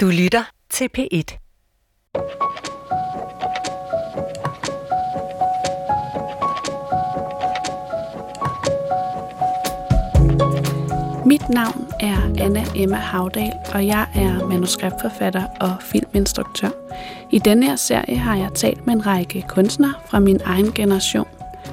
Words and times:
Du 0.00 0.06
lytter 0.06 0.44
til 0.70 0.88
P1. 0.98 1.38
Mit 11.26 11.48
navn 11.48 11.86
er 12.00 12.44
Anna 12.44 12.64
Emma 12.76 12.96
Havdal, 12.96 13.52
og 13.74 13.86
jeg 13.86 14.06
er 14.14 14.46
manuskriptforfatter 14.46 15.46
og 15.60 15.76
filminstruktør. 15.80 16.70
I 17.30 17.38
denne 17.38 17.66
her 17.66 17.76
serie 17.76 18.16
har 18.16 18.36
jeg 18.36 18.50
talt 18.54 18.86
med 18.86 18.94
en 18.94 19.06
række 19.06 19.44
kunstnere 19.48 19.94
fra 20.06 20.18
min 20.18 20.40
egen 20.44 20.72
generation. 20.72 21.28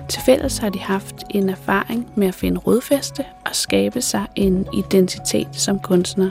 Til 0.10 0.22
fælles 0.26 0.58
har 0.58 0.70
de 0.70 0.80
haft 0.80 1.16
en 1.30 1.50
erfaring 1.50 2.10
med 2.16 2.28
at 2.28 2.36
finde 2.36 2.60
rodfæste 2.60 3.26
skabe 3.56 4.02
sig 4.02 4.26
en 4.36 4.68
identitet 4.74 5.48
som 5.52 5.80
kunstner. 5.80 6.30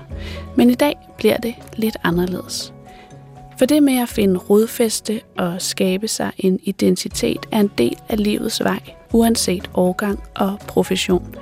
Men 0.57 0.71
i 0.71 0.75
dag 0.75 0.97
bliver 1.17 1.37
det 1.37 1.55
lidt 1.77 1.97
anderledes. 2.03 2.73
For 3.59 3.67
det 3.67 3.83
med 3.83 3.99
at 3.99 4.09
finde 4.09 4.39
rodfæste 4.39 5.21
og 5.39 5.63
skabe 5.63 6.09
sig 6.09 6.33
en 6.39 6.61
identitet 6.63 7.47
er 7.53 7.61
en 7.61 7.71
del 7.79 7.97
af 8.09 8.25
livets 8.25 8.65
vej, 8.65 8.81
uanset 9.13 9.71
årgang 9.75 10.23
og 10.35 10.59
profession. 10.69 11.35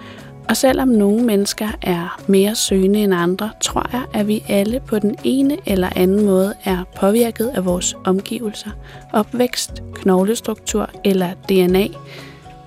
Og 0.48 0.56
selvom 0.56 0.88
nogle 0.88 1.24
mennesker 1.24 1.68
er 1.82 2.20
mere 2.26 2.54
søgende 2.54 3.02
end 3.02 3.14
andre, 3.14 3.50
tror 3.60 3.86
jeg, 3.92 4.02
at 4.14 4.28
vi 4.28 4.44
alle 4.48 4.80
på 4.80 4.98
den 4.98 5.16
ene 5.24 5.56
eller 5.66 5.88
anden 5.96 6.24
måde 6.26 6.54
er 6.64 6.84
påvirket 6.96 7.50
af 7.54 7.64
vores 7.64 7.96
omgivelser, 8.04 8.70
opvækst, 9.12 9.82
knoglestruktur 9.94 10.90
eller 11.04 11.30
DNA, 11.48 11.86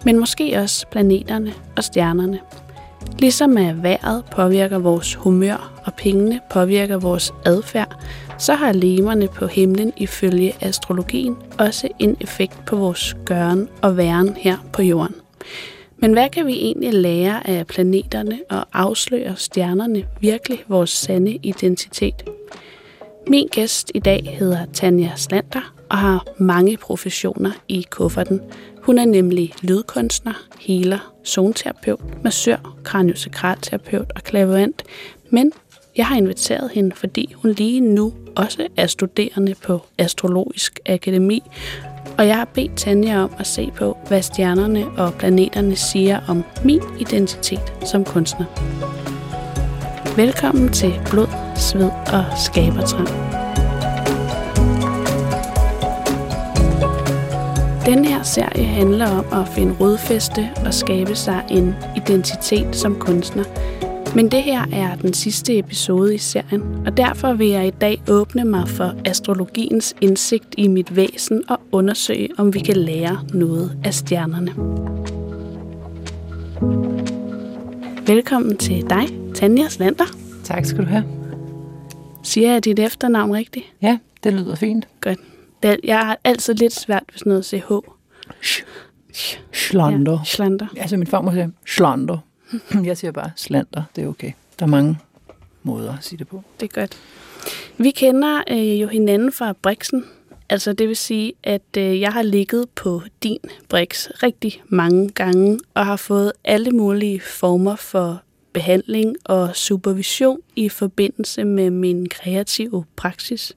men 0.05 0.19
måske 0.19 0.59
også 0.59 0.87
planeterne 0.87 1.53
og 1.77 1.83
stjernerne. 1.83 2.39
Ligesom 3.19 3.57
at 3.57 3.83
vejret 3.83 4.23
påvirker 4.31 4.77
vores 4.77 5.15
humør 5.15 5.81
og 5.85 5.93
pengene 5.93 6.39
påvirker 6.51 6.97
vores 6.97 7.33
adfærd, 7.45 7.95
så 8.37 8.53
har 8.53 8.73
lemerne 8.73 9.27
på 9.27 9.45
himlen 9.47 9.93
ifølge 9.97 10.53
astrologien 10.61 11.37
også 11.59 11.87
en 11.99 12.17
effekt 12.21 12.65
på 12.65 12.75
vores 12.75 13.15
gøren 13.25 13.69
og 13.81 13.97
væren 13.97 14.35
her 14.37 14.57
på 14.73 14.81
jorden. 14.81 15.15
Men 15.97 16.13
hvad 16.13 16.29
kan 16.29 16.47
vi 16.47 16.53
egentlig 16.53 16.93
lære 16.93 17.49
af 17.49 17.67
planeterne 17.67 18.39
og 18.49 18.65
afsløre 18.73 19.35
stjernerne 19.35 20.03
virkelig 20.19 20.59
vores 20.67 20.89
sande 20.89 21.39
identitet? 21.43 22.23
Min 23.27 23.47
gæst 23.47 23.91
i 23.93 23.99
dag 23.99 24.37
hedder 24.39 24.65
Tanja 24.73 25.11
Slander 25.15 25.74
og 25.89 25.97
har 25.97 26.27
mange 26.37 26.77
professioner 26.77 27.51
i 27.67 27.85
kufferten. 27.89 28.41
Hun 28.81 28.97
er 28.97 29.05
nemlig 29.05 29.53
lydkunstner, 29.61 30.33
healer, 30.59 31.13
zonterapeut, 31.25 32.23
massør, 32.23 32.75
kraniosakralterapeut 32.83 34.11
og 34.15 34.23
klaverant. 34.23 34.83
Men 35.29 35.51
jeg 35.97 36.05
har 36.05 36.15
inviteret 36.15 36.71
hende, 36.73 36.95
fordi 36.95 37.33
hun 37.35 37.51
lige 37.51 37.79
nu 37.79 38.13
også 38.35 38.67
er 38.77 38.87
studerende 38.87 39.55
på 39.63 39.81
Astrologisk 39.97 40.79
Akademi, 40.85 41.43
og 42.17 42.27
jeg 42.27 42.35
har 42.35 42.45
bedt 42.45 42.77
Tanja 42.77 43.23
om 43.23 43.31
at 43.39 43.47
se 43.47 43.71
på, 43.75 43.97
hvad 44.07 44.21
stjernerne 44.21 44.85
og 44.97 45.13
planeterne 45.13 45.75
siger 45.75 46.19
om 46.27 46.43
min 46.63 46.81
identitet 46.99 47.73
som 47.85 48.05
kunstner. 48.05 48.45
Velkommen 50.15 50.73
til 50.73 50.93
Blod, 51.11 51.27
Sved 51.55 51.89
og 52.13 52.25
Skabertrang. 52.45 53.44
Den 57.85 58.05
her 58.05 58.23
serie 58.23 58.65
handler 58.65 59.07
om 59.07 59.41
at 59.41 59.47
finde 59.47 59.75
rodfæste 59.79 60.49
og 60.65 60.73
skabe 60.73 61.15
sig 61.15 61.45
en 61.51 61.75
identitet 61.95 62.75
som 62.75 62.95
kunstner– 62.95 63.43
men 64.15 64.31
det 64.31 64.43
her 64.43 64.65
er 64.73 64.95
den 64.95 65.13
sidste 65.13 65.57
episode 65.57 66.15
i 66.15 66.17
serien, 66.17 66.61
og 66.85 66.97
derfor 66.97 67.33
vil 67.33 67.47
jeg 67.47 67.67
i 67.67 67.71
dag 67.71 68.01
åbne 68.09 68.45
mig 68.45 68.67
for 68.67 68.93
astrologiens 69.05 69.95
indsigt 70.01 70.55
i 70.57 70.67
mit 70.67 70.95
væsen 70.95 71.43
og 71.49 71.59
undersøge, 71.71 72.29
om 72.37 72.53
vi 72.53 72.59
kan 72.59 72.77
lære 72.77 73.19
noget 73.33 73.77
af 73.83 73.93
stjernerne. 73.93 74.51
Velkommen 78.07 78.57
til 78.57 78.89
dig, 78.89 79.07
Tanja 79.33 79.69
Slander. 79.69 80.05
Tak 80.43 80.65
skal 80.65 80.83
du 80.83 80.89
have. 80.89 81.03
Siger 82.23 82.51
jeg 82.51 82.65
dit 82.65 82.79
efternavn 82.79 83.33
rigtigt? 83.35 83.65
Ja, 83.81 83.97
det 84.23 84.33
lyder 84.33 84.55
fint. 84.55 84.87
Godt. 85.01 85.19
Jeg 85.83 85.99
har 85.99 86.17
altid 86.23 86.53
lidt 86.53 86.73
svært 86.73 87.03
ved 87.11 87.17
sådan 87.17 87.29
noget 87.29 87.45
CH. 87.45 87.71
Schlander. 89.53 90.11
Ja, 90.11 90.23
Schlander. 90.25 90.67
Altså 90.77 90.97
min 90.97 91.07
farmor 91.07 91.31
siger 91.31 91.49
Schlander. 91.65 92.17
Jeg 92.89 92.97
siger 92.97 93.11
bare 93.11 93.31
slander, 93.35 93.83
det 93.95 94.03
er 94.03 94.07
okay. 94.07 94.31
Der 94.59 94.65
er 94.65 94.69
mange 94.69 94.97
måder 95.63 95.97
at 95.97 96.03
sige 96.03 96.19
det 96.19 96.27
på. 96.27 96.43
Det 96.59 96.65
er 96.75 96.81
godt. 96.81 96.97
Vi 97.77 97.91
kender 97.91 98.43
øh, 98.49 98.81
jo 98.81 98.87
hinanden 98.87 99.31
fra 99.31 99.53
Brixen. 99.61 100.05
Altså 100.49 100.73
det 100.73 100.87
vil 100.87 100.95
sige, 100.95 101.33
at 101.43 101.77
øh, 101.77 102.01
jeg 102.01 102.13
har 102.13 102.21
ligget 102.21 102.65
på 102.75 103.01
din 103.23 103.39
Brix 103.69 104.07
rigtig 104.23 104.61
mange 104.67 105.09
gange 105.09 105.59
og 105.73 105.85
har 105.85 105.95
fået 105.95 106.31
alle 106.43 106.71
mulige 106.71 107.19
former 107.19 107.75
for 107.75 108.21
behandling 108.53 109.15
og 109.23 109.55
supervision 109.55 110.39
i 110.55 110.69
forbindelse 110.69 111.43
med 111.43 111.69
min 111.69 112.09
kreative 112.09 112.85
praksis. 112.95 113.55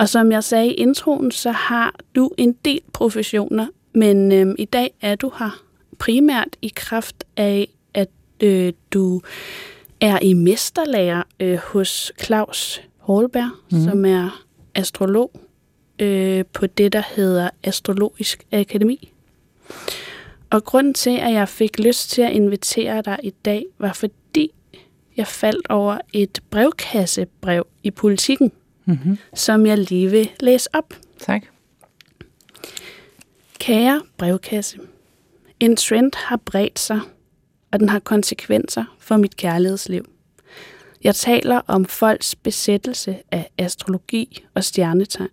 Og 0.00 0.08
som 0.08 0.32
jeg 0.32 0.44
sagde 0.44 0.66
i 0.66 0.74
introen, 0.74 1.30
så 1.30 1.50
har 1.50 1.94
du 2.14 2.30
en 2.38 2.52
del 2.52 2.80
professioner, 2.92 3.66
men 3.92 4.32
øh, 4.32 4.54
i 4.58 4.64
dag 4.64 4.94
er 5.00 5.14
du 5.14 5.32
her 5.38 5.62
primært 5.98 6.56
i 6.62 6.72
kraft 6.76 7.24
af 7.36 7.68
øh, 8.40 8.72
du 8.90 9.22
er 10.00 10.18
i 10.22 10.32
mesterlærer 10.32 11.22
øh, 11.40 11.58
hos 11.58 12.12
Claus 12.22 12.82
Holberg, 12.98 13.50
mm. 13.72 13.84
som 13.84 14.04
er 14.04 14.42
astrolog 14.74 15.40
øh, 15.98 16.44
på 16.52 16.66
det, 16.66 16.92
der 16.92 17.02
hedder 17.16 17.50
Astrologisk 17.62 18.46
Akademi. 18.52 19.12
Og 20.50 20.64
grunden 20.64 20.94
til, 20.94 21.18
at 21.18 21.32
jeg 21.32 21.48
fik 21.48 21.78
lyst 21.78 22.10
til 22.10 22.22
at 22.22 22.32
invitere 22.32 23.02
dig 23.02 23.18
i 23.22 23.30
dag, 23.30 23.64
var 23.78 23.92
fordi 23.92 24.50
jeg 25.16 25.26
faldt 25.26 25.66
over 25.70 25.98
et 26.12 26.40
brevkassebrev 26.50 27.66
i 27.82 27.90
politikken, 27.90 28.52
mm-hmm. 28.84 29.18
som 29.34 29.66
jeg 29.66 29.78
lige 29.78 30.10
vil 30.10 30.30
læse 30.40 30.74
op. 30.74 30.94
Tak. 31.18 31.42
Kære 33.58 34.02
brevkasse, 34.18 34.78
en 35.60 35.76
trend 35.76 36.12
har 36.16 36.36
bredt 36.36 36.78
sig, 36.78 37.00
og 37.72 37.80
den 37.80 37.88
har 37.88 37.98
konsekvenser 37.98 38.84
for 38.98 39.16
mit 39.16 39.36
kærlighedsliv. 39.36 40.04
Jeg 41.04 41.14
taler 41.14 41.60
om 41.66 41.84
folks 41.84 42.34
besættelse 42.34 43.18
af 43.30 43.50
astrologi 43.58 44.44
og 44.54 44.64
stjernetegn. 44.64 45.28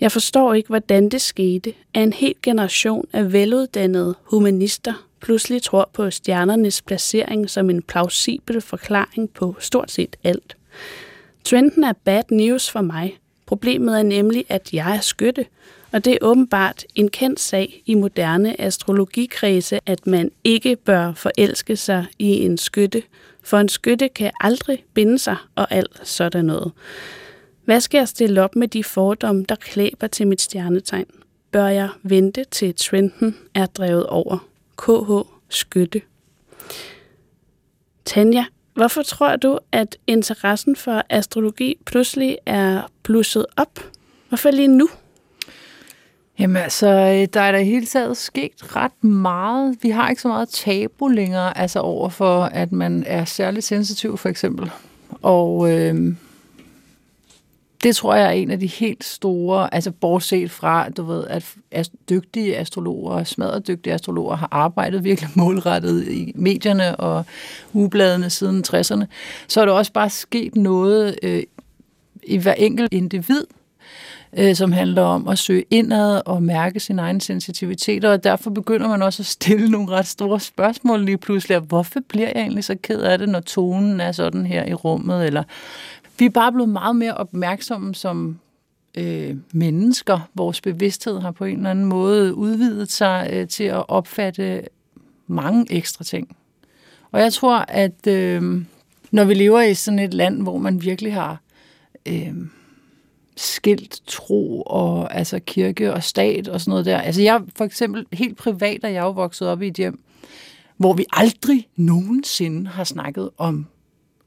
Jeg 0.00 0.12
forstår 0.12 0.54
ikke, 0.54 0.68
hvordan 0.68 1.08
det 1.08 1.20
skete, 1.20 1.74
at 1.94 2.02
en 2.02 2.12
hel 2.12 2.34
generation 2.42 3.08
af 3.12 3.32
veluddannede 3.32 4.14
humanister 4.22 5.06
pludselig 5.20 5.62
tror 5.62 5.90
på 5.92 6.10
stjernernes 6.10 6.82
placering 6.82 7.50
som 7.50 7.70
en 7.70 7.82
plausibel 7.82 8.60
forklaring 8.60 9.30
på 9.30 9.56
stort 9.58 9.90
set 9.90 10.16
alt. 10.24 10.56
Trenden 11.44 11.84
er 11.84 11.92
bad 11.92 12.22
news 12.30 12.70
for 12.70 12.80
mig. 12.80 13.18
Problemet 13.46 13.98
er 13.98 14.02
nemlig, 14.02 14.44
at 14.48 14.72
jeg 14.72 14.96
er 14.96 15.00
skytte, 15.00 15.46
og 15.92 16.04
det 16.04 16.12
er 16.12 16.18
åbenbart 16.22 16.84
en 16.94 17.08
kendt 17.08 17.40
sag 17.40 17.82
i 17.86 17.94
moderne 17.94 18.60
astrologikredse, 18.60 19.80
at 19.86 20.06
man 20.06 20.30
ikke 20.44 20.76
bør 20.76 21.12
forelske 21.14 21.76
sig 21.76 22.06
i 22.18 22.44
en 22.44 22.58
skytte, 22.58 23.02
for 23.42 23.58
en 23.58 23.68
skytte 23.68 24.08
kan 24.08 24.30
aldrig 24.40 24.84
binde 24.94 25.18
sig 25.18 25.36
og 25.54 25.72
alt 25.72 26.00
sådan 26.08 26.44
noget. 26.44 26.72
Hvad 27.64 27.80
skal 27.80 27.98
jeg 27.98 28.08
stille 28.08 28.42
op 28.42 28.56
med 28.56 28.68
de 28.68 28.84
fordomme, 28.84 29.44
der 29.48 29.54
klæber 29.54 30.06
til 30.06 30.26
mit 30.26 30.40
stjernetegn? 30.40 31.06
Bør 31.52 31.66
jeg 31.66 31.88
vente 32.02 32.44
til 32.50 32.74
trenden 32.74 33.36
er 33.54 33.66
drevet 33.66 34.06
over? 34.06 34.38
KH 34.78 35.28
Skytte. 35.48 36.02
Tanja, 38.04 38.44
hvorfor 38.74 39.02
tror 39.02 39.36
du, 39.36 39.58
at 39.72 39.96
interessen 40.06 40.76
for 40.76 41.02
astrologi 41.10 41.76
pludselig 41.86 42.38
er 42.46 42.82
blusset 43.02 43.46
op? 43.56 43.80
Hvorfor 44.28 44.50
lige 44.50 44.68
nu? 44.68 44.88
Jamen 46.38 46.56
altså, 46.56 46.88
øh, 46.88 47.28
der 47.34 47.40
er 47.40 47.52
da 47.52 47.58
i 47.58 47.64
hele 47.64 47.86
taget 47.86 48.16
sket 48.16 48.76
ret 48.76 49.04
meget. 49.04 49.76
Vi 49.82 49.90
har 49.90 50.08
ikke 50.08 50.22
så 50.22 50.28
meget 50.28 50.48
tabu 50.48 51.08
længere, 51.08 51.58
altså 51.58 51.80
over 51.80 52.08
for, 52.08 52.42
at 52.42 52.72
man 52.72 53.04
er 53.06 53.24
særligt 53.24 53.64
sensitiv, 53.64 54.16
for 54.16 54.28
eksempel. 54.28 54.70
Og 55.22 55.70
øh, 55.72 56.14
det 57.82 57.96
tror 57.96 58.14
jeg 58.14 58.26
er 58.26 58.30
en 58.30 58.50
af 58.50 58.60
de 58.60 58.66
helt 58.66 59.04
store, 59.04 59.74
altså 59.74 59.90
bortset 59.90 60.50
fra, 60.50 60.88
du 60.88 61.02
ved, 61.02 61.24
at 61.70 61.90
dygtige 62.10 62.56
astrologer, 62.56 63.24
smadret 63.24 63.66
dygtige 63.66 63.94
astrologer, 63.94 64.36
har 64.36 64.48
arbejdet 64.50 65.04
virkelig 65.04 65.30
målrettet 65.44 66.08
i 66.08 66.32
medierne 66.34 66.96
og 66.96 67.24
ugebladene 67.72 68.30
siden 68.30 68.64
60'erne, 68.68 69.04
så 69.48 69.60
er 69.60 69.64
der 69.64 69.72
også 69.72 69.92
bare 69.92 70.10
sket 70.10 70.56
noget 70.56 71.18
øh, 71.22 71.42
i 72.22 72.36
hver 72.36 72.54
enkelt 72.54 72.92
individ, 72.92 73.44
øh, 74.38 74.54
som 74.54 74.72
handler 74.72 75.02
om 75.02 75.28
at 75.28 75.38
søge 75.38 75.64
indad 75.70 76.22
og 76.26 76.42
mærke 76.42 76.80
sin 76.80 76.98
egen 76.98 77.20
sensitivitet, 77.20 78.04
og 78.04 78.24
derfor 78.24 78.50
begynder 78.50 78.88
man 78.88 79.02
også 79.02 79.22
at 79.22 79.26
stille 79.26 79.68
nogle 79.68 79.90
ret 79.90 80.06
store 80.06 80.40
spørgsmål 80.40 81.04
lige 81.04 81.18
pludselig. 81.18 81.58
Hvorfor 81.58 82.00
bliver 82.08 82.26
jeg 82.26 82.42
egentlig 82.42 82.64
så 82.64 82.76
ked 82.82 83.00
af 83.00 83.18
det, 83.18 83.28
når 83.28 83.40
tonen 83.40 84.00
er 84.00 84.12
sådan 84.12 84.46
her 84.46 84.66
i 84.66 84.74
rummet, 84.74 85.26
eller 85.26 85.42
vi 86.20 86.24
er 86.24 86.30
bare 86.30 86.52
blevet 86.52 86.68
meget 86.68 86.96
mere 86.96 87.14
opmærksomme 87.14 87.94
som 87.94 88.38
øh, 88.98 89.36
mennesker. 89.52 90.28
Vores 90.34 90.60
bevidsthed 90.60 91.20
har 91.20 91.30
på 91.30 91.44
en 91.44 91.56
eller 91.56 91.70
anden 91.70 91.84
måde 91.84 92.34
udvidet 92.34 92.92
sig 92.92 93.30
øh, 93.32 93.48
til 93.48 93.64
at 93.64 93.88
opfatte 93.88 94.62
mange 95.26 95.66
ekstra 95.72 96.04
ting. 96.04 96.36
Og 97.12 97.20
jeg 97.20 97.32
tror, 97.32 97.64
at 97.68 98.06
øh, 98.06 98.62
når 99.10 99.24
vi 99.24 99.34
lever 99.34 99.60
i 99.60 99.74
sådan 99.74 99.98
et 99.98 100.14
land, 100.14 100.42
hvor 100.42 100.58
man 100.58 100.82
virkelig 100.82 101.14
har 101.14 101.40
øh, 102.06 102.34
skilt 103.36 104.02
tro 104.06 104.62
og 104.62 105.14
altså 105.14 105.40
kirke 105.46 105.94
og 105.94 106.02
stat 106.02 106.48
og 106.48 106.60
sådan 106.60 106.70
noget 106.70 106.86
der. 106.86 106.98
Altså 106.98 107.22
jeg 107.22 107.42
for 107.56 107.64
eksempel 107.64 108.06
helt 108.12 108.36
privat 108.36 108.84
er 108.84 108.88
jeg 108.88 109.02
jo 109.02 109.10
vokset 109.10 109.48
op 109.48 109.62
i 109.62 109.66
et 109.66 109.76
hjem, 109.76 110.00
hvor 110.76 110.92
vi 110.92 111.04
aldrig 111.12 111.68
nogensinde 111.76 112.70
har 112.70 112.84
snakket 112.84 113.30
om 113.38 113.66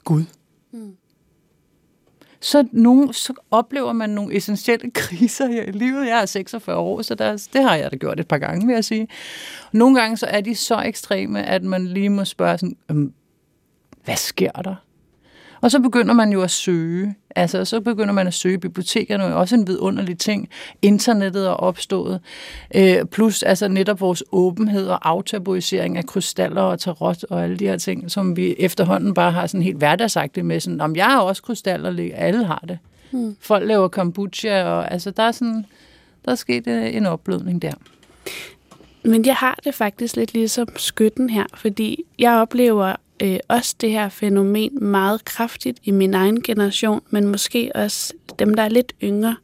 Gud. 0.03 0.23
Så, 2.43 2.67
nogen, 2.71 3.13
så 3.13 3.33
oplever 3.51 3.93
man 3.93 4.09
nogle 4.09 4.35
essentielle 4.35 4.91
kriser 5.01 5.47
her 5.47 5.63
i 5.63 5.71
livet. 5.71 6.07
Jeg 6.07 6.21
er 6.21 6.25
46 6.25 6.77
år, 6.77 7.01
så 7.01 7.15
der, 7.15 7.47
det 7.53 7.63
har 7.63 7.75
jeg 7.75 7.91
da 7.91 7.95
gjort 7.95 8.19
et 8.19 8.27
par 8.27 8.37
gange, 8.37 8.67
vil 8.67 8.73
jeg 8.73 8.85
sige. 8.85 9.07
Nogle 9.71 9.99
gange 9.99 10.17
så 10.17 10.25
er 10.25 10.41
de 10.41 10.55
så 10.55 10.81
ekstreme, 10.81 11.43
at 11.43 11.63
man 11.63 11.87
lige 11.87 12.09
må 12.09 12.25
spørge 12.25 12.57
sådan, 12.57 12.77
øhm, 12.91 13.13
hvad 14.05 14.15
sker 14.15 14.51
der? 14.51 14.75
Og 15.61 15.71
så 15.71 15.79
begynder 15.79 16.13
man 16.13 16.31
jo 16.31 16.41
at 16.41 16.51
søge. 16.51 17.15
Altså, 17.35 17.65
så 17.65 17.81
begynder 17.81 18.13
man 18.13 18.27
at 18.27 18.33
søge. 18.33 18.57
Bibliotekerne 18.57 19.23
er 19.23 19.33
også 19.33 19.55
en 19.55 19.67
vidunderlig 19.67 20.17
ting. 20.17 20.49
Internettet 20.81 21.45
er 21.47 21.51
opstået. 21.51 22.19
Øh, 22.75 23.05
plus 23.05 23.43
altså 23.43 23.67
netop 23.67 24.01
vores 24.01 24.23
åbenhed 24.31 24.87
og 24.87 25.09
aftabuisering 25.09 25.97
af 25.97 26.05
krystaller 26.05 26.61
og 26.61 26.79
tarot 26.79 27.23
og 27.23 27.43
alle 27.43 27.57
de 27.57 27.67
her 27.67 27.77
ting, 27.77 28.11
som 28.11 28.37
vi 28.37 28.55
efterhånden 28.59 29.13
bare 29.13 29.31
har 29.31 29.47
sådan 29.47 29.63
helt 29.63 29.77
hverdagsagtigt 29.77 30.45
med. 30.45 30.59
Sådan, 30.59 30.81
om 30.81 30.95
jeg 30.95 31.05
har 31.05 31.19
også 31.21 31.41
krystaller, 31.41 32.11
alle 32.15 32.45
har 32.45 32.63
det. 32.67 32.79
Hmm. 33.11 33.35
Folk 33.39 33.67
laver 33.67 33.87
kombucha, 33.87 34.63
og 34.63 34.91
altså, 34.91 35.11
der 35.11 35.23
er 35.23 35.31
sådan, 35.31 35.65
der 36.25 36.31
er 36.31 36.35
sket 36.35 36.67
øh, 36.67 36.95
en 36.95 37.05
opblødning 37.05 37.61
der. 37.61 37.73
Men 39.03 39.25
jeg 39.25 39.35
har 39.35 39.59
det 39.63 39.75
faktisk 39.75 40.15
lidt 40.15 40.33
ligesom 40.33 40.67
skytten 40.75 41.29
her, 41.29 41.45
fordi 41.55 42.03
jeg 42.19 42.31
oplever 42.33 42.95
øh, 43.23 43.39
også 43.47 43.75
det 43.81 43.91
her 43.91 44.09
fænomen 44.09 44.83
meget 44.83 45.25
kraftigt 45.25 45.79
i 45.83 45.91
min 45.91 46.13
egen 46.13 46.41
generation, 46.41 47.01
men 47.09 47.27
måske 47.27 47.71
også 47.75 48.13
dem, 48.39 48.53
der 48.53 48.63
er 48.63 48.69
lidt 48.69 48.93
yngre. 49.03 49.35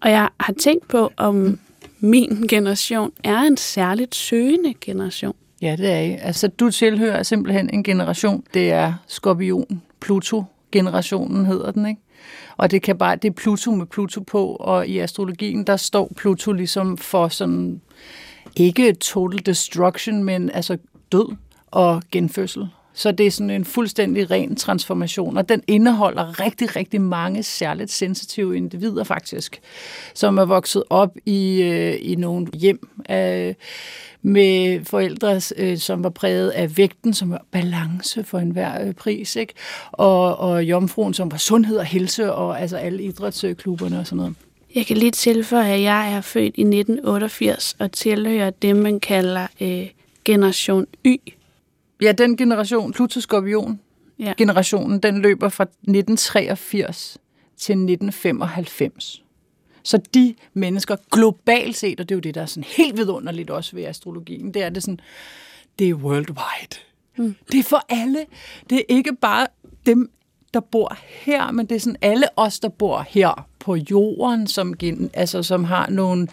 Og 0.00 0.10
jeg 0.10 0.28
har 0.40 0.52
tænkt 0.52 0.88
på, 0.88 1.12
om 1.16 1.58
min 2.00 2.46
generation 2.48 3.12
er 3.24 3.38
en 3.38 3.56
særligt 3.56 4.14
søgende 4.14 4.74
generation. 4.80 5.34
Ja, 5.62 5.76
det 5.78 5.90
er 5.90 6.00
I. 6.00 6.16
Altså, 6.22 6.48
du 6.48 6.70
tilhører 6.70 7.22
simpelthen 7.22 7.70
en 7.72 7.82
generation, 7.82 8.44
det 8.54 8.72
er 8.72 8.94
skorpion, 9.06 9.82
Pluto-generationen 10.00 11.46
hedder 11.46 11.70
den, 11.70 11.86
ikke? 11.86 12.00
Og 12.56 12.70
det 12.70 12.82
kan 12.82 12.98
bare, 12.98 13.16
det 13.16 13.28
er 13.28 13.32
Pluto 13.32 13.70
med 13.70 13.86
Pluto 13.86 14.20
på, 14.20 14.46
og 14.46 14.86
i 14.86 14.98
astrologien, 14.98 15.64
der 15.64 15.76
står 15.76 16.12
Pluto 16.16 16.52
ligesom 16.52 16.96
for 16.96 17.28
sådan, 17.28 17.80
ikke 18.56 18.92
total 18.92 19.46
destruction, 19.46 20.24
men 20.24 20.50
altså 20.50 20.78
død 21.12 21.36
og 21.70 22.02
genfødsel. 22.12 22.68
Så 22.94 23.12
det 23.12 23.26
er 23.26 23.30
sådan 23.30 23.50
en 23.50 23.64
fuldstændig 23.64 24.30
ren 24.30 24.56
transformation, 24.56 25.36
og 25.36 25.48
den 25.48 25.62
indeholder 25.66 26.40
rigtig, 26.40 26.76
rigtig 26.76 27.00
mange 27.00 27.42
særligt 27.42 27.90
sensitive 27.90 28.56
individer 28.56 29.04
faktisk, 29.04 29.60
som 30.14 30.38
er 30.38 30.44
vokset 30.44 30.82
op 30.90 31.16
i, 31.26 31.62
øh, 31.62 31.96
i 32.00 32.14
nogle 32.14 32.46
hjem 32.54 32.88
øh, 33.10 33.54
med 34.22 34.84
forældre, 34.84 35.40
øh, 35.56 35.78
som 35.78 36.04
var 36.04 36.10
præget 36.10 36.50
af 36.50 36.76
vægten, 36.76 37.14
som 37.14 37.30
var 37.30 37.44
balance 37.50 38.24
for 38.24 38.38
enhver 38.38 38.86
øh, 38.86 38.94
pris, 38.94 39.36
ikke? 39.36 39.54
Og, 39.92 40.38
og 40.38 40.64
jomfruen, 40.64 41.14
som 41.14 41.32
var 41.32 41.38
sundhed 41.38 41.76
og 41.76 41.84
helse, 41.84 42.32
og 42.32 42.60
altså 42.60 42.76
alle 42.76 43.02
idrætsklubberne 43.02 43.98
og 43.98 44.06
sådan 44.06 44.16
noget. 44.16 44.34
Jeg 44.74 44.86
kan 44.86 44.96
lige 44.96 45.10
tilføje, 45.10 45.72
at 45.72 45.82
jeg 45.82 46.12
er 46.12 46.20
født 46.20 46.54
i 46.56 46.60
1988 46.60 47.76
og 47.78 47.92
tilhører 47.92 48.50
det, 48.50 48.76
man 48.76 49.00
kalder 49.00 49.46
øh, 49.60 49.86
generation 50.24 50.86
Y 51.06 51.16
Ja, 52.02 52.12
den 52.12 52.36
generation, 52.36 52.92
Pluto-Skorpion, 52.92 53.78
ja. 54.18 54.32
generationen, 54.36 55.00
den 55.00 55.22
løber 55.22 55.48
fra 55.48 55.64
1983 55.64 57.18
til 57.56 57.72
1995. 57.72 59.22
Så 59.82 60.00
de 60.14 60.34
mennesker 60.54 60.96
globalt 61.10 61.76
set, 61.76 62.00
og 62.00 62.08
det 62.08 62.14
er 62.14 62.16
jo 62.16 62.20
det, 62.20 62.34
der 62.34 62.42
er 62.42 62.46
sådan 62.46 62.64
helt 62.76 62.96
vidunderligt 62.96 63.50
også 63.50 63.76
ved 63.76 63.84
astrologien, 63.84 64.54
det 64.54 64.62
er 64.62 64.68
det 64.68 64.82
sådan, 64.82 65.00
det 65.78 65.88
er 65.88 65.94
worldwide. 65.94 66.76
Mm. 67.16 67.34
Det 67.52 67.58
er 67.58 67.62
for 67.62 67.84
alle. 67.88 68.26
Det 68.70 68.78
er 68.78 68.82
ikke 68.88 69.16
bare 69.16 69.46
dem, 69.86 70.10
der 70.54 70.60
bor 70.60 70.96
her, 71.06 71.50
men 71.50 71.66
det 71.66 71.74
er 71.74 71.80
sådan 71.80 71.96
alle 72.02 72.26
os, 72.36 72.60
der 72.60 72.68
bor 72.68 73.06
her 73.08 73.46
på 73.58 73.76
jorden, 73.76 74.46
som, 74.46 74.76
gen, 74.76 75.10
altså, 75.14 75.42
som 75.42 75.64
har 75.64 75.90
nogle 75.90 76.28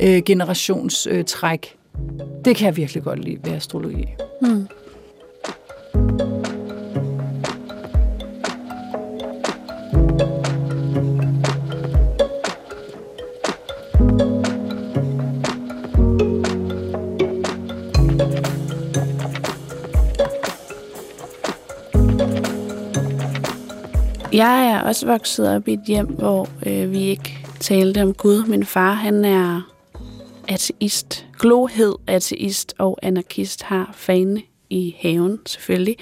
øh, 0.00 0.22
generationstræk. 0.22 1.76
Øh, 1.94 2.18
det 2.44 2.56
kan 2.56 2.66
jeg 2.66 2.76
virkelig 2.76 3.02
godt 3.02 3.24
lide 3.24 3.38
ved 3.44 3.52
astrologi. 3.52 4.06
Mm. 4.42 4.66
Jeg 24.36 24.70
er 24.70 24.80
også 24.80 25.06
vokset 25.06 25.48
op 25.48 25.68
i 25.68 25.72
et 25.72 25.82
hjem, 25.86 26.06
hvor 26.06 26.48
øh, 26.66 26.92
vi 26.92 26.98
ikke 26.98 27.38
talte 27.60 28.02
om 28.02 28.14
Gud. 28.14 28.46
Min 28.46 28.64
far, 28.64 28.92
han 28.92 29.24
er 29.24 29.72
ateist, 30.48 31.26
glohed 31.38 31.94
ateist 32.06 32.74
og 32.78 32.98
anarkist, 33.02 33.62
har 33.62 33.90
fane 33.94 34.42
i 34.70 34.96
haven 34.98 35.40
selvfølgelig. 35.46 35.96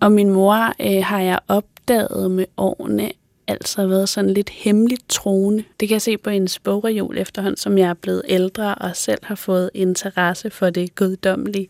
Og 0.00 0.12
min 0.12 0.30
mor 0.30 0.72
øh, 0.80 1.04
har 1.04 1.20
jeg 1.20 1.38
opdaget 1.48 2.30
med 2.30 2.44
årene 2.56 3.10
altså 3.50 3.86
været 3.86 4.08
sådan 4.08 4.30
lidt 4.30 4.50
hemmeligt 4.50 5.08
troende. 5.08 5.64
Det 5.80 5.88
kan 5.88 5.94
jeg 5.94 6.02
se 6.02 6.18
på 6.18 6.30
en 6.30 6.48
bogreol 6.64 7.18
efterhånden, 7.18 7.56
som 7.56 7.78
jeg 7.78 7.90
er 7.90 7.94
blevet 7.94 8.22
ældre 8.28 8.74
og 8.74 8.96
selv 8.96 9.20
har 9.22 9.34
fået 9.34 9.70
interesse 9.74 10.50
for 10.50 10.70
det 10.70 10.94
guddommelige. 10.94 11.68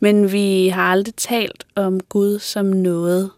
Men 0.00 0.32
vi 0.32 0.68
har 0.68 0.82
aldrig 0.82 1.14
talt 1.14 1.66
om 1.74 2.00
Gud 2.00 2.38
som 2.38 2.66
noget, 2.66 3.30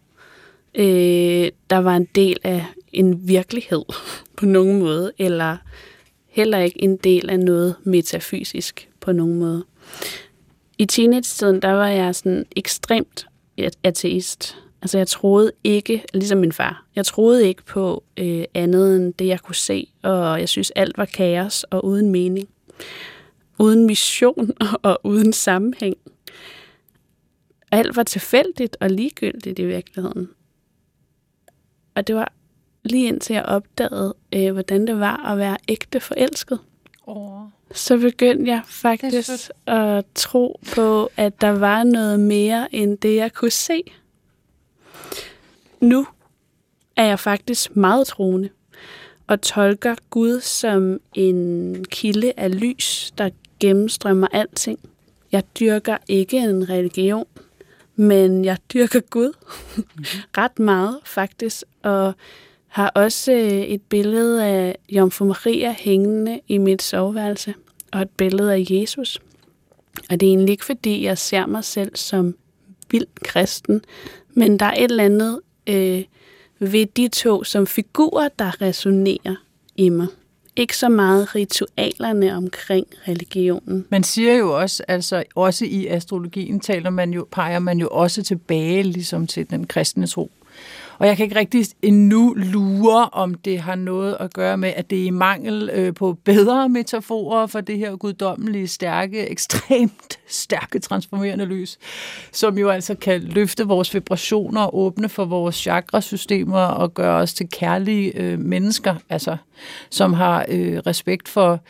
øh, 0.75 1.48
der 1.70 1.78
var 1.78 1.96
en 1.96 2.08
del 2.14 2.36
af 2.44 2.64
en 2.92 3.28
virkelighed 3.28 3.84
på 4.36 4.46
nogen 4.46 4.78
måde, 4.78 5.12
eller 5.19 5.56
heller 6.29 6.58
ikke 6.58 6.82
en 6.82 6.96
del 6.96 7.31
af 7.31 7.41
noget 7.41 7.74
metafysisk 7.84 8.88
på 9.00 9.12
nogen 9.12 9.38
måde. 9.38 9.64
I 10.78 10.84
teenage-tiden, 10.86 11.62
der 11.62 11.70
var 11.70 11.88
jeg 11.88 12.14
sådan 12.14 12.46
ekstremt 12.56 13.26
ateist. 13.82 14.56
Altså 14.82 14.98
jeg 14.98 15.08
troede 15.08 15.52
ikke, 15.64 16.04
ligesom 16.14 16.38
min 16.38 16.52
far, 16.52 16.86
jeg 16.96 17.06
troede 17.06 17.48
ikke 17.48 17.64
på 17.64 18.04
øh, 18.16 18.44
andet 18.54 18.96
end 18.96 19.14
det, 19.14 19.26
jeg 19.26 19.40
kunne 19.40 19.54
se, 19.54 19.88
og 20.02 20.40
jeg 20.40 20.48
synes 20.48 20.70
alt 20.70 20.98
var 20.98 21.04
kaos 21.04 21.64
og 21.64 21.84
uden 21.84 22.10
mening. 22.10 22.48
Uden 23.58 23.86
mission 23.86 24.50
og 24.82 25.00
uden 25.04 25.32
sammenhæng. 25.32 25.96
Alt 27.70 27.96
var 27.96 28.02
tilfældigt 28.02 28.76
og 28.81 28.90
ligegyldigt 28.90 29.58
i 29.58 29.64
virkeligheden. 29.64 30.28
Og 31.94 32.06
det 32.06 32.16
var 32.16 32.32
lige 32.84 33.08
indtil 33.08 33.34
jeg 33.34 33.44
opdagede, 33.44 34.14
øh, 34.34 34.52
hvordan 34.52 34.86
det 34.86 35.00
var 35.00 35.16
at 35.16 35.38
være 35.38 35.56
ægte 35.69 36.00
forelsket. 36.00 36.58
Oh. 37.06 37.43
Så 37.74 37.98
begyndte 37.98 38.50
jeg 38.50 38.62
faktisk 38.66 39.31
at 39.66 40.04
tro 40.14 40.60
på, 40.74 41.10
at 41.16 41.40
der 41.40 41.50
var 41.50 41.84
noget 41.84 42.20
mere 42.20 42.74
end 42.74 42.98
det, 42.98 43.16
jeg 43.16 43.32
kunne 43.32 43.50
se. 43.50 43.82
Nu 45.81 46.06
er 46.96 47.04
jeg 47.04 47.20
faktisk 47.20 47.76
meget 47.76 48.06
troende 48.06 48.48
og 49.26 49.40
tolker 49.40 49.94
Gud 50.10 50.40
som 50.40 51.00
en 51.14 51.84
kilde 51.84 52.32
af 52.36 52.60
lys, 52.60 53.12
der 53.19 53.31
gennemstrømmer 53.60 54.26
alting. 54.32 54.78
Jeg 55.32 55.43
dyrker 55.60 55.96
ikke 56.08 56.36
en 56.36 56.69
religion, 56.69 57.26
men 57.96 58.44
jeg 58.44 58.56
dyrker 58.72 59.00
Gud 59.00 59.32
ret 60.38 60.58
meget 60.58 60.98
faktisk, 61.04 61.62
og 61.82 62.14
har 62.69 62.88
også 62.88 63.32
øh, 63.32 63.48
et 63.48 63.82
billede 63.82 64.44
af 64.44 64.76
Jomfru 64.88 65.24
Maria 65.24 65.74
hængende 65.78 66.40
i 66.48 66.58
mit 66.58 66.82
soveværelse, 66.82 67.54
og 67.94 68.03
et 68.03 68.10
billede 68.10 68.55
af 68.55 68.67
Jesus. 68.70 69.20
Og 70.10 70.20
det 70.20 70.27
er 70.27 70.31
egentlig 70.31 70.53
ikke, 70.53 70.65
fordi 70.65 71.05
jeg 71.05 71.19
ser 71.19 71.46
mig 71.46 71.65
selv 71.65 71.96
som 71.96 72.34
vild 72.91 73.06
kristen, 73.24 73.84
men 74.34 74.58
der 74.58 74.67
er 74.67 74.74
et 74.74 74.91
eller 74.91 75.05
andet 75.05 75.41
øh, 75.67 76.05
ved 76.58 76.86
de 76.86 77.08
to 77.08 77.44
som 77.44 77.67
figurer, 77.67 78.29
der 78.39 78.63
resonerer 78.63 79.34
i 79.77 79.89
mig 79.89 80.06
ikke 80.56 80.77
så 80.77 80.89
meget 80.89 81.34
ritualerne 81.34 82.36
omkring 82.36 82.86
religionen. 83.08 83.86
Man 83.89 84.05
siger 84.05 84.34
jo 84.34 84.60
også, 84.60 84.82
altså 84.89 85.24
også 85.34 85.65
i 85.65 85.86
astrologien 85.86 86.60
taler 86.60 86.91
man 86.91 87.10
jo, 87.10 87.27
peger 87.31 87.58
man 87.58 87.79
jo 87.79 87.89
også 87.91 88.22
tilbage 88.22 88.82
ligesom 88.82 89.27
til 89.27 89.51
den 89.51 89.67
kristne 89.67 90.06
tro. 90.06 90.31
Og 90.98 91.06
jeg 91.06 91.17
kan 91.17 91.24
ikke 91.24 91.39
rigtig 91.39 91.67
endnu 91.82 92.34
lure, 92.36 93.08
om 93.13 93.34
det 93.34 93.60
har 93.60 93.74
noget 93.74 94.17
at 94.20 94.32
gøre 94.32 94.56
med, 94.56 94.72
at 94.77 94.91
det 94.91 95.03
er 95.03 95.06
i 95.06 95.10
mangel 95.10 95.70
øh, 95.72 95.94
på 95.94 96.17
bedre 96.24 96.69
metaforer 96.69 97.46
for 97.46 97.60
det 97.60 97.79
her 97.79 97.96
guddommelige, 97.96 98.69
stærke, 98.69 99.27
ekstremt 99.34 100.19
stærke 100.27 100.79
transformerende 100.79 101.44
lys, 101.44 101.79
som 102.32 102.58
jo 102.58 102.69
altså 102.69 102.94
kan 102.94 103.20
løfte 103.22 103.67
vores 103.67 103.94
vibrationer, 103.94 104.74
åbne 104.74 105.08
for 105.08 105.24
vores 105.24 105.56
chakrasystemer 105.56 106.60
og 106.60 106.94
gøre 106.94 107.17
os 107.20 107.34
til 107.34 107.48
kærlige 107.48 108.19
øh, 108.19 108.39
mennesker, 108.39 108.94
altså 109.08 109.36
som 109.91 110.13
har 110.13 110.44
øh, 110.48 110.79
respekt 110.79 111.29
for 111.29 111.60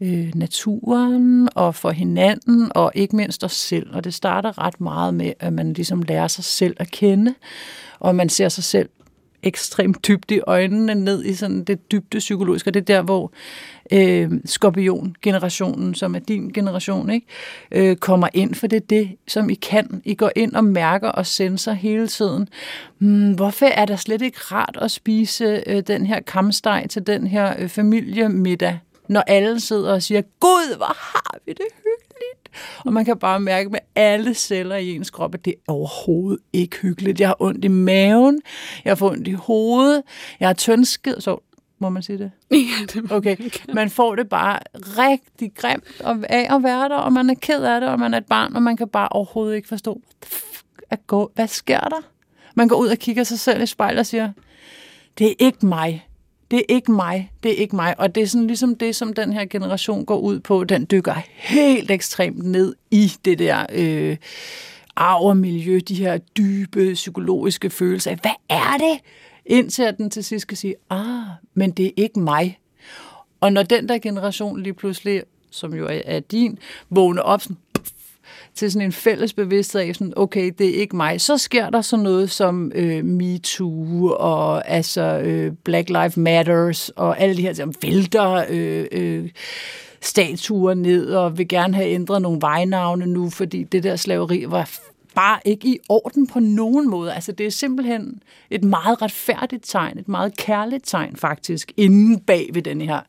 øh, 0.00 0.30
naturen 0.34 1.48
og 1.54 1.74
for 1.74 1.90
hinanden 1.90 2.72
og 2.74 2.92
ikke 2.94 3.16
mindst 3.16 3.44
os 3.44 3.52
selv. 3.52 3.94
Og 3.94 4.04
det 4.04 4.14
starter 4.14 4.58
ret 4.58 4.80
meget 4.80 5.14
med, 5.14 5.32
at 5.40 5.52
man 5.52 5.72
ligesom 5.72 6.02
lærer 6.02 6.28
sig 6.28 6.44
selv 6.44 6.76
at 6.78 6.90
kende, 6.90 7.34
og 8.00 8.14
man 8.14 8.28
ser 8.28 8.48
sig 8.48 8.64
selv 8.64 8.88
ekstremt 9.42 10.08
dybt 10.08 10.30
i 10.30 10.40
øjnene 10.46 10.94
ned 10.94 11.24
i 11.24 11.34
sådan 11.34 11.64
det 11.64 11.92
dybde 11.92 12.18
psykologiske, 12.18 12.70
og 12.70 12.74
det 12.74 12.80
er 12.80 12.84
der, 12.84 13.02
hvor 13.02 13.32
øh, 13.92 14.30
skorpion-generationen, 14.44 15.94
som 15.94 16.14
er 16.14 16.18
din 16.18 16.48
generation, 16.48 17.10
ikke, 17.10 17.26
øh, 17.72 17.96
kommer 17.96 18.28
ind, 18.34 18.54
for 18.54 18.66
det 18.66 18.76
er 18.76 18.86
det, 18.90 19.16
som 19.28 19.50
I 19.50 19.54
kan. 19.54 20.02
I 20.04 20.14
går 20.14 20.30
ind 20.36 20.52
og 20.52 20.64
mærker 20.64 21.08
og 21.08 21.26
senser 21.26 21.72
hele 21.72 22.08
tiden. 22.08 22.48
Hmm, 22.98 23.32
hvorfor 23.32 23.66
er 23.66 23.84
det 23.84 24.00
slet 24.00 24.22
ikke 24.22 24.38
rart 24.38 24.78
at 24.80 24.90
spise 24.90 25.62
øh, 25.66 25.82
den 25.86 26.06
her 26.06 26.20
kamsteg 26.20 26.86
til 26.90 27.06
den 27.06 27.26
her 27.26 27.54
øh, 27.58 27.68
familiemiddag? 27.68 28.78
Når 29.10 29.20
alle 29.20 29.60
sidder 29.60 29.92
og 29.92 30.02
siger, 30.02 30.22
Gud, 30.40 30.76
hvor 30.76 30.96
har 30.98 31.38
vi 31.46 31.52
det 31.52 31.66
hyggeligt. 31.76 32.50
Og 32.84 32.92
man 32.92 33.04
kan 33.04 33.18
bare 33.18 33.40
mærke 33.40 33.68
med 33.68 33.78
alle 33.94 34.34
celler 34.34 34.76
i 34.76 34.94
ens 34.94 35.10
krop, 35.10 35.34
at 35.34 35.44
det 35.44 35.50
er 35.50 35.72
overhovedet 35.72 36.42
ikke 36.52 36.76
hyggeligt. 36.76 37.20
Jeg 37.20 37.28
har 37.28 37.36
ondt 37.42 37.64
i 37.64 37.68
maven, 37.68 38.40
jeg 38.84 38.98
får 38.98 39.10
ondt 39.10 39.28
i 39.28 39.32
hovedet, 39.32 40.02
jeg 40.40 40.48
har 40.48 40.54
tyndskid, 40.54 41.20
så 41.20 41.42
må 41.78 41.88
man 41.88 42.02
sige 42.02 42.18
det? 42.18 42.30
Ja, 42.50 43.00
det 43.00 43.12
Okay, 43.12 43.36
man 43.74 43.90
får 43.90 44.14
det 44.14 44.28
bare 44.28 44.58
rigtig 44.74 45.52
grimt 45.54 46.02
af 46.24 46.54
at 46.54 46.62
være 46.62 46.88
der, 46.88 46.96
og 46.96 47.12
man 47.12 47.30
er 47.30 47.34
ked 47.34 47.62
af 47.62 47.80
det, 47.80 47.90
og 47.90 47.98
man 47.98 48.14
er 48.14 48.18
et 48.18 48.26
barn, 48.26 48.56
og 48.56 48.62
man 48.62 48.76
kan 48.76 48.88
bare 48.88 49.08
overhovedet 49.08 49.56
ikke 49.56 49.68
forstå, 49.68 50.00
hvad 51.34 51.48
sker 51.48 51.80
der? 51.80 52.00
Man 52.54 52.68
går 52.68 52.76
ud 52.76 52.88
og 52.88 52.98
kigger 52.98 53.24
sig 53.24 53.38
selv 53.38 53.62
i 53.62 53.66
spejlet 53.66 54.00
og 54.00 54.06
siger, 54.06 54.32
det 55.18 55.26
er 55.26 55.34
ikke 55.38 55.66
mig 55.66 56.09
det 56.50 56.58
er 56.58 56.62
ikke 56.68 56.92
mig, 56.92 57.32
det 57.42 57.50
er 57.52 57.56
ikke 57.56 57.76
mig. 57.76 58.00
Og 58.00 58.14
det 58.14 58.22
er 58.22 58.26
sådan 58.26 58.46
ligesom 58.46 58.74
det, 58.76 58.96
som 58.96 59.12
den 59.12 59.32
her 59.32 59.44
generation 59.44 60.04
går 60.04 60.18
ud 60.18 60.40
på. 60.40 60.64
Den 60.64 60.86
dykker 60.90 61.14
helt 61.26 61.90
ekstremt 61.90 62.44
ned 62.44 62.74
i 62.90 63.12
det 63.24 63.38
der 63.38 63.66
øh, 63.72 64.16
arvermiljø, 64.96 65.80
de 65.88 65.94
her 65.94 66.18
dybe 66.18 66.92
psykologiske 66.94 67.70
følelser. 67.70 68.16
Hvad 68.22 68.34
er 68.48 68.76
det? 68.78 69.00
Indtil 69.46 69.82
at 69.82 69.98
den 69.98 70.10
til 70.10 70.24
sidst 70.24 70.42
skal 70.42 70.56
sige, 70.56 70.74
ah, 70.90 71.26
men 71.54 71.70
det 71.70 71.86
er 71.86 71.90
ikke 71.96 72.20
mig. 72.20 72.58
Og 73.40 73.52
når 73.52 73.62
den 73.62 73.88
der 73.88 73.98
generation 73.98 74.62
lige 74.62 74.74
pludselig, 74.74 75.22
som 75.50 75.74
jo 75.74 75.86
er, 75.86 76.00
er 76.04 76.20
din, 76.20 76.58
vågner 76.90 77.22
op 77.22 77.42
sådan, 77.42 77.56
til 78.54 78.72
sådan 78.72 78.86
en 78.86 78.92
fælles 78.92 79.32
bevidsthed 79.32 79.80
af, 79.80 79.94
sådan, 79.94 80.12
okay, 80.16 80.52
det 80.58 80.68
er 80.68 80.80
ikke 80.80 80.96
mig, 80.96 81.20
så 81.20 81.38
sker 81.38 81.70
der 81.70 81.80
sådan 81.80 82.02
noget 82.02 82.30
som 82.30 82.72
øh, 82.74 83.04
MeToo 83.04 84.08
og 84.18 84.68
altså 84.68 85.20
øh, 85.24 85.52
Black 85.64 85.88
Lives 85.88 86.16
Matters 86.16 86.88
og 86.88 87.20
alle 87.20 87.36
de 87.36 87.42
her 87.42 87.52
ting, 87.52 87.74
vælter 87.82 88.44
øh, 88.50 88.86
øh, 88.92 89.30
statuer 90.00 90.74
ned 90.74 91.06
og 91.06 91.38
vil 91.38 91.48
gerne 91.48 91.74
have 91.74 91.88
ændret 91.88 92.22
nogle 92.22 92.40
vejnavne 92.40 93.06
nu, 93.06 93.30
fordi 93.30 93.62
det 93.62 93.82
der 93.82 93.96
slaveri 93.96 94.44
var 94.48 94.70
bare 95.14 95.40
ikke 95.44 95.68
i 95.68 95.78
orden 95.88 96.26
på 96.26 96.40
nogen 96.40 96.90
måde. 96.90 97.14
Altså 97.14 97.32
det 97.32 97.46
er 97.46 97.50
simpelthen 97.50 98.22
et 98.50 98.64
meget 98.64 99.02
retfærdigt 99.02 99.64
tegn, 99.66 99.98
et 99.98 100.08
meget 100.08 100.36
kærligt 100.36 100.86
tegn 100.86 101.16
faktisk, 101.16 101.72
inden 101.76 102.20
bag 102.20 102.50
ved 102.52 102.62
den 102.62 102.80
her 102.80 103.00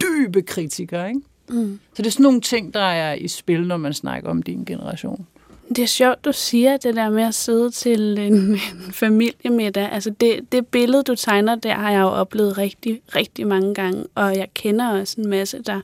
dybe 0.00 0.42
kritiker, 0.42 1.06
ikke? 1.06 1.20
Mm. 1.48 1.80
Så 1.94 2.02
det 2.02 2.06
er 2.06 2.10
sådan 2.10 2.22
nogle 2.22 2.40
ting, 2.40 2.74
der 2.74 2.80
er 2.80 3.14
i 3.14 3.28
spil, 3.28 3.66
når 3.66 3.76
man 3.76 3.94
snakker 3.94 4.30
om 4.30 4.42
din 4.42 4.64
generation. 4.64 5.26
Det 5.68 5.78
er 5.78 5.86
sjovt, 5.86 6.24
du 6.24 6.32
siger 6.32 6.76
det 6.76 6.96
der 6.96 7.10
med 7.10 7.22
at 7.22 7.34
sidde 7.34 7.70
til 7.70 8.18
en, 8.18 8.34
en 8.52 8.92
familiemiddag. 8.92 9.92
Altså 9.92 10.10
det, 10.10 10.52
det 10.52 10.66
billede, 10.66 11.02
du 11.02 11.14
tegner 11.14 11.54
der, 11.54 11.74
har 11.74 11.90
jeg 11.90 12.00
jo 12.00 12.08
oplevet 12.08 12.58
rigtig, 12.58 13.00
rigtig 13.14 13.46
mange 13.46 13.74
gange. 13.74 14.04
Og 14.14 14.36
jeg 14.36 14.48
kender 14.54 15.00
også 15.00 15.20
en 15.20 15.28
masse, 15.28 15.62
der... 15.62 15.80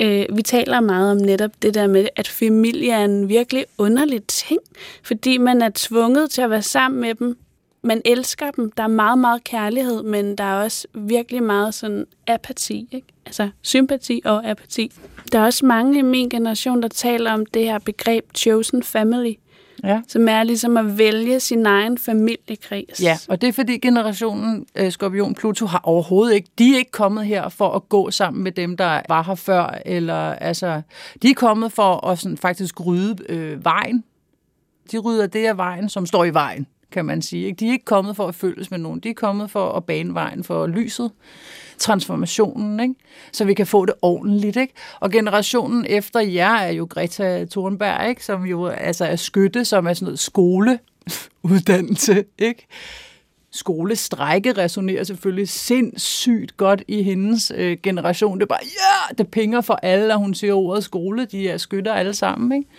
Øh, 0.00 0.26
vi 0.32 0.42
taler 0.42 0.80
meget 0.80 1.10
om 1.10 1.16
netop 1.16 1.50
det 1.62 1.74
der 1.74 1.86
med, 1.86 2.08
at 2.16 2.28
familie 2.28 2.92
er 2.92 3.04
en 3.04 3.28
virkelig 3.28 3.64
underlig 3.78 4.24
ting. 4.24 4.60
Fordi 5.02 5.38
man 5.38 5.62
er 5.62 5.70
tvunget 5.74 6.30
til 6.30 6.42
at 6.42 6.50
være 6.50 6.62
sammen 6.62 7.00
med 7.00 7.14
dem 7.14 7.38
man 7.82 8.02
elsker 8.04 8.50
dem. 8.50 8.70
Der 8.70 8.82
er 8.82 8.88
meget, 8.88 9.18
meget 9.18 9.44
kærlighed, 9.44 10.02
men 10.02 10.38
der 10.38 10.44
er 10.44 10.62
også 10.62 10.88
virkelig 10.94 11.42
meget 11.42 11.74
sådan 11.74 12.06
apati. 12.26 12.88
Ikke? 12.92 13.06
Altså 13.26 13.48
sympati 13.62 14.22
og 14.24 14.50
apati. 14.50 14.92
Der 15.32 15.38
er 15.38 15.44
også 15.44 15.66
mange 15.66 15.98
i 15.98 16.02
min 16.02 16.28
generation, 16.28 16.82
der 16.82 16.88
taler 16.88 17.32
om 17.32 17.46
det 17.46 17.64
her 17.64 17.78
begreb 17.78 18.24
chosen 18.34 18.82
family. 18.82 19.34
Ja. 19.84 20.00
Som 20.08 20.28
er 20.28 20.42
ligesom 20.42 20.76
at 20.76 20.98
vælge 20.98 21.40
sin 21.40 21.66
egen 21.66 21.98
familiekreds. 21.98 23.02
Ja, 23.02 23.18
og 23.28 23.40
det 23.40 23.48
er 23.48 23.52
fordi 23.52 23.78
generationen 23.78 24.66
øh, 24.74 24.92
Skorpion 24.92 25.34
Pluto 25.34 25.66
har 25.66 25.80
overhovedet 25.82 26.34
ikke, 26.34 26.48
de 26.58 26.74
er 26.74 26.78
ikke 26.78 26.90
kommet 26.90 27.26
her 27.26 27.48
for 27.48 27.68
at 27.70 27.88
gå 27.88 28.10
sammen 28.10 28.42
med 28.42 28.52
dem, 28.52 28.76
der 28.76 29.02
var 29.08 29.22
her 29.22 29.34
før, 29.34 29.78
eller 29.86 30.34
altså, 30.34 30.82
de 31.22 31.30
er 31.30 31.34
kommet 31.34 31.72
for 31.72 32.06
at 32.06 32.18
sådan, 32.18 32.38
faktisk 32.38 32.86
rydde 32.86 33.32
øh, 33.32 33.64
vejen. 33.64 34.04
De 34.92 34.98
rydder 34.98 35.26
det 35.26 35.46
af 35.46 35.56
vejen, 35.56 35.88
som 35.88 36.06
står 36.06 36.24
i 36.24 36.34
vejen 36.34 36.66
kan 36.92 37.04
man 37.04 37.22
sige. 37.22 37.46
Ikke? 37.46 37.60
De 37.60 37.68
er 37.68 37.72
ikke 37.72 37.84
kommet 37.84 38.16
for 38.16 38.28
at 38.28 38.34
følges 38.34 38.70
med 38.70 38.78
nogen. 38.78 39.00
De 39.00 39.10
er 39.10 39.14
kommet 39.14 39.50
for 39.50 39.72
at 39.72 39.84
bane 39.84 40.14
vejen 40.14 40.44
for 40.44 40.66
lyset, 40.66 41.10
transformationen, 41.78 42.80
ikke? 42.80 42.94
så 43.32 43.44
vi 43.44 43.54
kan 43.54 43.66
få 43.66 43.86
det 43.86 43.94
ordentligt. 44.02 44.56
Ikke? 44.56 44.74
Og 45.00 45.10
generationen 45.10 45.86
efter 45.88 46.20
jer 46.20 46.54
er 46.54 46.70
jo 46.70 46.86
Greta 46.90 47.44
Thunberg, 47.44 48.08
ikke? 48.08 48.24
som 48.24 48.46
jo 48.46 48.66
altså 48.66 49.04
er 49.04 49.16
skytte, 49.16 49.64
som 49.64 49.86
er 49.86 49.92
sådan 49.92 50.06
noget 50.06 50.18
skoleuddannelse. 50.18 52.24
Ikke? 52.38 52.66
skolestrække 53.50 54.52
resonerer 54.52 55.04
selvfølgelig 55.04 55.48
sindssygt 55.48 56.56
godt 56.56 56.82
i 56.88 57.02
hendes 57.02 57.52
øh, 57.56 57.76
generation. 57.82 58.38
Det 58.38 58.42
er 58.42 58.46
bare, 58.46 58.64
ja, 58.64 59.14
det 59.18 59.28
pinger 59.28 59.60
for 59.60 59.74
alle, 59.74 60.14
og 60.14 60.20
hun 60.20 60.34
siger 60.34 60.54
ordet 60.54 60.84
skole, 60.84 61.24
de 61.24 61.48
er 61.48 61.56
skytter 61.56 61.92
alle 61.92 62.14
sammen. 62.14 62.58
Ikke? 62.58 62.70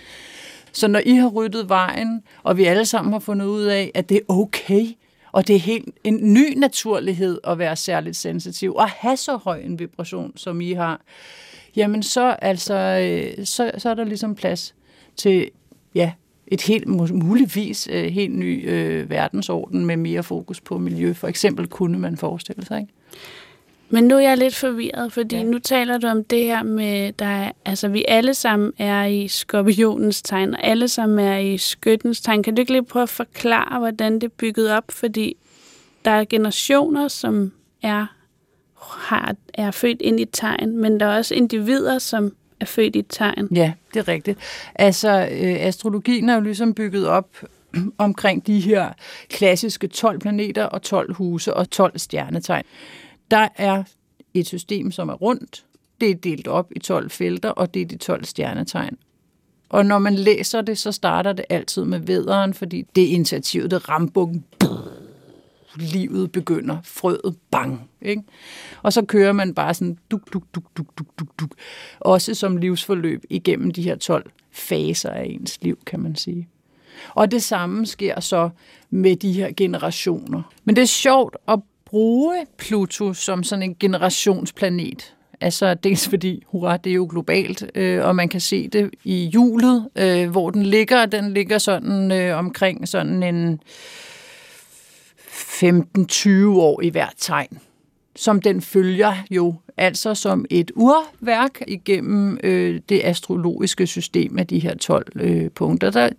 Så 0.71 0.87
når 0.87 1.01
I 1.05 1.13
har 1.13 1.27
ryddet 1.27 1.69
vejen, 1.69 2.23
og 2.43 2.57
vi 2.57 2.65
alle 2.65 2.85
sammen 2.85 3.13
har 3.13 3.19
fundet 3.19 3.45
ud 3.45 3.63
af, 3.63 3.91
at 3.93 4.09
det 4.09 4.17
er 4.17 4.33
okay, 4.33 4.85
og 5.31 5.47
det 5.47 5.55
er 5.55 5.59
helt 5.59 5.87
en 6.03 6.33
ny 6.33 6.57
naturlighed 6.57 7.39
at 7.43 7.59
være 7.59 7.75
særligt 7.75 8.15
sensitiv, 8.15 8.75
og 8.75 8.89
have 8.89 9.17
så 9.17 9.37
høj 9.37 9.59
en 9.59 9.79
vibration, 9.79 10.37
som 10.37 10.61
I 10.61 10.73
har, 10.73 11.01
jamen 11.75 12.03
så, 12.03 12.35
altså, 12.41 12.73
øh, 12.75 13.45
så, 13.45 13.71
så 13.77 13.89
er 13.89 13.93
der 13.93 14.03
ligesom 14.03 14.35
plads 14.35 14.75
til 15.15 15.49
ja, 15.95 16.11
et 16.47 16.61
helt 16.61 16.87
muligvis 17.11 17.87
øh, 17.91 18.05
helt 18.05 18.35
ny 18.35 18.69
øh, 18.69 19.09
verdensorden 19.09 19.85
med 19.85 19.97
mere 19.97 20.23
fokus 20.23 20.61
på 20.61 20.77
miljø. 20.77 21.13
For 21.13 21.27
eksempel 21.27 21.67
kunne 21.67 21.99
man 21.99 22.17
forestille 22.17 22.65
sig. 22.65 22.81
Ikke? 22.81 22.93
Men 23.89 24.03
nu 24.03 24.15
er 24.15 24.19
jeg 24.19 24.37
lidt 24.37 24.55
forvirret, 24.55 25.13
fordi 25.13 25.35
ja. 25.35 25.43
nu 25.43 25.59
taler 25.59 25.97
du 25.97 26.07
om 26.07 26.23
det 26.23 26.43
her 26.43 26.63
med, 26.63 27.13
der 27.13 27.51
altså 27.65 27.87
vi 27.87 28.05
alle 28.07 28.33
sammen 28.33 28.73
er 28.77 29.05
i 29.05 29.27
skorpionens 29.27 30.21
tegn, 30.21 30.53
og 30.53 30.63
alle 30.63 30.87
sammen 30.87 31.19
er 31.19 31.37
i 31.37 31.57
skyttens 31.57 32.21
tegn. 32.21 32.43
Kan 32.43 32.55
du 32.55 32.59
ikke 32.59 32.71
lige 32.71 32.85
prøve 32.85 33.03
at 33.03 33.09
forklare, 33.09 33.79
hvordan 33.79 34.13
det 34.13 34.23
er 34.23 34.35
bygget 34.37 34.71
op? 34.71 34.83
Fordi 34.89 35.37
der 36.05 36.11
er 36.11 36.25
generationer, 36.29 37.07
som 37.07 37.51
er, 37.83 38.05
har, 38.81 39.35
er 39.53 39.71
født 39.71 40.01
ind 40.01 40.19
i 40.19 40.25
tegn, 40.25 40.77
men 40.77 40.99
der 40.99 41.05
er 41.05 41.17
også 41.17 41.35
individer, 41.35 41.99
som 41.99 42.35
er 42.59 42.65
født 42.65 42.95
i 42.95 43.01
tegn. 43.01 43.47
Ja, 43.55 43.73
det 43.93 43.99
er 43.99 44.07
rigtigt. 44.07 44.39
Altså, 44.75 45.09
øh, 45.31 45.55
astrologien 45.59 46.29
er 46.29 46.35
jo 46.35 46.41
ligesom 46.41 46.73
bygget 46.73 47.07
op 47.07 47.27
omkring 47.97 48.47
de 48.47 48.59
her 48.59 48.89
klassiske 49.29 49.87
12 49.87 50.19
planeter 50.19 50.63
og 50.63 50.81
12 50.81 51.13
huse 51.13 51.53
og 51.53 51.69
12 51.69 51.97
stjernetegn. 51.99 52.63
Der 53.31 53.47
er 53.55 53.83
et 54.33 54.47
system, 54.47 54.91
som 54.91 55.09
er 55.09 55.13
rundt. 55.13 55.65
Det 56.01 56.09
er 56.09 56.15
delt 56.15 56.47
op 56.47 56.71
i 56.75 56.79
12 56.79 57.09
felter, 57.09 57.49
og 57.49 57.73
det 57.73 57.81
er 57.81 57.85
de 57.85 57.97
12 57.97 58.25
stjernetegn. 58.25 58.97
Og 59.69 59.85
når 59.85 59.99
man 59.99 60.15
læser 60.15 60.61
det, 60.61 60.77
så 60.77 60.91
starter 60.91 61.33
det 61.33 61.45
altid 61.49 61.85
med 61.85 61.99
vederen, 61.99 62.53
fordi 62.53 62.85
det 62.95 63.03
er 63.03 63.07
initiativet, 63.07 63.71
det 63.71 63.89
rambukken, 63.89 64.43
livet 65.75 66.31
begynder, 66.31 66.77
frøet, 66.83 67.35
bang. 67.51 67.89
Ikke? 68.01 68.23
Og 68.81 68.93
så 68.93 69.05
kører 69.05 69.31
man 69.33 69.53
bare 69.53 69.73
sådan 69.73 69.97
duk, 70.11 70.33
duk, 70.33 70.43
duk, 70.55 70.63
duk, 70.77 70.97
duk, 70.97 71.19
duk, 71.19 71.39
duk. 71.39 71.55
Også 71.99 72.33
som 72.33 72.57
livsforløb 72.57 73.23
igennem 73.29 73.71
de 73.71 73.81
her 73.81 73.95
12 73.95 74.31
faser 74.51 75.09
af 75.09 75.25
ens 75.25 75.59
liv, 75.61 75.79
kan 75.85 75.99
man 75.99 76.15
sige. 76.15 76.47
Og 77.09 77.31
det 77.31 77.43
samme 77.43 77.85
sker 77.85 78.19
så 78.19 78.49
med 78.89 79.15
de 79.15 79.33
her 79.33 79.51
generationer. 79.57 80.41
Men 80.63 80.75
det 80.75 80.81
er 80.81 80.85
sjovt 80.85 81.35
at 81.47 81.59
bruge 81.89 82.45
Pluto 82.57 83.13
som 83.13 83.43
sådan 83.43 83.63
en 83.63 83.75
generationsplanet. 83.79 85.15
Altså 85.41 85.73
dels 85.73 86.07
fordi, 86.07 86.43
hurra, 86.47 86.77
det 86.77 86.89
er 86.89 86.93
jo 86.93 87.07
globalt, 87.09 87.71
øh, 87.75 88.05
og 88.05 88.15
man 88.15 88.29
kan 88.29 88.41
se 88.41 88.67
det 88.67 88.89
i 89.03 89.29
hjulet, 89.31 89.89
øh, 89.95 90.29
hvor 90.29 90.49
den 90.49 90.63
ligger. 90.63 91.05
Den 91.05 91.33
ligger 91.33 91.57
sådan 91.57 92.11
øh, 92.11 92.37
omkring 92.37 92.87
sådan 92.87 93.23
en 93.23 93.59
15-20 95.29 96.29
år 96.47 96.81
i 96.81 96.89
hvert 96.89 97.13
tegn, 97.17 97.59
som 98.15 98.41
den 98.41 98.61
følger 98.61 99.13
jo 99.31 99.55
altså 99.77 100.15
som 100.15 100.45
et 100.49 100.71
urværk 100.75 101.61
igennem 101.67 102.39
øh, 102.43 102.79
det 102.89 103.01
astrologiske 103.03 103.87
system 103.87 104.39
af 104.39 104.47
de 104.47 104.59
her 104.59 104.75
12 104.75 105.07
øh, 105.15 105.49
punkter. 105.49 105.91
Der, 105.91 106.09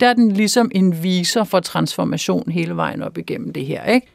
der 0.00 0.08
er 0.08 0.14
den 0.14 0.32
ligesom 0.32 0.70
en 0.74 1.02
viser 1.02 1.44
for 1.44 1.60
transformation 1.60 2.50
hele 2.50 2.76
vejen 2.76 3.02
op 3.02 3.18
igennem 3.18 3.52
det 3.52 3.66
her, 3.66 3.84
ikke? 3.84 4.06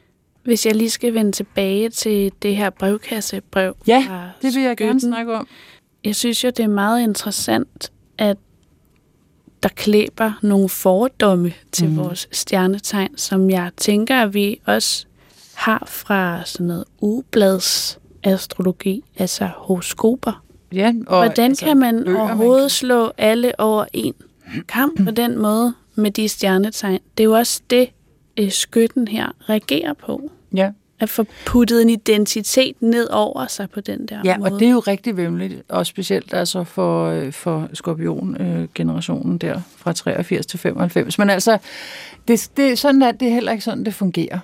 Hvis 0.44 0.66
jeg 0.66 0.74
lige 0.76 0.90
skal 0.90 1.14
vende 1.14 1.32
tilbage 1.32 1.90
til 1.90 2.32
det 2.42 2.56
her 2.56 2.70
brevkassebrev. 2.70 3.76
Ja, 3.86 4.06
det 4.42 4.54
vil 4.54 4.62
jeg 4.62 4.76
gerne 4.76 5.00
snakke 5.00 5.34
om. 5.34 5.46
Jeg 6.04 6.16
synes 6.16 6.44
jo, 6.44 6.48
det 6.48 6.60
er 6.60 6.68
meget 6.68 7.02
interessant, 7.02 7.92
at 8.18 8.36
der 9.62 9.68
klæber 9.68 10.32
nogle 10.42 10.68
fordomme 10.68 11.52
til 11.72 11.88
mm. 11.88 11.96
vores 11.96 12.28
stjernetegn, 12.32 13.18
som 13.18 13.50
jeg 13.50 13.70
tænker, 13.76 14.22
at 14.22 14.34
vi 14.34 14.60
også 14.66 15.06
har 15.54 15.84
fra 15.86 16.44
sådan 16.44 16.66
noget 16.66 16.84
ugeblads 17.00 17.98
astrologi, 18.22 19.04
altså 19.16 19.50
horoskoper. 19.56 20.44
Ja, 20.72 20.92
og 21.06 21.16
Hvordan 21.16 21.50
altså, 21.50 21.64
kan 21.64 21.76
man 21.76 22.08
øger, 22.08 22.20
overhovedet 22.20 22.62
man 22.62 22.64
kan... 22.64 22.70
slå 22.70 23.12
alle 23.18 23.60
over 23.60 23.84
en 23.92 24.14
kamp 24.68 25.04
på 25.04 25.10
den 25.10 25.38
måde 25.38 25.74
med 25.94 26.10
de 26.10 26.28
stjernetegn? 26.28 27.00
Det 27.18 27.24
er 27.24 27.28
jo 27.28 27.32
også 27.32 27.60
det, 27.70 27.88
øh, 28.40 28.50
skytten 28.50 29.08
her 29.08 29.28
reagerer 29.48 29.92
på. 29.92 30.30
Ja. 30.54 30.70
At 31.00 31.08
få 31.08 31.24
puttet 31.46 31.82
en 31.82 31.90
identitet 31.90 32.82
ned 32.82 33.08
over 33.10 33.46
sig 33.46 33.70
på 33.70 33.80
den 33.80 34.06
der 34.06 34.20
ja, 34.24 34.38
måde. 34.38 34.52
og 34.52 34.60
det 34.60 34.68
er 34.68 34.72
jo 34.72 34.78
rigtig 34.78 35.16
vemmeligt, 35.16 35.62
og 35.68 35.86
specielt 35.86 36.34
altså 36.34 36.64
for, 36.64 37.06
øh, 37.06 37.32
for 37.32 37.68
skorpion-generationen 37.72 39.38
der 39.38 39.60
fra 39.76 39.92
83 39.92 40.46
til 40.46 40.58
95. 40.58 41.18
Men 41.18 41.30
altså, 41.30 41.58
det, 42.28 42.50
det, 42.56 42.78
sådan 42.78 43.02
er 43.02 43.12
det 43.12 43.28
er 43.28 43.32
heller 43.32 43.52
ikke 43.52 43.64
sådan, 43.64 43.84
det 43.84 43.94
fungerer. 43.94 44.38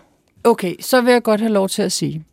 Okay, 0.44 0.75
så 0.80 1.00
vil 1.00 1.12
jeg 1.12 1.23
godt 1.23 1.40
have 1.40 1.52
lov 1.52 1.68
til 1.68 1.82
at 1.82 1.92
sige, 1.92 2.25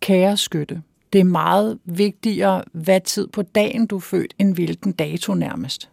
kære 0.00 0.36
skytte, 0.36 0.82
det 1.12 1.20
er 1.20 1.24
meget 1.24 1.78
vigtigere, 1.84 2.64
hvad 2.72 3.00
tid 3.00 3.26
på 3.26 3.42
dagen 3.42 3.86
du 3.86 3.96
er 3.96 4.00
født, 4.00 4.34
end 4.38 4.54
hvilken 4.54 4.92
dato 4.92 5.34
nærmest. 5.34 5.90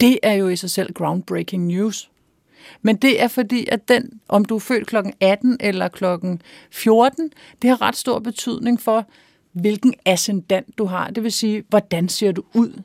Det 0.00 0.18
er 0.22 0.32
jo 0.32 0.48
i 0.48 0.56
sig 0.56 0.70
selv 0.70 0.92
groundbreaking 0.92 1.66
news. 1.66 2.10
Men 2.82 2.96
det 2.96 3.22
er 3.22 3.28
fordi, 3.28 3.66
at 3.72 3.88
den, 3.88 4.20
om 4.28 4.44
du 4.44 4.54
er 4.54 4.60
født 4.60 4.86
kl. 4.86 4.96
18 5.20 5.56
eller 5.60 5.88
kl. 5.88 6.04
14, 6.70 7.30
det 7.62 7.70
har 7.70 7.82
ret 7.82 7.96
stor 7.96 8.18
betydning 8.18 8.80
for, 8.80 9.06
hvilken 9.52 9.94
ascendant 10.04 10.78
du 10.78 10.84
har. 10.84 11.10
Det 11.10 11.22
vil 11.22 11.32
sige, 11.32 11.64
hvordan 11.68 12.08
ser 12.08 12.32
du 12.32 12.42
ud? 12.54 12.82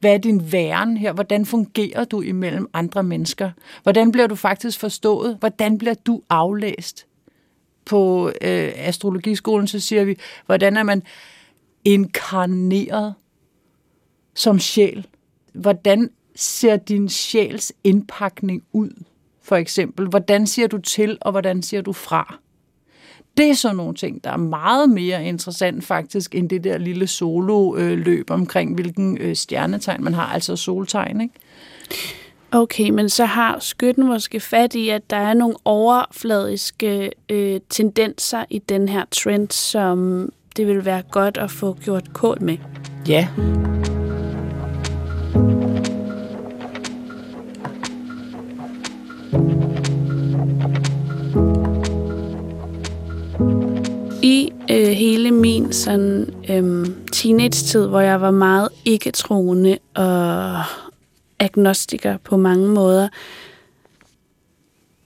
Hvad 0.00 0.14
er 0.14 0.18
din 0.18 0.52
væren 0.52 0.96
her? 0.96 1.12
Hvordan 1.12 1.46
fungerer 1.46 2.04
du 2.04 2.20
imellem 2.20 2.68
andre 2.72 3.02
mennesker? 3.02 3.50
Hvordan 3.82 4.12
bliver 4.12 4.26
du 4.26 4.34
faktisk 4.34 4.80
forstået? 4.80 5.36
Hvordan 5.40 5.78
bliver 5.78 5.94
du 5.94 6.22
aflæst? 6.30 7.06
På 7.84 8.28
øh, 8.28 8.72
astrologiskolen, 8.76 9.66
så 9.66 9.80
siger 9.80 10.04
vi, 10.04 10.16
hvordan 10.46 10.76
er 10.76 10.82
man 10.82 11.02
inkarneret 11.84 13.14
som 14.34 14.58
sjæl? 14.58 15.06
Hvordan 15.52 16.10
ser 16.36 16.76
din 16.76 17.08
sjæls 17.08 17.72
indpakning 17.84 18.62
ud? 18.72 18.90
For 19.48 19.56
eksempel, 19.56 20.06
hvordan 20.06 20.46
siger 20.46 20.68
du 20.68 20.78
til, 20.78 21.18
og 21.20 21.30
hvordan 21.30 21.62
siger 21.62 21.82
du 21.82 21.92
fra? 21.92 22.38
Det 23.36 23.50
er 23.50 23.54
sådan 23.54 23.76
nogle 23.76 23.94
ting, 23.94 24.24
der 24.24 24.30
er 24.30 24.36
meget 24.36 24.90
mere 24.90 25.24
interessant 25.24 25.84
faktisk, 25.84 26.34
end 26.34 26.48
det 26.48 26.64
der 26.64 26.78
lille 26.78 27.06
solo-løb 27.06 28.30
omkring, 28.30 28.74
hvilken 28.74 29.18
øh, 29.18 29.36
stjernetegn 29.36 30.04
man 30.04 30.14
har, 30.14 30.26
altså 30.26 30.56
soltegn, 30.56 31.20
ikke? 31.20 31.34
Okay, 32.52 32.90
men 32.90 33.08
så 33.08 33.24
har 33.24 33.58
skytten 33.58 34.06
måske 34.06 34.40
fat 34.40 34.74
i, 34.74 34.88
at 34.88 35.10
der 35.10 35.16
er 35.16 35.34
nogle 35.34 35.56
overfladiske 35.64 37.10
øh, 37.28 37.60
tendenser 37.70 38.44
i 38.50 38.58
den 38.58 38.88
her 38.88 39.04
trend, 39.10 39.50
som 39.50 40.28
det 40.56 40.66
vil 40.66 40.84
være 40.84 41.02
godt 41.10 41.38
at 41.38 41.50
få 41.50 41.76
gjort 41.84 42.12
kål 42.12 42.42
med. 42.42 42.56
Ja. 43.08 43.28
I 43.94 43.97
øh, 54.88 54.94
hele 54.94 55.30
min 55.30 55.72
sådan, 55.72 56.34
øh, 56.50 56.86
teenage-tid, 57.12 57.86
hvor 57.86 58.00
jeg 58.00 58.20
var 58.20 58.30
meget 58.30 58.68
ikke-troende 58.84 59.78
og 59.94 60.62
agnostiker 61.38 62.16
på 62.16 62.36
mange 62.36 62.68
måder, 62.68 63.08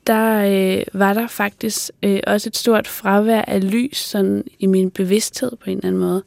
der 0.07 0.45
øh, 0.45 0.85
var 0.93 1.15
der 1.15 1.29
faktisk 1.29 1.91
øh, 2.03 2.21
også 2.27 2.49
et 2.49 2.57
stort 2.57 2.89
fravær 2.89 3.43
af 3.43 3.71
lys 3.71 3.99
sådan, 3.99 4.45
i 4.59 4.67
min 4.67 4.91
bevidsthed 4.91 5.51
på 5.51 5.71
en 5.71 5.77
eller 5.77 5.89
anden 5.89 6.01
måde. 6.01 6.23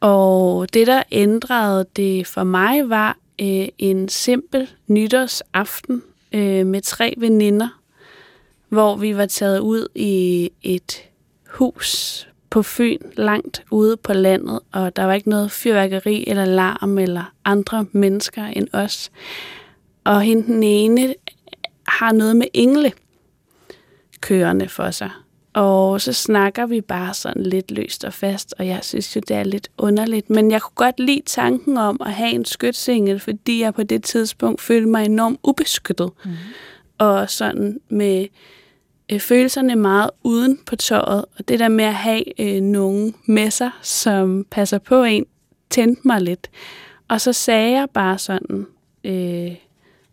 Og 0.00 0.74
det, 0.74 0.86
der 0.86 1.02
ændrede 1.12 1.86
det 1.96 2.26
for 2.26 2.44
mig, 2.44 2.90
var 2.90 3.16
øh, 3.40 3.68
en 3.78 4.08
simpel 4.08 4.70
nytårsaften 4.86 6.02
øh, 6.32 6.66
med 6.66 6.80
tre 6.80 7.14
veninder, 7.18 7.68
hvor 8.68 8.96
vi 8.96 9.16
var 9.16 9.26
taget 9.26 9.58
ud 9.58 9.88
i 9.94 10.50
et 10.62 11.02
hus 11.50 12.26
på 12.50 12.62
Fyn, 12.62 12.98
langt 13.16 13.62
ude 13.70 13.96
på 13.96 14.12
landet, 14.12 14.60
og 14.72 14.96
der 14.96 15.04
var 15.04 15.14
ikke 15.14 15.28
noget 15.28 15.50
fyrværkeri 15.50 16.24
eller 16.26 16.44
larm 16.44 16.98
eller 16.98 17.32
andre 17.44 17.86
mennesker 17.92 18.44
end 18.44 18.68
os. 18.72 19.10
Og 20.04 20.22
hende 20.22 20.42
den 20.42 20.62
ene 20.62 21.14
har 21.88 22.12
noget 22.12 22.36
med 22.36 22.46
engle 22.54 22.92
kørende 24.20 24.68
for 24.68 24.90
sig. 24.90 25.10
Og 25.52 26.00
så 26.00 26.12
snakker 26.12 26.66
vi 26.66 26.80
bare 26.80 27.14
sådan 27.14 27.42
lidt 27.42 27.70
løst 27.70 28.04
og 28.04 28.12
fast, 28.12 28.54
og 28.58 28.66
jeg 28.66 28.78
synes 28.82 29.16
jo, 29.16 29.20
det 29.28 29.36
er 29.36 29.44
lidt 29.44 29.68
underligt. 29.78 30.30
Men 30.30 30.50
jeg 30.50 30.62
kunne 30.62 30.74
godt 30.74 31.00
lide 31.00 31.22
tanken 31.26 31.76
om 31.76 32.00
at 32.06 32.12
have 32.12 32.30
en 32.30 32.44
skytsingel, 32.44 33.20
fordi 33.20 33.60
jeg 33.60 33.74
på 33.74 33.82
det 33.82 34.02
tidspunkt 34.02 34.60
følte 34.60 34.88
mig 34.88 35.04
enormt 35.04 35.40
ubeskyttet. 35.42 36.10
Mm. 36.24 36.30
Og 36.98 37.30
sådan 37.30 37.80
med 37.88 38.26
øh, 39.12 39.20
følelserne 39.20 39.76
meget 39.76 40.10
uden 40.22 40.58
på 40.66 40.76
tøjet, 40.76 41.24
og 41.38 41.48
det 41.48 41.58
der 41.58 41.68
med 41.68 41.84
at 41.84 41.94
have 41.94 42.40
øh, 42.40 42.62
nogen 42.62 43.14
med 43.26 43.50
sig, 43.50 43.70
som 43.82 44.46
passer 44.50 44.78
på 44.78 45.02
en, 45.02 45.26
tændte 45.70 46.02
mig 46.04 46.20
lidt. 46.20 46.50
Og 47.08 47.20
så 47.20 47.32
sagde 47.32 47.72
jeg 47.72 47.88
bare 47.94 48.18
sådan, 48.18 48.66
øh, 49.04 49.54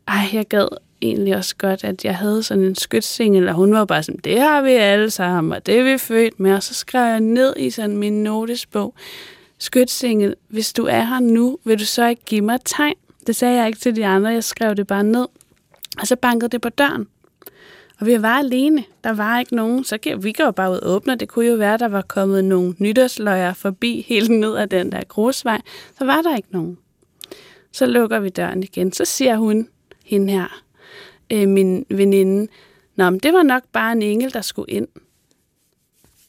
ej, 0.07 0.23
jeg 0.33 0.47
gad 0.49 0.67
egentlig 1.01 1.35
også 1.35 1.55
godt, 1.55 1.83
at 1.83 2.05
jeg 2.05 2.15
havde 2.15 2.43
sådan 2.43 2.63
en 2.63 2.75
skytsingel, 2.75 3.47
og 3.47 3.53
hun 3.53 3.73
var 3.73 3.85
bare 3.85 4.03
sådan, 4.03 4.21
det 4.23 4.39
har 4.41 4.61
vi 4.61 4.71
alle 4.71 5.09
sammen, 5.09 5.53
og 5.53 5.65
det 5.65 5.79
er 5.79 5.83
vi 5.83 5.97
født 5.97 6.39
med. 6.39 6.55
Og 6.55 6.63
så 6.63 6.73
skrev 6.73 7.01
jeg 7.01 7.19
ned 7.19 7.53
i 7.57 7.69
sådan 7.69 7.97
min 7.97 8.23
notesbog, 8.23 8.93
skytsingel, 9.57 10.35
hvis 10.47 10.73
du 10.73 10.85
er 10.85 11.03
her 11.03 11.19
nu, 11.19 11.57
vil 11.63 11.79
du 11.79 11.85
så 11.85 12.07
ikke 12.07 12.25
give 12.25 12.41
mig 12.41 12.55
et 12.55 12.61
tegn? 12.65 12.95
Det 13.27 13.35
sagde 13.35 13.57
jeg 13.57 13.67
ikke 13.67 13.79
til 13.79 13.95
de 13.95 14.05
andre, 14.05 14.29
jeg 14.29 14.43
skrev 14.43 14.75
det 14.75 14.87
bare 14.87 15.03
ned. 15.03 15.27
Og 15.99 16.07
så 16.07 16.15
bankede 16.15 16.49
det 16.49 16.61
på 16.61 16.69
døren. 16.69 17.07
Og 17.99 18.05
vi 18.05 18.21
var 18.21 18.37
alene. 18.37 18.83
Der 19.03 19.13
var 19.13 19.39
ikke 19.39 19.55
nogen. 19.55 19.83
Så 19.83 19.97
vi 20.19 20.31
går 20.31 20.51
bare 20.51 20.71
ud 20.71 20.77
og 20.77 20.91
åbner. 20.91 21.15
Det 21.15 21.27
kunne 21.27 21.45
jo 21.47 21.55
være, 21.55 21.77
der 21.77 21.87
var 21.87 22.01
kommet 22.01 22.45
nogle 22.45 22.75
nytårsløjer 22.79 23.53
forbi 23.53 24.01
helt 24.09 24.29
ned 24.29 24.57
ad 24.57 24.67
den 24.67 24.91
der 24.91 25.03
grusvej. 25.03 25.61
Så 25.97 26.05
var 26.05 26.21
der 26.21 26.35
ikke 26.35 26.51
nogen. 26.51 26.77
Så 27.71 27.85
lukker 27.85 28.19
vi 28.19 28.29
døren 28.29 28.63
igen. 28.63 28.91
Så 28.91 29.05
siger 29.05 29.37
hun, 29.37 29.67
hende 30.05 30.33
her, 30.33 30.63
øh, 31.31 31.47
min 31.47 31.85
veninde, 31.89 32.47
Nå, 32.97 33.09
men 33.09 33.19
det 33.19 33.33
var 33.33 33.43
nok 33.43 33.63
bare 33.73 33.91
en 33.91 34.01
engel, 34.01 34.33
der 34.33 34.41
skulle 34.41 34.71
ind. 34.71 34.87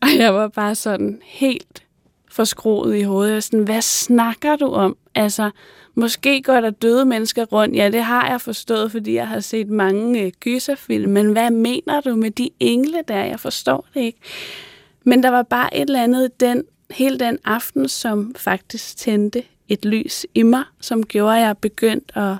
Og 0.03 0.09
jeg 0.17 0.35
var 0.35 0.49
bare 0.49 0.75
sådan 0.75 1.21
helt 1.25 1.83
forskroet 2.31 2.97
i 2.97 3.03
hovedet. 3.03 3.33
Jeg 3.33 3.43
sådan, 3.43 3.65
hvad 3.65 3.83
snakker 3.83 4.57
du 4.57 4.67
om? 4.67 4.97
Altså, 5.19 5.51
måske 5.95 6.43
går 6.43 6.61
der 6.61 6.71
døde 6.71 7.05
mennesker 7.05 7.45
rundt. 7.45 7.77
Ja, 7.77 7.91
det 7.91 8.03
har 8.03 8.31
jeg 8.31 8.41
forstået, 8.41 8.93
fordi 8.93 9.15
jeg 9.15 9.29
har 9.29 9.41
set 9.41 9.69
mange 9.69 10.23
øh, 10.23 10.33
gyserfilm. 10.41 11.11
Men 11.11 11.33
hvad 11.33 11.51
mener 11.51 12.01
du 12.01 12.17
med 12.17 12.31
de 12.31 12.51
engle 12.61 13.03
der? 13.09 13.25
Jeg 13.25 13.41
forstår 13.41 13.87
det 13.95 14.01
ikke. 14.01 14.19
Men 15.05 15.23
der 15.23 15.31
var 15.31 15.43
bare 15.43 15.77
et 15.77 15.81
eller 15.81 16.03
andet 16.03 16.41
den, 16.41 16.65
hele 16.91 17.19
den 17.19 17.39
aften, 17.45 17.89
som 17.89 18.35
faktisk 18.37 18.97
tændte 18.97 19.43
et 19.69 19.85
lys 19.85 20.27
i 20.35 20.43
mig, 20.43 20.65
som 20.81 21.07
gjorde, 21.07 21.37
at 21.37 21.43
jeg 21.43 21.59
begyndte 21.59 22.19
at 22.19 22.37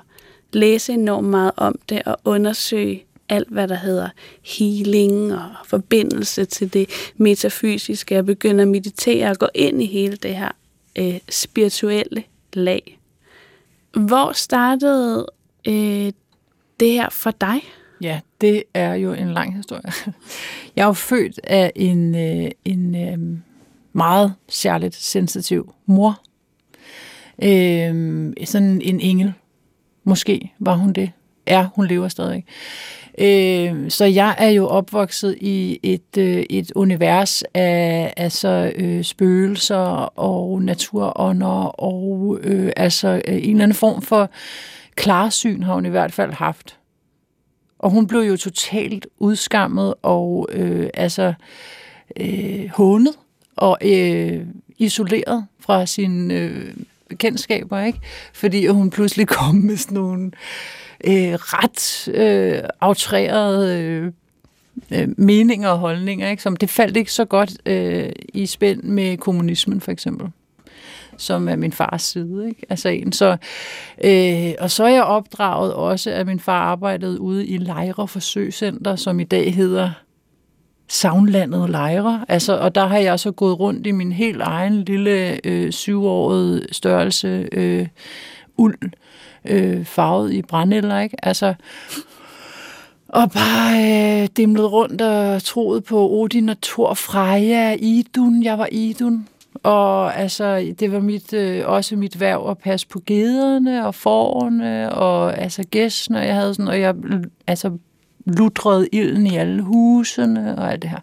læse 0.53 0.93
enormt 0.93 1.27
meget 1.27 1.51
om 1.57 1.79
det 1.89 2.01
og 2.05 2.17
undersøge 2.25 3.05
alt, 3.29 3.49
hvad 3.49 3.67
der 3.67 3.75
hedder 3.75 4.09
healing 4.41 5.33
og 5.33 5.49
forbindelse 5.65 6.45
til 6.45 6.73
det 6.73 6.89
metafysiske. 7.17 8.15
Jeg 8.15 8.25
begynder 8.25 8.61
at 8.61 8.67
meditere 8.67 9.29
og 9.29 9.37
gå 9.37 9.47
ind 9.55 9.83
i 9.83 9.85
hele 9.85 10.15
det 10.15 10.35
her 10.35 10.51
øh, 10.97 11.19
spirituelle 11.29 12.23
lag. 12.53 12.99
Hvor 13.93 14.31
startede 14.31 15.27
øh, 15.67 16.11
det 16.79 16.91
her 16.91 17.09
for 17.09 17.31
dig? 17.31 17.61
Ja, 18.01 18.19
det 18.41 18.63
er 18.73 18.93
jo 18.93 19.13
en 19.13 19.33
lang 19.33 19.55
historie. 19.55 19.91
Jeg 20.75 20.81
er 20.83 20.87
jo 20.87 20.93
født 20.93 21.39
af 21.43 21.71
en, 21.75 22.15
øh, 22.15 22.51
en 22.65 22.95
øh, 22.95 23.37
meget 23.93 24.33
særligt 24.49 24.95
sensitiv 24.95 25.73
mor. 25.85 26.21
Øh, 27.43 28.33
sådan 28.45 28.81
en 28.81 28.99
engel 28.99 29.33
Måske 30.09 30.53
var 30.59 30.75
hun 30.75 30.93
det. 30.93 31.11
er, 31.45 31.67
hun 31.75 31.87
lever 31.87 32.07
stadig. 32.07 32.45
Øh, 33.19 33.89
så 33.89 34.05
jeg 34.05 34.35
er 34.37 34.49
jo 34.49 34.67
opvokset 34.67 35.37
i 35.41 35.79
et, 35.83 36.17
øh, 36.17 36.43
et 36.49 36.71
univers 36.75 37.43
af 37.53 38.13
altså, 38.17 38.71
øh, 38.75 39.03
spøgelser 39.03 40.19
og 40.19 40.61
naturånder 40.61 41.81
og 41.81 42.39
øh, 42.43 42.71
altså 42.77 43.07
øh, 43.07 43.35
en 43.35 43.49
eller 43.49 43.63
anden 43.63 43.75
form 43.75 44.01
for 44.01 44.29
klarsyn 44.95 45.63
har 45.63 45.73
hun 45.73 45.85
i 45.85 45.89
hvert 45.89 46.13
fald 46.13 46.33
haft. 46.33 46.77
Og 47.79 47.91
hun 47.91 48.07
blev 48.07 48.21
jo 48.21 48.37
totalt 48.37 49.07
udskammet 49.17 49.93
og 50.01 50.49
øh, 50.51 50.89
altså 50.93 51.33
øh, 52.19 52.69
hånet 52.69 53.13
og 53.55 53.77
øh, 53.81 54.45
isoleret 54.77 55.45
fra 55.59 55.85
sine 55.85 56.33
øh, 56.33 56.73
bekendtskaber, 57.09 57.79
ikke? 57.79 57.99
Fordi 58.33 58.67
hun 58.67 58.89
pludselig 58.89 59.27
kom 59.27 59.55
med 59.55 59.77
sådan 59.77 59.95
nogle 59.95 60.25
øh, 60.25 60.31
Øh, 61.03 61.33
ret 61.33 62.07
øh, 62.07 62.63
outrerede 62.81 63.79
øh, 63.79 64.11
øh, 64.91 65.07
meninger 65.17 65.69
og 65.69 65.77
holdninger, 65.77 66.29
ikke? 66.29 66.43
Som 66.43 66.55
det 66.55 66.69
faldt 66.69 66.97
ikke 66.97 67.13
så 67.13 67.25
godt 67.25 67.51
øh, 67.65 68.09
i 68.33 68.45
spænd 68.45 68.83
med 68.83 69.17
kommunismen, 69.17 69.81
for 69.81 69.91
eksempel 69.91 70.27
som 71.19 71.49
er 71.49 71.55
min 71.55 71.71
fars 71.71 72.01
side. 72.01 72.47
Ikke? 72.47 72.65
Altså 72.69 72.89
en, 72.89 73.11
så, 73.11 73.37
øh, 74.03 74.53
og 74.59 74.71
så 74.71 74.83
er 74.83 74.89
jeg 74.89 75.03
opdraget 75.03 75.73
også, 75.73 76.11
at 76.11 76.27
min 76.27 76.39
far 76.39 76.61
arbejdede 76.61 77.21
ude 77.21 77.47
i 77.47 77.57
Lejre 77.57 78.07
Forsøgscenter, 78.07 78.95
som 78.95 79.19
i 79.19 79.23
dag 79.23 79.55
hedder 79.55 79.91
Savnlandet 80.87 81.69
Lejre. 81.69 82.25
Altså, 82.27 82.57
og 82.57 82.75
der 82.75 82.85
har 82.85 82.97
jeg 82.97 83.19
så 83.19 83.31
gået 83.31 83.59
rundt 83.59 83.87
i 83.87 83.91
min 83.91 84.11
helt 84.11 84.41
egen 84.41 84.83
lille 84.83 85.47
øh, 85.47 85.71
syvårede 85.71 86.67
størrelse 86.71 87.49
øh, 87.51 87.87
uld, 88.57 88.91
øh, 89.45 89.85
farvet 89.85 90.33
i 90.33 90.41
brændelder, 90.41 90.99
ikke? 90.99 91.25
Altså, 91.25 91.53
og 93.09 93.31
bare 93.31 94.21
øh, 94.21 94.27
dimlet 94.37 94.71
rundt 94.71 95.01
og 95.01 95.43
troet 95.43 95.83
på 95.83 96.09
Odin 96.09 96.49
og 96.49 96.61
Thor, 96.61 96.93
Freja, 96.93 97.75
Idun. 97.79 98.43
Jeg 98.43 98.57
var 98.57 98.67
Idun. 98.71 99.27
Og 99.63 100.17
altså, 100.17 100.73
det 100.79 100.91
var 100.91 100.99
mit, 100.99 101.33
øh, 101.33 101.63
også 101.65 101.95
mit 101.95 102.19
værv 102.19 102.49
at 102.49 102.57
passe 102.57 102.87
på 102.87 103.01
gederne 103.05 103.87
og 103.87 103.95
forerne 103.95 104.93
og 104.93 105.37
altså 105.37 105.63
gæstene. 105.71 106.19
Jeg 106.19 106.35
havde 106.35 106.53
sådan, 106.53 106.67
og 106.67 106.81
jeg 106.81 106.95
altså, 107.47 107.71
lutrede 108.25 108.87
ilden 108.91 109.27
i 109.27 109.37
alle 109.37 109.61
husene 109.61 110.55
og 110.57 110.71
alt 110.71 110.81
det 110.81 110.89
her. 110.89 110.99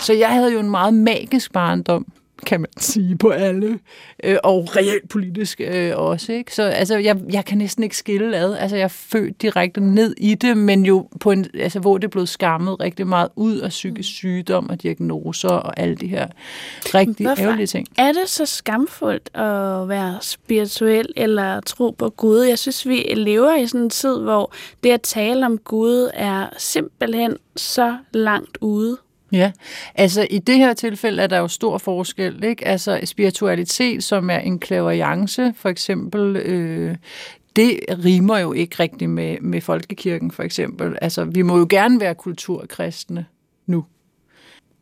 Så 0.00 0.12
jeg 0.12 0.28
havde 0.28 0.52
jo 0.52 0.60
en 0.60 0.70
meget 0.70 0.94
magisk 0.94 1.52
barndom 1.52 2.06
kan 2.44 2.60
man 2.60 2.70
sige, 2.78 3.18
på 3.18 3.30
alle, 3.30 3.78
øh, 4.24 4.36
og 4.44 4.76
reelt 4.76 5.08
politisk 5.08 5.60
øh, 5.64 5.92
også. 5.96 6.32
Ikke? 6.32 6.54
Så 6.54 6.62
altså, 6.62 6.96
jeg, 6.96 7.16
jeg 7.32 7.44
kan 7.44 7.58
næsten 7.58 7.82
ikke 7.82 7.96
skille 7.96 8.36
ad. 8.36 8.56
Altså, 8.56 8.76
jeg 8.76 8.84
er 8.84 8.88
født 8.88 9.42
direkte 9.42 9.80
ned 9.80 10.14
i 10.16 10.34
det, 10.34 10.56
men 10.56 10.86
jo 10.86 11.08
på 11.20 11.30
en, 11.30 11.46
altså, 11.54 11.80
hvor 11.80 11.98
det 11.98 12.04
er 12.04 12.10
blevet 12.10 12.28
skammet 12.28 12.80
rigtig 12.80 13.06
meget 13.06 13.28
ud 13.36 13.58
af 13.58 13.68
psykisk 13.68 14.08
sygdom 14.08 14.70
og 14.70 14.82
diagnoser 14.82 15.48
og 15.48 15.80
alle 15.80 15.94
de 15.94 16.06
her 16.06 16.26
rigtig 16.94 17.26
Hvorfor 17.26 17.42
ærgerlige 17.42 17.66
ting. 17.66 17.86
er 17.98 18.12
det 18.12 18.28
så 18.28 18.46
skamfuldt 18.46 19.36
at 19.36 19.88
være 19.88 20.18
spirituel 20.20 21.06
eller 21.16 21.60
tro 21.60 21.90
på 21.90 22.08
Gud? 22.08 22.40
Jeg 22.40 22.58
synes, 22.58 22.88
vi 22.88 22.96
lever 23.16 23.56
i 23.56 23.66
sådan 23.66 23.80
en 23.80 23.90
tid, 23.90 24.18
hvor 24.18 24.52
det 24.84 24.90
at 24.90 25.02
tale 25.02 25.46
om 25.46 25.58
Gud 25.58 26.10
er 26.14 26.46
simpelthen 26.58 27.36
så 27.56 27.96
langt 28.12 28.58
ude. 28.60 28.98
Ja, 29.34 29.52
altså 29.94 30.26
i 30.30 30.38
det 30.38 30.58
her 30.58 30.74
tilfælde 30.74 31.22
er 31.22 31.26
der 31.26 31.38
jo 31.38 31.48
stor 31.48 31.78
forskel, 31.78 32.44
ikke? 32.44 32.66
Altså 32.66 33.00
spiritualitet, 33.04 34.04
som 34.04 34.30
er 34.30 34.38
en 34.38 34.62
clairvoyance, 34.62 35.54
for 35.56 35.68
eksempel, 35.68 36.36
øh, 36.36 36.96
det 37.56 37.80
rimer 38.04 38.38
jo 38.38 38.52
ikke 38.52 38.76
rigtigt 38.80 39.10
med, 39.10 39.36
med 39.40 39.60
folkekirken, 39.60 40.30
for 40.30 40.42
eksempel. 40.42 40.98
Altså, 41.02 41.24
vi 41.24 41.42
må 41.42 41.58
jo 41.58 41.66
gerne 41.70 42.00
være 42.00 42.14
kulturkristne 42.14 43.26
nu. 43.66 43.84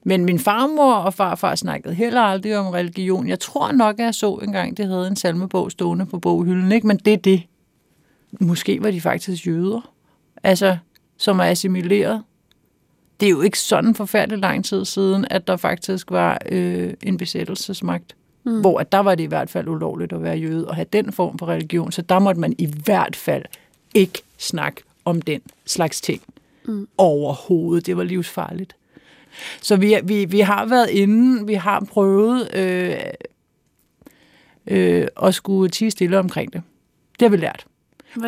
Men 0.04 0.24
min 0.24 0.38
farmor 0.38 0.94
og 0.94 1.14
farfar 1.14 1.54
snakkede 1.54 1.94
heller 1.94 2.20
aldrig 2.20 2.58
om 2.58 2.66
religion. 2.66 3.28
Jeg 3.28 3.40
tror 3.40 3.72
nok, 3.72 3.98
at 3.98 4.04
jeg 4.04 4.14
så 4.14 4.34
engang, 4.34 4.76
det 4.76 4.86
havde 4.86 5.06
en 5.06 5.16
salmebog 5.16 5.70
stående 5.70 6.06
på 6.06 6.18
boghylden, 6.18 6.72
ikke? 6.72 6.86
Men 6.86 6.96
det 6.96 7.12
er 7.12 7.16
det. 7.16 7.42
Måske 8.40 8.82
var 8.82 8.90
de 8.90 9.00
faktisk 9.00 9.46
jøder, 9.46 9.92
altså, 10.42 10.76
som 11.18 11.38
er 11.38 11.44
assimileret 11.44 12.22
det 13.22 13.28
er 13.28 13.30
jo 13.30 13.40
ikke 13.40 13.58
sådan 13.58 13.94
forfærdeligt 13.94 14.40
lang 14.40 14.64
tid 14.64 14.84
siden, 14.84 15.26
at 15.30 15.46
der 15.46 15.56
faktisk 15.56 16.10
var 16.10 16.38
øh, 16.48 16.94
en 17.02 17.16
besættelsesmagt. 17.16 18.16
Mm. 18.44 18.60
Hvor 18.60 18.80
at 18.80 18.92
der 18.92 18.98
var 18.98 19.14
det 19.14 19.24
i 19.24 19.26
hvert 19.26 19.50
fald 19.50 19.68
ulovligt 19.68 20.12
at 20.12 20.22
være 20.22 20.36
jøde 20.36 20.68
og 20.68 20.74
have 20.74 20.86
den 20.92 21.12
form 21.12 21.38
for 21.38 21.46
religion. 21.46 21.92
Så 21.92 22.02
der 22.02 22.18
måtte 22.18 22.40
man 22.40 22.54
i 22.58 22.66
hvert 22.84 23.16
fald 23.16 23.44
ikke 23.94 24.22
snakke 24.38 24.82
om 25.04 25.22
den 25.22 25.40
slags 25.64 26.00
ting 26.00 26.22
mm. 26.64 26.88
overhovedet. 26.98 27.86
Det 27.86 27.96
var 27.96 28.02
livsfarligt. 28.02 28.76
Så 29.60 29.76
vi, 29.76 29.96
vi, 30.04 30.24
vi 30.24 30.40
har 30.40 30.66
været 30.66 30.90
inde, 30.90 31.46
vi 31.46 31.54
har 31.54 31.86
prøvet 31.90 32.54
øh, 32.54 32.96
øh, 34.66 35.06
at 35.22 35.34
skulle 35.34 35.70
tige 35.70 35.90
stille 35.90 36.18
omkring 36.18 36.52
det. 36.52 36.62
Det 37.18 37.22
har 37.22 37.28
vi 37.28 37.36
lært. 37.36 37.66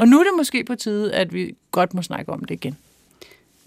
Og 0.00 0.09
nu 0.09 0.20
er 0.20 0.24
det 0.24 0.33
måske 0.37 0.64
på 0.64 0.74
tide, 0.74 1.14
at 1.14 1.35
vi 1.35 1.54
godt 1.70 1.94
må 1.94 2.02
snakke 2.02 2.33
om 2.33 2.44
det 2.44 2.54
igen. 2.54 2.76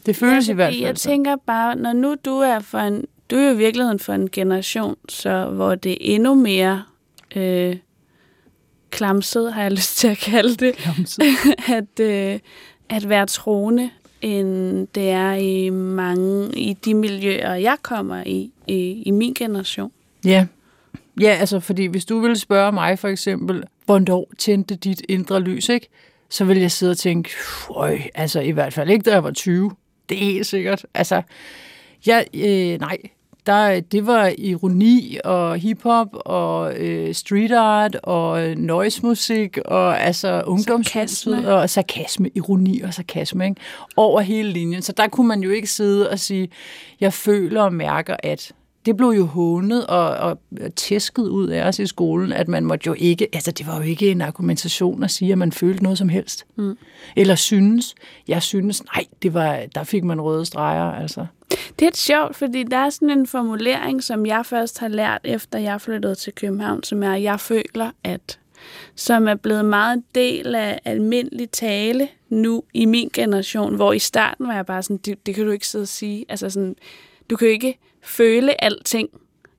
Det 0.08 0.16
føles 0.16 0.48
ja, 0.48 0.52
i 0.52 0.56
hvert 0.56 0.74
fald. 0.74 0.82
Jeg 0.82 0.96
tænker 0.96 1.36
bare, 1.36 1.76
når 1.76 1.94
nu 1.94 2.16
du 2.26 2.32
er 2.32 2.60
for 2.60 2.78
en, 2.78 3.06
du 3.32 3.36
er 3.36 3.48
jo 3.48 3.54
i 3.54 3.58
virkeligheden 3.58 4.00
for 4.00 4.14
en 4.14 4.30
generation, 4.32 4.96
så 5.10 5.46
hvor 5.46 5.76
det 5.76 5.92
er 5.92 5.98
endnu 6.00 6.36
mere 6.36 6.84
øh, 7.36 7.76
klamset, 8.90 9.54
har 9.54 9.62
jeg 9.62 9.72
lyst 9.80 9.98
til 9.98 10.08
at 10.08 10.18
kalde 10.18 10.56
det, 10.56 10.76
at, 11.78 12.00
øh, 12.00 12.40
at 12.90 13.10
være 13.10 13.26
troende, 13.26 13.90
end 14.22 14.88
det 14.96 15.10
er 15.10 15.34
i 15.34 15.70
mange 15.70 16.60
i 16.60 16.74
de 16.74 16.94
miljøer, 16.94 17.54
jeg 17.54 17.78
kommer 17.82 18.24
i, 18.26 18.52
i, 18.68 19.04
i 19.06 19.12
min 19.12 19.34
generation. 19.34 19.92
Ja. 20.26 20.48
Ja, 21.22 21.38
altså 21.40 21.60
fordi 21.60 21.86
hvis 21.86 22.06
du 22.06 22.20
ville 22.20 22.40
spørge 22.40 22.72
mig 22.72 23.00
for 23.00 23.08
eksempel, 23.08 23.64
hvornår 23.86 24.32
tændte 24.38 24.76
dit 24.76 25.02
indre 25.10 25.40
lys, 25.40 25.70
ikke? 25.70 25.90
så 26.30 26.46
vil 26.46 26.58
jeg 26.58 26.72
sidde 26.72 26.92
og 26.92 26.98
tænke, 26.98 27.30
øj, 27.70 28.00
altså 28.16 28.40
i 28.40 28.52
hvert 28.52 28.74
fald 28.74 28.90
ikke, 28.90 29.04
da 29.04 29.12
jeg 29.12 29.24
var 29.24 29.32
20. 29.32 29.72
Det 30.10 30.18
er 30.18 30.26
helt 30.26 30.46
sikkert. 30.46 30.86
Altså, 30.94 31.22
ja, 32.08 32.24
øh, 32.34 32.80
nej, 32.80 32.98
der, 33.48 33.80
det 33.80 34.08
var 34.08 34.34
ironi 34.38 35.18
og 35.24 35.58
hiphop 35.58 36.08
og 36.12 36.74
øh, 36.78 37.14
street 37.14 37.52
art 37.52 37.96
og 37.96 38.58
noise 38.58 39.06
musik 39.06 39.58
og 39.58 40.02
altså 40.02 40.44
ungdomshuset 40.48 41.48
og 41.48 41.70
sarkasme, 41.70 42.30
ironi 42.36 42.82
og 42.82 42.94
sarkasme 42.94 43.46
ikke? 43.46 43.62
over 43.96 44.22
hele 44.22 44.50
linjen. 44.50 44.82
Så 44.82 44.92
der 44.92 45.08
kunne 45.08 45.28
man 45.28 45.44
jo 45.44 45.50
ikke 45.50 45.68
sidde 45.68 46.10
og 46.10 46.20
sige, 46.20 46.50
jeg 47.00 47.14
føler 47.14 47.62
og 47.62 47.74
mærker, 47.74 48.16
at 48.24 48.52
det 48.88 48.98
blev 48.98 49.10
jo 49.10 49.26
hånet 49.26 49.88
og, 49.88 50.10
og 50.10 50.40
tæsket 50.76 51.24
ud 51.28 51.48
af 51.48 51.68
os 51.68 51.80
i 51.80 51.88
skolen, 51.88 52.34
at 52.34 52.48
man 52.48 52.66
måtte 52.66 52.88
jo 52.88 52.96
ikke, 52.98 53.28
altså 53.34 53.52
det 53.52 53.68
var 53.68 53.76
jo 53.76 53.82
ikke 53.82 54.12
en 54.12 54.22
argumentation 54.22 55.04
at 55.04 55.12
sige, 55.12 55.32
at 55.32 55.38
man 55.38 55.52
følte 55.52 55.84
noget 55.84 55.98
som 55.98 56.10
helst. 56.10 56.46
Mm. 56.56 56.78
Eller 57.16 57.36
synes. 57.36 57.96
Jeg 58.28 58.44
synes, 58.44 58.84
nej, 58.96 59.06
det 59.22 59.34
var, 59.34 59.60
der 59.76 59.84
fik 59.84 60.04
man 60.04 60.22
røde 60.22 60.46
streger, 60.46 60.92
altså. 60.92 61.26
Det 61.80 61.88
er 61.88 61.92
sjovt, 61.94 62.36
fordi 62.36 62.64
der 62.64 62.78
er 62.78 62.90
sådan 62.90 63.10
en 63.10 63.28
formulering, 63.28 64.04
som 64.04 64.26
jeg 64.26 64.46
først 64.46 64.80
har 64.80 64.88
lært, 64.88 65.22
efter 65.24 65.60
jeg 65.60 65.82
flyttede 65.82 66.16
til 66.16 66.34
København, 66.34 66.84
som 66.84 67.04
er, 67.04 67.16
jeg 67.16 67.40
føler, 67.40 67.92
at 68.04 68.40
som 68.96 69.28
er 69.28 69.36
blevet 69.36 69.66
meget 69.66 70.04
del 70.16 70.56
af 70.56 70.80
almindelig 70.86 71.50
tale 71.50 72.08
nu 72.30 72.64
i 72.74 72.86
min 72.86 73.10
generation, 73.14 73.76
hvor 73.76 73.94
i 73.94 74.00
starten 74.00 74.48
var 74.48 74.54
jeg 74.54 74.66
bare 74.66 74.84
sådan, 74.84 74.98
det, 74.98 75.26
det 75.26 75.36
kan 75.36 75.46
du 75.46 75.52
ikke 75.52 75.68
sidde 75.68 75.84
og 75.84 75.88
sige. 75.88 76.26
Altså 76.30 76.50
sådan, 76.50 76.76
du 77.30 77.36
kan 77.36 77.48
jo 77.48 77.54
ikke 77.54 77.78
føle 78.08 78.64
alting. 78.64 79.10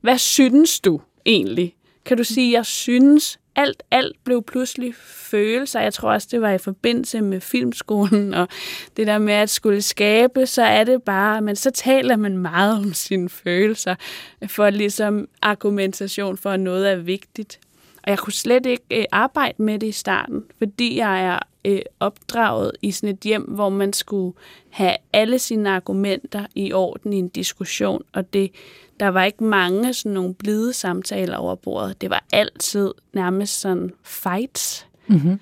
Hvad 0.01 0.19
synes 0.19 0.81
du 0.81 1.01
egentlig? 1.27 1.75
Kan 2.05 2.17
du 2.17 2.25
sige, 2.25 2.53
jeg 2.53 2.67
synes, 2.67 3.39
alt, 3.57 3.83
alt 3.91 4.25
blev 4.25 4.43
pludselig 4.43 4.95
følelser. 5.05 5.81
Jeg 5.81 5.95
tror 5.95 6.13
også, 6.13 6.29
det 6.31 6.41
var 6.41 6.51
i 6.51 6.59
forbindelse 6.59 7.21
med 7.21 7.41
filmskolen, 7.41 8.35
og 8.35 8.49
det 8.97 9.07
der 9.07 9.19
med 9.19 9.35
at 9.35 9.51
skulle 9.51 9.83
skabe, 9.83 10.47
så 10.47 10.63
er 10.63 10.85
det 10.85 11.03
bare, 11.03 11.41
men 11.41 11.57
så 11.57 11.71
taler 11.71 12.17
man 12.17 12.39
meget 12.39 12.79
om 12.79 12.93
sine 12.93 13.29
følelser, 13.29 13.95
for 14.47 14.71
ligesom 14.71 15.29
argumentation 15.43 16.37
for, 16.37 16.51
at 16.51 16.61
noget 16.61 16.91
er 16.91 16.97
vigtigt. 16.97 17.59
Og 18.03 18.11
jeg 18.11 18.19
kunne 18.19 18.33
slet 18.33 18.67
ikke 18.67 18.85
øh, 18.91 19.05
arbejde 19.13 19.63
med 19.63 19.79
det 19.79 19.87
i 19.87 19.93
starten, 19.93 20.45
fordi 20.59 20.97
jeg 20.97 21.25
er 21.25 21.39
øh, 21.69 21.81
opdraget 22.01 22.73
i 22.83 22.91
sådan 22.91 23.15
et 23.15 23.21
hjem, 23.21 23.43
hvor 23.43 23.69
man 23.69 23.93
skulle 23.93 24.37
have 24.71 24.97
alle 25.13 25.39
sine 25.39 25.71
argumenter 25.71 26.47
i 26.55 26.73
orden 26.73 27.13
i 27.13 27.17
en 27.17 27.29
diskussion, 27.29 28.03
og 28.13 28.33
det, 28.33 28.51
der 29.01 29.09
var 29.09 29.25
ikke 29.25 29.45
mange 29.45 29.95
sådan 29.95 30.13
nogle 30.13 30.35
blide 30.35 30.73
samtaler 30.73 31.37
over 31.37 31.55
bordet. 31.55 32.01
Det 32.01 32.11
var 32.11 32.25
altid 32.33 32.93
nærmest 33.13 33.61
sådan 33.61 33.91
fights. 34.05 34.87
Mm-hmm. 35.07 35.41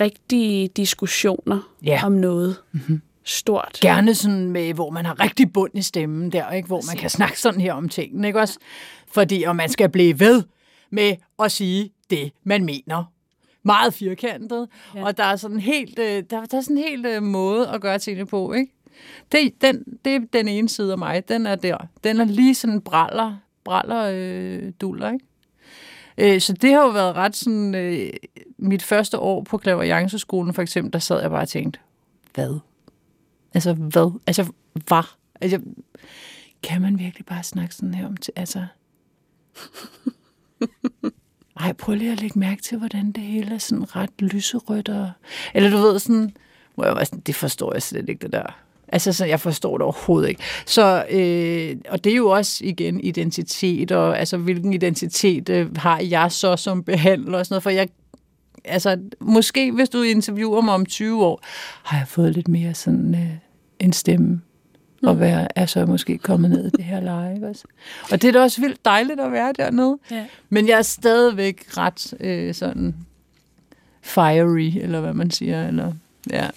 Rigtige 0.00 0.68
diskussioner 0.68 1.70
ja. 1.84 2.00
om 2.04 2.12
noget. 2.12 2.56
Mm-hmm 2.72 3.00
stort. 3.24 3.78
Gerne 3.80 4.14
sådan 4.14 4.50
med, 4.50 4.74
hvor 4.74 4.90
man 4.90 5.06
har 5.06 5.20
rigtig 5.20 5.52
bund 5.52 5.70
i 5.74 5.82
stemmen 5.82 6.32
der, 6.32 6.50
ikke? 6.50 6.66
hvor 6.66 6.76
Præcis. 6.76 6.88
man 6.88 6.96
kan 6.96 7.10
snakke 7.10 7.40
sådan 7.40 7.60
her 7.60 7.72
om 7.72 7.88
tingene, 7.88 8.26
ikke 8.26 8.40
også? 8.40 8.58
Fordi, 9.12 9.42
og 9.42 9.56
man 9.56 9.68
skal 9.68 9.88
blive 9.88 10.20
ved 10.20 10.42
med 10.90 11.16
at 11.38 11.52
sige 11.52 11.90
det, 12.10 12.32
man 12.44 12.64
mener 12.64 13.04
meget 13.62 13.94
firkantet, 13.94 14.68
ja. 14.94 15.04
og 15.04 15.16
der 15.16 15.24
er 15.24 15.36
sådan 15.36 15.60
helt, 15.60 15.98
øh, 15.98 16.22
der, 16.30 16.46
der 16.46 16.56
er 16.56 16.60
sådan 16.60 16.78
en 16.78 16.84
helt 16.84 17.06
øh, 17.06 17.22
måde 17.22 17.68
at 17.68 17.80
gøre 17.80 17.98
tingene 17.98 18.26
på, 18.26 18.52
ikke? 18.52 18.72
Det, 19.32 19.60
den, 19.60 19.84
det 20.04 20.14
er 20.14 20.20
den 20.32 20.48
ene 20.48 20.68
side 20.68 20.92
af 20.92 20.98
mig, 20.98 21.28
den 21.28 21.46
er 21.46 21.54
der. 21.54 21.78
Den 22.04 22.20
er 22.20 22.24
lige 22.24 22.54
sådan 22.54 22.80
braller, 22.80 23.36
braller 23.64 24.10
øh, 24.14 24.72
duller, 24.80 25.12
ikke? 25.12 25.24
Øh, 26.18 26.40
så 26.40 26.52
det 26.52 26.72
har 26.72 26.82
jo 26.82 26.88
været 26.88 27.16
ret 27.16 27.36
sådan, 27.36 27.74
øh, 27.74 28.10
mit 28.58 28.82
første 28.82 29.18
år 29.18 29.42
på 29.42 29.58
Klaverjanceskolen 29.58 30.54
for 30.54 30.62
eksempel, 30.62 30.92
der 30.92 30.98
sad 30.98 31.20
jeg 31.20 31.30
bare 31.30 31.42
og 31.42 31.48
tænkte, 31.48 31.80
hvad? 32.34 32.58
Altså, 33.54 33.72
hvad? 33.74 34.18
Altså, 34.26 34.52
hvad? 34.72 35.04
Altså, 35.40 35.60
kan 36.62 36.82
man 36.82 36.98
virkelig 36.98 37.26
bare 37.26 37.42
snakke 37.42 37.74
sådan 37.74 37.94
her 37.94 38.06
om 38.06 38.16
til, 38.16 38.32
altså... 38.36 38.66
Ej, 41.60 41.72
prøv 41.72 41.94
lige 41.94 42.12
at 42.12 42.20
lægge 42.20 42.38
mærke 42.38 42.62
til, 42.62 42.78
hvordan 42.78 43.12
det 43.12 43.22
hele 43.22 43.54
er 43.54 43.58
sådan 43.58 43.96
ret 43.96 44.10
lyserødt. 44.18 44.88
Og... 44.88 45.10
Eller 45.54 45.70
du 45.70 45.76
ved, 45.76 45.98
sådan... 45.98 46.32
Hvor 46.74 46.84
jeg 46.84 46.94
var 46.94 47.04
sådan, 47.04 47.20
det 47.20 47.34
forstår 47.34 47.72
jeg 47.72 47.82
slet 47.82 48.08
ikke, 48.08 48.22
det 48.22 48.32
der. 48.32 48.58
Altså, 48.88 49.12
så 49.12 49.24
jeg 49.24 49.40
forstår 49.40 49.78
det 49.78 49.82
overhovedet 49.82 50.28
ikke. 50.28 50.42
Så, 50.66 51.04
øh, 51.10 51.76
og 51.88 52.04
det 52.04 52.12
er 52.12 52.16
jo 52.16 52.28
også, 52.28 52.64
igen, 52.64 53.00
identitet, 53.00 53.92
og 53.92 54.18
altså, 54.18 54.36
hvilken 54.36 54.72
identitet 54.72 55.48
øh, 55.48 55.76
har 55.76 56.00
jeg 56.00 56.32
så 56.32 56.56
som 56.56 56.84
behandler 56.84 57.38
og 57.38 57.46
sådan 57.46 57.54
noget, 57.54 57.62
for 57.62 57.70
jeg 57.70 57.88
altså, 58.64 58.98
måske 59.20 59.72
hvis 59.72 59.88
du 59.88 60.02
interviewer 60.02 60.60
mig 60.60 60.74
om 60.74 60.86
20 60.86 61.24
år, 61.24 61.40
har 61.82 61.98
jeg 61.98 62.08
fået 62.08 62.34
lidt 62.34 62.48
mere 62.48 62.74
sådan 62.74 63.14
øh, 63.14 63.30
en 63.78 63.92
stemme 63.92 64.40
mm. 65.00 65.08
og 65.08 65.20
være, 65.20 65.58
er 65.58 65.66
så 65.66 65.86
måske 65.86 66.18
kommet 66.18 66.50
ned 66.50 66.66
i 66.66 66.70
det 66.70 66.84
her 66.84 67.00
leje. 67.00 67.34
Ikke 67.34 67.46
også? 67.46 67.64
Og 68.12 68.22
det 68.22 68.28
er 68.28 68.32
da 68.32 68.42
også 68.42 68.60
vildt 68.60 68.84
dejligt 68.84 69.20
at 69.20 69.32
være 69.32 69.52
dernede. 69.58 69.98
Ja. 70.10 70.24
Men 70.48 70.68
jeg 70.68 70.78
er 70.78 70.82
stadigvæk 70.82 71.64
ret 71.76 72.14
øh, 72.20 72.54
sådan 72.54 72.94
fiery, 74.02 74.72
eller 74.82 75.00
hvad 75.00 75.12
man 75.12 75.30
siger. 75.30 75.68
Eller, 75.68 75.92
ja. 76.30 76.48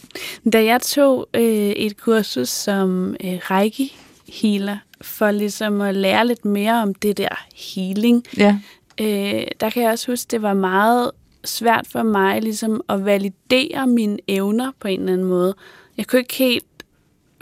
Da 0.54 0.64
jeg 0.64 0.82
tog 0.82 1.28
øh, 1.34 1.44
et 1.70 1.98
kursus 1.98 2.50
som 2.50 3.16
øh, 3.24 3.38
reiki 3.52 3.96
healer, 4.42 4.78
for 5.02 5.32
ligesom 5.32 5.82
at 5.82 5.96
lære 5.96 6.28
lidt 6.28 6.46
mere 6.46 6.82
om 6.82 6.94
det 6.94 7.18
der 7.18 7.46
healing, 7.56 8.24
ja. 8.38 8.60
øh, 9.02 9.48
der 9.60 9.70
kan 9.70 9.84
jeg 9.84 9.92
også 9.92 10.12
huske, 10.12 10.28
det 10.32 10.42
var 10.42 10.54
meget 10.54 11.12
svært 11.44 11.88
for 11.88 12.04
mig 12.04 12.42
ligesom 12.42 12.82
at 12.90 13.06
validere 13.06 13.88
mine 13.88 14.18
evner 14.28 14.72
på 14.80 14.88
en 14.88 15.00
eller 15.00 15.14
anden 15.14 15.28
måde. 15.28 15.56
Jeg 15.98 16.08
kunne 16.08 16.20
ikke 16.20 16.34
helt 16.34 16.66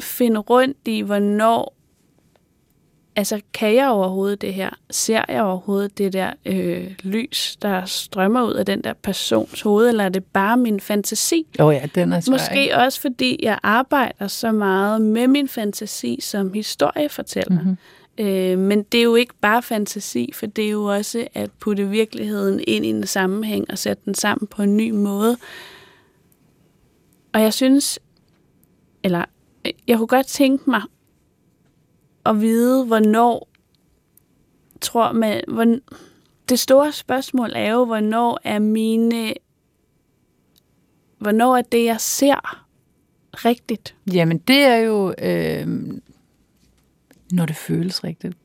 finde 0.02 0.40
rundt 0.40 0.78
i, 0.86 1.02
hvornår 1.02 1.76
altså, 3.16 3.42
kan 3.54 3.76
jeg 3.76 3.90
overhovedet 3.90 4.42
det 4.42 4.54
her? 4.54 4.70
Ser 4.90 5.26
jeg 5.28 5.44
overhovedet 5.44 5.98
det 5.98 6.14
der 6.14 6.34
øh, 6.46 6.92
lys, 7.04 7.58
der 7.62 7.86
strømmer 7.86 8.44
ud 8.44 8.54
af 8.54 8.66
den 8.66 8.84
der 8.84 8.94
persons 8.94 9.62
hoved, 9.62 9.90
eller 9.90 10.04
er 10.04 10.10
det 10.10 10.24
bare 10.24 10.58
min 10.58 10.80
fantasi? 10.80 11.48
Oh 11.60 11.74
ja, 11.74 11.88
den 11.96 12.14
er 12.14 12.20
svær, 12.20 12.32
Måske 12.32 12.62
ikke? 12.62 12.78
også, 12.78 13.02
fordi 13.02 13.40
jeg 13.42 13.60
arbejder 13.64 14.28
så 14.28 14.52
meget 14.52 15.02
med 15.02 15.28
min 15.28 15.48
fantasi 15.48 16.20
som 16.22 16.54
historiefortæller. 16.54 17.60
Mm-hmm. 17.60 17.78
Øh, 18.18 18.58
men 18.58 18.84
det 18.84 19.00
er 19.00 19.04
jo 19.04 19.16
ikke 19.16 19.34
bare 19.42 19.62
fantasi, 19.62 20.32
for 20.34 20.46
det 20.46 20.66
er 20.66 20.70
jo 20.70 20.84
også 20.84 21.28
at 21.34 21.52
putte 21.52 21.90
virkeligheden 21.90 22.62
ind 22.68 22.86
i 22.86 22.90
en 22.90 23.08
sammenhæng 23.08 23.66
og 23.72 23.78
sætte 23.78 24.04
den 24.06 24.16
sammen 24.16 24.48
på 24.48 24.62
en 24.62 24.78
ny 24.78 24.92
måde. 24.92 25.38
Og 27.34 27.42
jeg 27.42 27.54
synes, 27.54 28.00
eller 29.04 29.26
jeg 29.88 29.97
kunne 29.97 30.08
godt 30.08 30.28
tænke 30.28 30.69
mig 30.69 30.82
at 32.26 32.41
vide, 32.41 32.86
hvornår 32.86 33.47
tror 34.82 35.12
man, 35.12 35.41
hvor, 35.47 35.80
det 36.50 36.60
store 36.60 36.91
spørgsmål 36.91 37.52
er 37.56 37.71
jo, 37.71 37.86
hvornår 37.86 38.39
er 38.43 38.60
mine, 38.60 39.34
hvornår 41.17 41.58
er 41.58 41.62
det, 41.62 41.86
jeg 41.86 42.02
ser 42.02 42.65
rigtigt? 43.34 43.95
Jamen, 44.13 44.38
det 44.38 44.58
er 44.58 44.76
jo, 44.76 45.13
øh, 45.17 45.67
når 47.32 47.45
det 47.45 47.56
føles 47.56 48.04
rigtigt. 48.04 48.38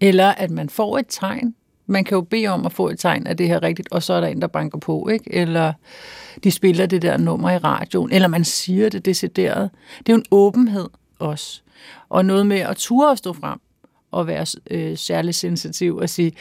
Eller 0.00 0.28
at 0.28 0.50
man 0.50 0.68
får 0.68 0.98
et 0.98 1.06
tegn. 1.08 1.54
Man 1.92 2.04
kan 2.04 2.14
jo 2.14 2.20
bede 2.20 2.46
om 2.46 2.66
at 2.66 2.72
få 2.72 2.88
et 2.88 2.98
tegn, 2.98 3.26
af 3.26 3.36
det 3.36 3.48
her 3.48 3.62
rigtigt, 3.62 3.88
og 3.92 4.02
så 4.02 4.12
er 4.12 4.20
der 4.20 4.28
en, 4.28 4.40
der 4.40 4.46
banker 4.46 4.78
på, 4.78 5.08
ikke? 5.08 5.34
Eller 5.34 5.72
de 6.44 6.50
spiller 6.50 6.86
det 6.86 7.02
der 7.02 7.16
nummer 7.16 7.50
i 7.50 7.58
radioen, 7.58 8.12
eller 8.12 8.28
man 8.28 8.44
siger 8.44 8.88
det 8.88 9.04
decideret. 9.04 9.70
Det 9.98 10.08
er 10.08 10.12
jo 10.12 10.18
en 10.18 10.24
åbenhed 10.30 10.88
også. 11.18 11.62
Og 12.08 12.24
noget 12.24 12.46
med 12.46 12.58
at 12.58 12.76
ture 12.76 13.10
at 13.10 13.18
stå 13.18 13.32
frem 13.32 13.58
og 14.10 14.26
være 14.26 14.46
øh, 14.70 14.98
særlig 14.98 15.34
sensitiv 15.34 15.96
og 15.96 16.08
sige, 16.08 16.32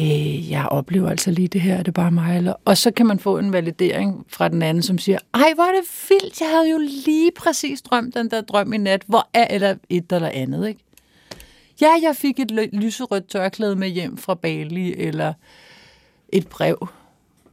øh, 0.00 0.50
jeg 0.50 0.66
oplever 0.66 1.10
altså 1.10 1.30
lige 1.30 1.48
det 1.48 1.60
her, 1.60 1.76
er 1.76 1.82
det 1.82 1.94
bare 1.94 2.10
mig? 2.10 2.36
Eller? 2.36 2.54
Og 2.64 2.76
så 2.76 2.90
kan 2.90 3.06
man 3.06 3.18
få 3.18 3.38
en 3.38 3.52
validering 3.52 4.26
fra 4.28 4.48
den 4.48 4.62
anden, 4.62 4.82
som 4.82 4.98
siger, 4.98 5.18
ej, 5.34 5.52
hvor 5.54 5.64
er 5.64 5.72
det 5.80 6.08
vildt, 6.08 6.40
jeg 6.40 6.48
havde 6.50 6.70
jo 6.70 6.78
lige 7.06 7.30
præcis 7.36 7.82
drømt 7.82 8.14
den 8.14 8.30
der 8.30 8.40
drøm 8.40 8.72
i 8.72 8.76
nat, 8.76 9.02
hvor 9.06 9.28
er, 9.34 9.46
eller 9.50 9.74
et 9.88 10.12
eller 10.12 10.28
andet, 10.28 10.68
ikke? 10.68 10.80
Ja, 11.80 11.92
jeg 12.02 12.16
fik 12.16 12.40
et 12.40 12.50
lyserødt 12.72 13.28
tørklæde 13.28 13.76
med 13.76 13.88
hjem 13.88 14.16
fra 14.16 14.34
Bali, 14.34 14.94
eller 14.94 15.32
et 16.28 16.48
brev 16.48 16.88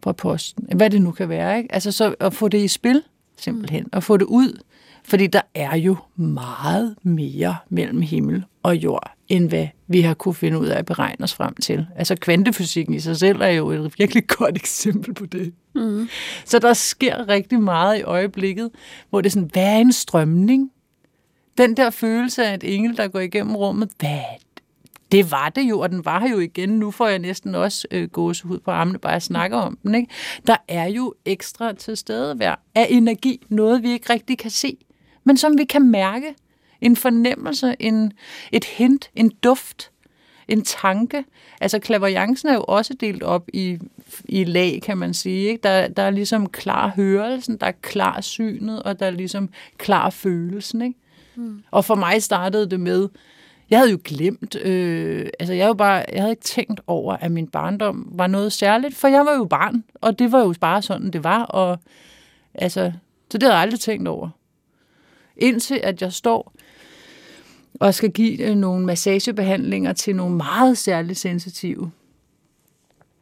fra 0.03 0.11
posten. 0.11 0.77
Hvad 0.77 0.89
det 0.89 1.01
nu 1.01 1.11
kan 1.11 1.29
være, 1.29 1.57
ikke? 1.57 1.73
Altså 1.73 1.91
så 1.91 2.15
at 2.19 2.33
få 2.33 2.47
det 2.47 2.63
i 2.63 2.67
spil, 2.67 3.03
simpelthen, 3.37 3.85
og 3.91 4.03
få 4.03 4.17
det 4.17 4.25
ud. 4.25 4.59
Fordi 5.03 5.27
der 5.27 5.41
er 5.53 5.77
jo 5.77 5.97
meget 6.15 6.95
mere 7.03 7.55
mellem 7.69 8.01
himmel 8.01 8.43
og 8.63 8.75
jord, 8.75 9.11
end 9.27 9.49
hvad 9.49 9.67
vi 9.87 10.01
har 10.01 10.13
kunne 10.13 10.35
finde 10.35 10.59
ud 10.59 10.67
af 10.67 10.79
at 10.79 10.85
beregne 10.85 11.23
os 11.23 11.33
frem 11.33 11.55
til. 11.55 11.87
Altså 11.95 12.15
kvantefysikken 12.15 12.93
i 12.95 12.99
sig 12.99 13.17
selv 13.17 13.41
er 13.41 13.47
jo 13.47 13.69
et 13.69 13.93
virkelig 13.99 14.27
godt 14.37 14.55
eksempel 14.55 15.13
på 15.13 15.25
det. 15.25 15.53
Mm. 15.75 16.09
Så 16.45 16.59
der 16.59 16.73
sker 16.73 17.27
rigtig 17.27 17.61
meget 17.61 17.99
i 17.99 18.01
øjeblikket, 18.01 18.69
hvor 19.09 19.21
det 19.21 19.29
er 19.29 19.31
sådan, 19.31 19.49
hvad 19.53 19.63
er 19.63 19.77
en 19.77 19.93
strømning? 19.93 20.71
Den 21.57 21.77
der 21.77 21.89
følelse 21.89 22.45
af 22.45 22.53
et 22.53 22.75
engel, 22.75 22.97
der 22.97 23.07
går 23.07 23.19
igennem 23.19 23.55
rummet, 23.55 23.91
hvad 23.99 24.19
det 25.11 25.31
var 25.31 25.49
det 25.49 25.61
jo, 25.61 25.79
og 25.79 25.89
den 25.89 26.05
var 26.05 26.19
her 26.19 26.29
jo 26.29 26.39
igen. 26.39 26.69
Nu 26.69 26.91
får 26.91 27.07
jeg 27.07 27.19
næsten 27.19 27.55
også 27.55 27.87
øh, 27.91 28.09
gåsehud 28.09 28.59
på 28.59 28.71
armene, 28.71 28.99
bare 28.99 29.15
at 29.15 29.23
snakke 29.23 29.55
om 29.55 29.77
den. 29.83 29.95
Ikke? 29.95 30.11
Der 30.47 30.57
er 30.67 30.85
jo 30.85 31.13
ekstra 31.25 31.73
til 31.73 31.97
stedevær 31.97 32.59
af 32.75 32.87
energi, 32.89 33.45
noget 33.49 33.83
vi 33.83 33.91
ikke 33.91 34.13
rigtig 34.13 34.37
kan 34.37 34.51
se, 34.51 34.77
men 35.23 35.37
som 35.37 35.57
vi 35.57 35.63
kan 35.63 35.91
mærke. 35.91 36.35
En 36.81 36.95
fornemmelse, 36.95 37.75
en, 37.79 38.13
et 38.51 38.65
hint, 38.65 39.09
en 39.15 39.29
duft, 39.43 39.91
en 40.47 40.61
tanke. 40.63 41.23
Altså 41.61 41.79
klaverjancen 41.79 42.49
er 42.49 42.53
jo 42.53 42.63
også 42.67 42.93
delt 42.93 43.23
op 43.23 43.49
i, 43.53 43.79
i 44.25 44.43
lag, 44.43 44.81
kan 44.83 44.97
man 44.97 45.13
sige. 45.13 45.47
Ikke? 45.49 45.61
Der, 45.63 45.87
der 45.87 46.03
er 46.03 46.09
ligesom 46.09 46.49
klar 46.49 46.93
hørelsen, 46.95 47.57
der 47.57 47.67
er 47.67 47.71
klar 47.81 48.21
synet, 48.21 48.83
og 48.83 48.99
der 48.99 49.05
er 49.05 49.11
ligesom 49.11 49.49
klar 49.77 50.09
følelsen. 50.09 50.81
Ikke? 50.81 50.99
Mm. 51.35 51.63
Og 51.71 51.85
for 51.85 51.95
mig 51.95 52.23
startede 52.23 52.69
det 52.69 52.79
med, 52.79 53.09
jeg 53.69 53.79
havde 53.79 53.91
jo 53.91 53.99
glemt, 54.03 54.55
øh, 54.55 55.27
altså 55.39 55.53
jeg, 55.53 55.67
var 55.67 55.73
bare, 55.73 56.05
jeg 56.13 56.21
havde 56.21 56.31
ikke 56.31 56.43
tænkt 56.43 56.81
over, 56.87 57.13
at 57.13 57.31
min 57.31 57.47
barndom 57.47 58.07
var 58.11 58.27
noget 58.27 58.53
særligt, 58.53 58.95
for 58.95 59.07
jeg 59.07 59.25
var 59.25 59.33
jo 59.33 59.45
barn, 59.45 59.83
og 59.95 60.19
det 60.19 60.31
var 60.31 60.39
jo 60.39 60.53
bare 60.61 60.81
sådan, 60.81 61.11
det 61.11 61.23
var, 61.23 61.43
og 61.43 61.79
altså, 62.53 62.91
så 63.31 63.37
det 63.37 63.43
havde 63.43 63.53
jeg 63.53 63.61
aldrig 63.61 63.79
tænkt 63.79 64.07
over. 64.07 64.29
Indtil 65.37 65.79
at 65.83 66.01
jeg 66.01 66.13
står 66.13 66.53
og 67.79 67.93
skal 67.93 68.11
give 68.11 68.41
øh, 68.41 68.55
nogle 68.55 68.85
massagebehandlinger 68.85 69.93
til 69.93 70.15
nogle 70.15 70.35
meget 70.35 70.77
særligt 70.77 71.19
sensitive 71.19 71.91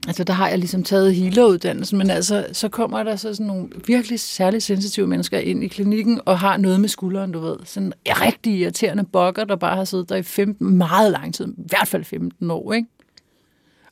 Altså, 0.07 0.23
der 0.23 0.33
har 0.33 0.49
jeg 0.49 0.59
ligesom 0.59 0.83
taget 0.83 1.15
healeruddannelsen, 1.15 1.97
men 1.97 2.09
altså, 2.09 2.47
så 2.51 2.69
kommer 2.69 3.03
der 3.03 3.15
så 3.15 3.33
sådan 3.33 3.45
nogle 3.45 3.69
virkelig 3.87 4.19
særligt 4.19 4.63
sensitive 4.63 5.07
mennesker 5.07 5.39
ind 5.39 5.63
i 5.63 5.67
klinikken 5.67 6.21
og 6.25 6.39
har 6.39 6.57
noget 6.57 6.79
med 6.79 6.89
skulderen, 6.89 7.31
du 7.31 7.39
ved. 7.39 7.55
Sådan 7.65 7.93
rigtig 8.07 8.53
irriterende 8.53 9.03
bokker, 9.03 9.43
der 9.43 9.55
bare 9.55 9.75
har 9.75 9.85
siddet 9.85 10.09
der 10.09 10.15
i 10.15 10.23
15, 10.23 10.77
meget 10.77 11.11
lang 11.11 11.33
tid, 11.33 11.47
i 11.47 11.67
hvert 11.69 11.87
fald 11.87 12.03
15 12.03 12.51
år, 12.51 12.73
ikke? 12.73 12.87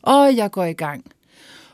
Og 0.02 0.36
jeg 0.36 0.52
går 0.52 0.64
i 0.64 0.74
gang. 0.74 1.06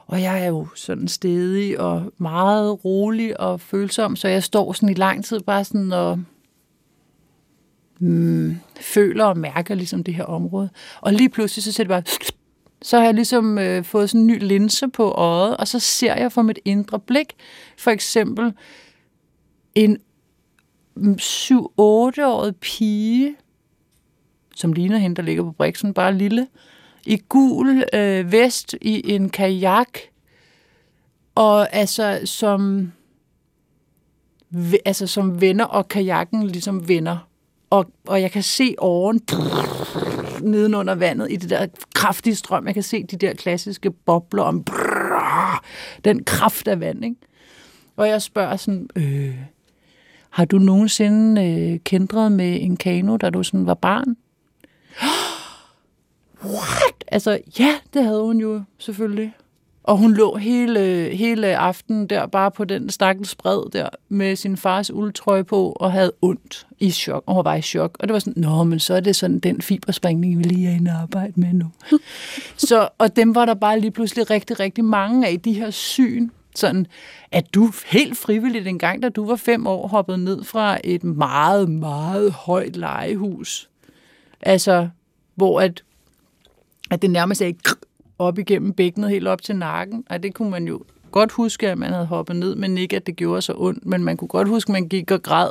Og 0.07 0.21
jeg 0.21 0.43
er 0.43 0.47
jo 0.47 0.67
sådan 0.75 1.07
stedig 1.07 1.79
og 1.79 2.11
meget 2.17 2.85
rolig 2.85 3.39
og 3.39 3.61
følsom, 3.61 4.15
så 4.15 4.27
jeg 4.27 4.43
står 4.43 4.73
sådan 4.73 4.89
i 4.89 4.93
lang 4.93 5.25
tid 5.25 5.39
bare 5.39 5.63
sådan 5.63 5.91
og 5.91 6.19
mm, 7.99 8.57
føler 8.81 9.25
og 9.25 9.37
mærker 9.37 9.75
ligesom 9.75 10.03
det 10.03 10.13
her 10.13 10.23
område. 10.23 10.69
Og 11.01 11.13
lige 11.13 11.29
pludselig 11.29 11.63
så 11.63 11.71
ser 11.71 11.83
det 11.83 11.89
bare 11.89 12.03
så 12.81 12.97
har 12.97 13.05
jeg 13.05 13.13
ligesom 13.13 13.57
øh, 13.57 13.83
fået 13.83 14.09
sådan 14.09 14.21
en 14.21 14.27
ny 14.27 14.39
linse 14.41 14.87
på 14.87 15.11
øjet, 15.11 15.57
og 15.57 15.67
så 15.67 15.79
ser 15.79 16.15
jeg 16.15 16.31
fra 16.31 16.41
mit 16.41 16.59
indre 16.65 16.99
blik, 16.99 17.33
for 17.77 17.91
eksempel 17.91 18.53
en 19.75 19.97
7-8-årig 20.97 22.55
pige, 22.55 23.35
som 24.55 24.73
ligner 24.73 24.97
hende, 24.97 25.15
der 25.15 25.21
ligger 25.21 25.43
på 25.43 25.51
briksen, 25.51 25.93
bare 25.93 26.13
lille, 26.13 26.47
i 27.05 27.21
gul 27.29 27.83
øh, 27.93 28.31
vest 28.31 28.75
i 28.81 29.13
en 29.13 29.29
kajak, 29.29 29.99
og 31.35 31.75
altså 31.75 32.21
som, 32.25 32.91
altså 34.85 35.07
som 35.07 35.41
vender, 35.41 35.65
og 35.65 35.87
kajakken 35.87 36.47
ligesom 36.47 36.87
vender. 36.87 37.27
Og, 37.69 37.85
og 38.07 38.21
jeg 38.21 38.31
kan 38.31 38.43
se 38.43 38.75
åren 38.77 39.19
nedenunder 40.41 40.95
vandet 40.95 41.31
i 41.31 41.35
det 41.35 41.49
der 41.49 41.67
kraftige 41.95 42.35
strøm. 42.35 42.65
Jeg 42.65 42.73
kan 42.73 42.83
se 42.83 43.03
de 43.03 43.17
der 43.17 43.33
klassiske 43.33 43.91
bobler 43.91 44.43
om 44.43 44.63
brrr, 44.63 45.63
den 46.05 46.23
kraft 46.23 46.67
af 46.67 46.79
vand, 46.79 47.05
ikke? 47.05 47.15
Og 47.95 48.07
jeg 48.07 48.21
spørger 48.21 48.55
sådan, 48.55 48.89
øh, 48.95 49.35
har 50.29 50.45
du 50.45 50.57
nogensinde 50.57 51.45
øh, 51.45 51.79
kendret 51.79 52.31
med 52.31 52.61
en 52.61 52.77
kano, 52.77 53.17
da 53.17 53.29
du 53.29 53.43
sådan 53.43 53.65
var 53.65 53.73
barn? 53.73 54.17
What? 56.55 57.03
Altså, 57.07 57.39
ja, 57.59 57.75
det 57.93 58.03
havde 58.03 58.21
hun 58.21 58.37
jo 58.37 58.63
selvfølgelig. 58.77 59.33
Og 59.87 59.97
hun 59.97 60.13
lå 60.13 60.35
hele, 60.35 61.09
hele 61.13 61.57
aftenen 61.57 62.07
der 62.07 62.25
bare 62.25 62.51
på 62.51 62.63
den 62.63 62.89
stakkels 62.89 63.35
bred 63.35 63.71
der 63.73 63.89
med 64.09 64.35
sin 64.35 64.57
fars 64.57 64.91
uldtrøje 64.91 65.43
på 65.43 65.71
og 65.71 65.91
havde 65.91 66.11
ondt 66.21 66.67
i 66.79 66.91
chok. 66.91 67.23
Og 67.25 67.35
hun 67.35 67.45
var 67.45 67.55
i 67.55 67.61
chok. 67.61 67.97
Og 67.99 68.07
det 68.07 68.13
var 68.13 68.19
sådan, 68.19 68.43
nå, 68.43 68.63
men 68.63 68.79
så 68.79 68.93
er 68.93 68.99
det 68.99 69.15
sådan 69.15 69.39
den 69.39 69.61
fibersprængning, 69.61 70.37
vi 70.37 70.43
lige 70.43 70.69
er 70.69 70.75
inde 70.75 70.91
og 70.91 71.01
arbejde 71.01 71.33
med 71.35 71.53
nu. 71.53 71.65
så, 72.67 72.89
og 72.97 73.15
dem 73.15 73.35
var 73.35 73.45
der 73.45 73.53
bare 73.53 73.79
lige 73.79 73.91
pludselig 73.91 74.29
rigtig, 74.29 74.59
rigtig 74.59 74.85
mange 74.85 75.27
af 75.27 75.39
de 75.39 75.53
her 75.53 75.69
syn. 75.69 76.29
Sådan, 76.55 76.87
at 77.31 77.53
du 77.53 77.71
helt 77.85 78.17
frivilligt 78.17 78.67
en 78.67 78.79
gang, 78.79 79.03
da 79.03 79.09
du 79.09 79.25
var 79.25 79.35
fem 79.35 79.67
år, 79.67 79.87
hoppede 79.87 80.17
ned 80.17 80.43
fra 80.43 80.77
et 80.83 81.03
meget, 81.03 81.69
meget 81.69 82.31
højt 82.31 82.75
legehus. 82.75 83.69
Altså, 84.41 84.89
hvor 85.35 85.61
at, 85.61 85.83
at 86.91 87.01
det 87.01 87.09
nærmest 87.09 87.41
er 87.41 87.45
op 88.19 88.39
igennem 88.39 88.73
bækkenet 88.73 89.09
helt 89.09 89.27
op 89.27 89.41
til 89.41 89.55
nakken. 89.55 90.03
Og 90.09 90.23
det 90.23 90.33
kunne 90.33 90.49
man 90.49 90.67
jo 90.67 90.83
godt 91.11 91.31
huske, 91.31 91.69
at 91.69 91.77
man 91.77 91.93
havde 91.93 92.05
hoppet 92.05 92.35
ned, 92.35 92.55
men 92.55 92.77
ikke, 92.77 92.95
at 92.95 93.07
det 93.07 93.15
gjorde 93.15 93.41
så 93.41 93.53
ondt. 93.55 93.85
Men 93.85 94.03
man 94.03 94.17
kunne 94.17 94.27
godt 94.27 94.47
huske, 94.47 94.69
at 94.69 94.73
man 94.73 94.87
gik 94.87 95.11
og 95.11 95.21
græd 95.21 95.49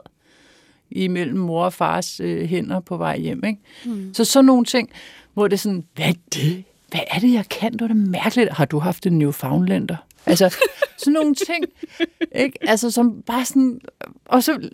imellem 0.91 1.39
mor 1.39 1.65
og 1.65 1.73
fars 1.73 2.21
øh, 2.21 2.47
hænder 2.49 2.81
på 2.81 2.97
vej 2.97 3.19
hjem. 3.19 3.45
Ikke? 3.45 3.61
Mm. 3.85 4.15
Så 4.15 4.25
sådan 4.25 4.45
nogle 4.45 4.65
ting, 4.65 4.91
hvor 5.35 5.49
det 5.49 5.57
er 5.57 5.59
sådan, 5.59 5.85
hvad 5.95 6.07
er 6.07 6.13
det? 6.35 6.65
Hvad 6.91 7.01
er 7.11 7.19
det, 7.19 7.33
jeg 7.33 7.49
kan? 7.49 7.73
Det 7.73 7.91
er 7.91 7.95
mærkeligt. 7.95 8.53
Har 8.53 8.65
du 8.65 8.79
haft 8.79 9.07
en 9.07 9.19
Newfoundlander? 9.19 9.97
Altså, 10.27 10.55
sådan 10.99 11.13
nogle 11.13 11.35
ting, 11.35 11.65
ikke? 12.45 12.59
Altså, 12.69 12.91
som 12.91 13.23
bare 13.23 13.45
sådan... 13.45 13.81
Og 14.25 14.43
så 14.43 14.69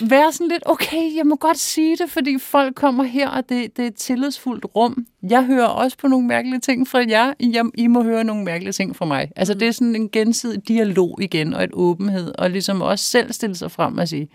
være 0.00 0.32
sådan 0.32 0.48
lidt, 0.48 0.62
okay, 0.66 1.16
jeg 1.16 1.26
må 1.26 1.36
godt 1.36 1.58
sige 1.58 1.96
det, 1.96 2.10
fordi 2.10 2.38
folk 2.38 2.74
kommer 2.74 3.04
her, 3.04 3.28
og 3.28 3.48
det, 3.48 3.76
det 3.76 3.82
er 3.82 3.86
et 3.86 3.94
tillidsfuldt 3.94 4.66
rum. 4.76 5.06
Jeg 5.22 5.44
hører 5.44 5.66
også 5.66 5.96
på 5.98 6.08
nogle 6.08 6.26
mærkelige 6.26 6.60
ting 6.60 6.88
fra 6.88 6.98
jer, 7.08 7.32
jeg, 7.40 7.64
I 7.74 7.86
må 7.86 8.02
høre 8.02 8.24
nogle 8.24 8.44
mærkelige 8.44 8.72
ting 8.72 8.96
fra 8.96 9.04
mig. 9.04 9.30
Altså, 9.36 9.54
det 9.54 9.68
er 9.68 9.72
sådan 9.72 9.96
en 9.96 10.08
gensidig 10.08 10.68
dialog 10.68 11.18
igen, 11.22 11.54
og 11.54 11.64
et 11.64 11.70
åbenhed, 11.72 12.32
og 12.38 12.50
ligesom 12.50 12.82
også 12.82 13.04
selv 13.04 13.32
stille 13.32 13.56
sig 13.56 13.70
frem 13.70 13.98
og 13.98 14.08
sige, 14.08 14.28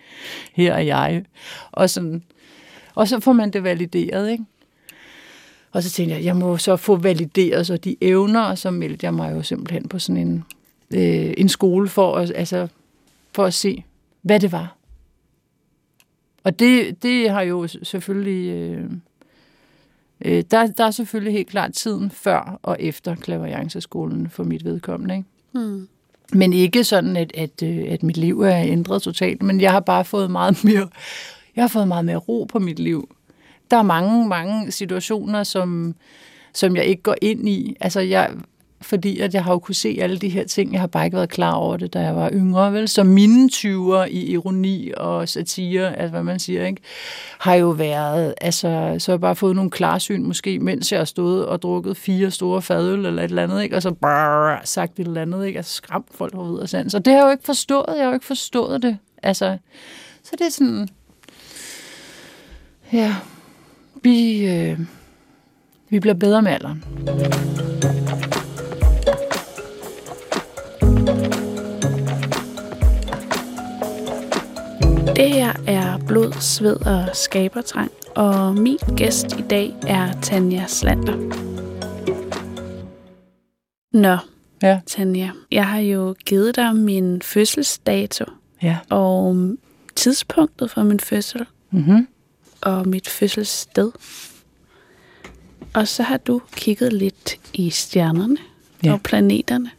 her 0.54 0.74
er 0.74 0.82
jeg. 0.82 1.26
Og, 1.72 1.90
sådan, 1.90 2.24
og 2.96 3.08
så 3.08 3.20
får 3.20 3.34
man 3.34 3.52
det 3.52 3.64
valideret, 3.64 4.32
ikke? 4.32 4.44
Og 5.72 5.84
så 5.84 5.90
tænkte 5.90 6.16
jeg, 6.16 6.26
jeg 6.26 6.36
må 6.36 6.58
så 6.58 6.76
få 6.76 6.96
valideret 6.96 7.68
så 7.68 7.78
de 7.78 7.96
evner, 8.02 8.42
og 8.42 8.58
så 8.58 8.72
meldte 8.72 9.06
jeg 9.06 9.14
mig 9.14 9.36
jo 9.36 9.42
simpelthen 9.42 9.88
på 9.88 10.00
sådan 10.00 10.28
en, 10.28 10.44
øh, 10.94 11.34
en 11.38 11.50
skole 11.50 11.88
for 11.88 12.16
at, 12.16 12.32
altså, 12.36 12.68
for 13.32 13.46
at 13.46 13.54
se, 13.54 13.84
hvad 14.22 14.40
det 14.40 14.52
var. 14.52 14.76
Og 16.46 16.60
det, 16.60 17.04
det 17.04 17.30
har 17.30 17.42
jo 17.42 17.68
selvfølgelig... 17.68 18.50
Øh, 18.50 18.90
øh, 20.26 20.44
der, 20.52 20.68
der 20.68 20.84
er 20.84 20.92
selvfølgelig 20.92 21.34
helt 21.34 21.48
klart 21.48 21.74
tiden 21.74 22.12
før 22.12 22.60
og 22.64 22.78
efter 22.80 23.16
klaverjanceskolen 23.16 24.30
for 24.30 24.44
mit 24.44 24.66
vedkommende. 24.66 25.16
Ikke? 25.16 25.28
Mm. 25.54 25.88
Men 26.34 26.54
ikke 26.54 26.84
sådan, 26.84 27.18
at, 27.18 27.32
at, 27.36 27.64
øh, 27.64 27.86
at 27.90 28.04
mit 28.04 28.18
liv 28.18 28.42
er 28.42 28.58
ændret 28.58 29.02
totalt, 29.02 29.44
men 29.44 29.62
jeg 29.62 29.72
har 29.72 29.80
bare 29.80 30.06
fået 30.06 30.32
meget 30.32 30.64
mere, 30.66 30.88
jeg 31.56 31.64
har 31.64 31.68
fået 31.68 31.88
meget 31.88 32.06
mere 32.06 32.18
ro 32.18 32.44
på 32.44 32.60
mit 32.60 32.80
liv. 32.80 33.16
Der 33.72 33.78
er 33.78 33.84
mange, 33.84 34.28
mange 34.28 34.72
situationer, 34.72 35.44
som, 35.44 35.96
som 36.54 36.76
jeg 36.76 36.86
ikke 36.86 37.04
går 37.04 37.16
ind 37.22 37.50
i. 37.50 37.76
Altså, 37.80 38.00
jeg, 38.00 38.32
fordi 38.86 39.20
at 39.20 39.34
jeg 39.34 39.44
har 39.44 39.52
jo 39.52 39.60
kunne 39.60 39.76
se 39.76 39.98
alle 40.02 40.18
de 40.18 40.30
her 40.30 40.44
ting. 40.44 40.74
Jeg 40.74 40.80
har 40.80 40.88
bare 40.88 41.06
ikke 41.06 41.18
været 41.18 41.30
klar 41.30 41.54
over 41.54 41.78
det, 41.78 41.94
da 41.94 42.00
jeg 42.00 42.16
var 42.16 42.30
yngre. 42.34 42.74
Vel? 42.74 42.88
Så 42.88 43.04
mine 43.04 43.50
tyver 43.50 44.06
i 44.06 44.26
ironi 44.26 44.92
og 44.98 45.30
satire, 45.30 46.00
altså 46.00 46.10
hvad 46.10 46.24
man 46.24 46.40
siger, 46.40 46.66
ikke? 46.66 46.82
har 47.40 47.56
jo 47.56 47.70
været, 47.70 48.34
altså, 48.42 48.96
så 49.00 49.12
har 49.12 49.14
jeg 49.14 49.22
bare 49.22 49.36
fået 49.36 49.56
nogle 49.56 49.72
klarsyn 49.72 50.24
måske, 50.24 50.60
mens 50.60 50.92
jeg 50.92 51.00
har 51.00 51.06
stået 51.06 51.46
og 51.46 51.62
drukket 51.62 51.98
fire 51.98 52.32
store 52.32 52.62
fadøl 52.62 53.06
eller 53.06 53.24
et 53.24 53.30
eller 53.30 53.44
andet, 53.44 53.64
ikke? 53.64 53.76
og 53.76 53.82
så 53.82 53.92
brrr, 53.92 54.62
sagt 54.64 55.00
et 55.00 55.08
eller 55.08 55.22
andet, 55.22 55.46
ikke? 55.46 55.58
altså 55.58 55.74
skræmt 55.74 56.08
folk 56.12 56.34
over 56.34 56.48
videre 56.48 56.68
sand. 56.68 56.90
Så 56.90 57.00
det 57.00 57.14
har 57.14 57.20
jeg 57.20 57.26
jo 57.26 57.32
ikke 57.32 57.46
forstået, 57.46 57.86
jeg 57.88 57.98
har 57.98 58.08
jo 58.08 58.14
ikke 58.14 58.26
forstået 58.26 58.82
det. 58.82 58.98
Altså, 59.24 59.58
så 60.24 60.32
det 60.32 60.48
er 60.48 60.52
sådan, 60.52 60.88
ja, 62.94 63.16
vi, 64.04 64.46
øh, 64.46 64.80
vi 65.90 66.00
bliver 66.00 66.16
bedre 66.16 66.42
med 66.42 66.52
alderen. 66.52 66.84
Det 75.16 75.30
her 75.30 75.54
er 75.68 75.98
Blod, 75.98 76.34
Sved 76.42 76.76
og 76.76 77.16
Skabertrang, 77.16 77.92
og 78.16 78.56
min 78.56 78.78
gæst 78.98 79.26
i 79.40 79.42
dag 79.50 79.74
er 79.88 80.22
Tanja 80.22 80.68
Slander. 80.68 81.16
Nå, 83.94 84.18
ja. 84.62 84.80
Tanja, 84.86 85.32
jeg 85.52 85.68
har 85.68 85.80
jo 85.80 86.16
givet 86.26 86.56
dig 86.56 86.76
min 86.76 87.22
fødselsdato 87.22 88.26
ja. 88.62 88.78
og 88.90 89.56
tidspunktet 89.96 90.72
for 90.72 90.84
min 90.84 91.00
fødsel 91.00 91.46
mm-hmm. 91.72 92.08
og 92.62 92.88
mit 92.88 93.10
fødselssted. 93.10 93.92
Og 95.74 95.88
så 95.88 96.04
har 96.04 96.18
du 96.18 96.42
kigget 96.56 96.94
lidt 96.94 97.36
i 97.54 97.70
stjernerne 97.70 98.38
ja. 98.84 98.94
og 98.94 99.02
planeterne. 99.02 99.72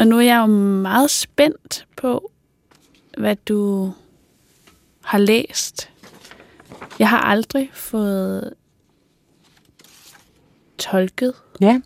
Og 0.00 0.06
nu 0.06 0.16
er 0.16 0.22
jeg 0.22 0.38
jo 0.38 0.46
meget 0.46 1.10
spændt 1.10 1.86
på, 1.96 2.30
hvad 3.18 3.36
du 3.36 3.92
har 5.04 5.18
læst. 5.18 5.90
Jeg 6.98 7.08
har 7.08 7.18
aldrig 7.20 7.70
fået 7.74 8.54
tolket. 10.78 11.32
Ja. 11.60 11.80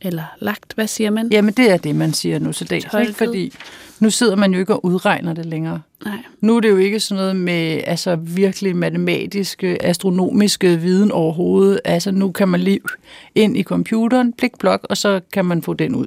Eller 0.00 0.24
lagt, 0.38 0.72
hvad 0.74 0.86
siger 0.86 1.10
man? 1.10 1.28
Jamen, 1.32 1.54
det 1.54 1.70
er 1.70 1.76
det, 1.76 1.96
man 1.96 2.12
siger 2.12 2.38
nu 2.38 2.52
til 2.52 2.70
dags. 2.70 2.86
Ikke? 3.00 3.12
Fordi 3.12 3.52
nu 4.00 4.10
sidder 4.10 4.36
man 4.36 4.52
jo 4.52 4.58
ikke 4.58 4.74
og 4.74 4.84
udregner 4.84 5.32
det 5.32 5.46
længere. 5.46 5.82
Nej. 6.04 6.18
Nu 6.40 6.56
er 6.56 6.60
det 6.60 6.70
jo 6.70 6.76
ikke 6.76 7.00
sådan 7.00 7.20
noget 7.20 7.36
med 7.36 7.80
altså, 7.86 8.16
virkelig 8.16 8.76
matematiske, 8.76 9.84
astronomiske 9.84 10.76
viden 10.76 11.12
overhovedet. 11.12 11.80
Altså, 11.84 12.10
nu 12.10 12.32
kan 12.32 12.48
man 12.48 12.60
lige 12.60 12.80
ind 13.34 13.56
i 13.56 13.62
computeren, 13.62 14.32
blikblok, 14.32 14.86
og 14.90 14.96
så 14.96 15.20
kan 15.32 15.44
man 15.44 15.62
få 15.62 15.74
den 15.74 15.94
ud. 15.94 16.06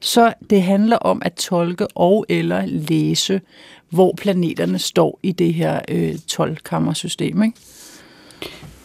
Så 0.00 0.34
det 0.50 0.62
handler 0.62 0.96
om 0.96 1.22
at 1.24 1.34
tolke 1.34 1.86
og 1.94 2.26
eller 2.28 2.66
læse, 2.66 3.40
hvor 3.88 4.14
planeterne 4.16 4.78
står 4.78 5.18
i 5.22 5.32
det 5.32 5.54
her 5.54 5.80
øh, 5.88 6.14
12-kammersystem. 6.32 7.42
Ikke? 7.42 7.52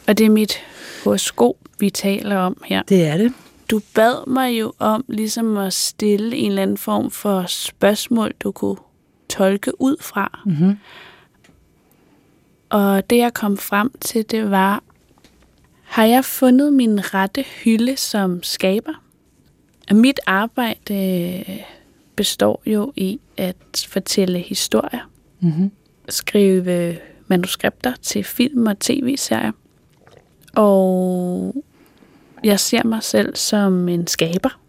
Og 0.08 0.18
det 0.18 0.26
er 0.26 0.30
mit 0.30 0.54
horoskop, 1.04 1.56
vi 1.80 1.90
taler 1.90 2.38
om 2.38 2.62
her. 2.66 2.84
Det 2.84 3.06
er 3.08 3.18
det. 3.18 3.34
Du 3.72 3.82
bad 3.96 4.28
mig 4.28 4.60
jo 4.60 4.74
om 4.80 5.06
ligesom 5.08 5.58
at 5.58 5.74
stille 5.74 6.36
en 6.36 6.52
eller 6.52 6.62
anden 6.62 6.78
form 6.78 7.12
for 7.12 7.46
spørgsmål, 7.48 8.34
du 8.40 8.52
kunne 8.52 8.78
tolke 9.30 9.82
ud 9.82 9.96
fra. 10.02 10.40
Mm-hmm. 10.46 10.78
Og 12.70 13.10
det 13.10 13.18
jeg 13.18 13.34
kom 13.34 13.58
frem 13.58 13.92
til, 14.02 14.32
det 14.32 14.52
var, 14.52 14.84
har 15.84 16.06
jeg 16.06 16.26
fundet 16.26 16.74
min 16.74 17.14
rette 17.14 17.46
hylde 17.64 17.98
som 17.98 18.44
skaber? 18.44 18.94
Mit 19.92 20.20
arbejde 20.26 21.44
består 22.16 22.62
jo 22.66 22.94
i 22.96 23.20
at 23.38 23.88
fortælle 23.90 24.40
historier, 24.40 25.10
mm-hmm. 25.40 25.72
skrive 26.10 26.98
manuskripter 27.28 27.94
til 28.02 28.24
film 28.24 28.68
og 28.68 28.80
tv-serier. 28.80 29.52
Og 30.56 31.56
jeg 32.44 32.60
ser 32.60 32.84
mig 32.84 33.04
selv 33.04 33.36
som 33.36 33.90
en 33.90 34.08
skaber. 34.08 34.60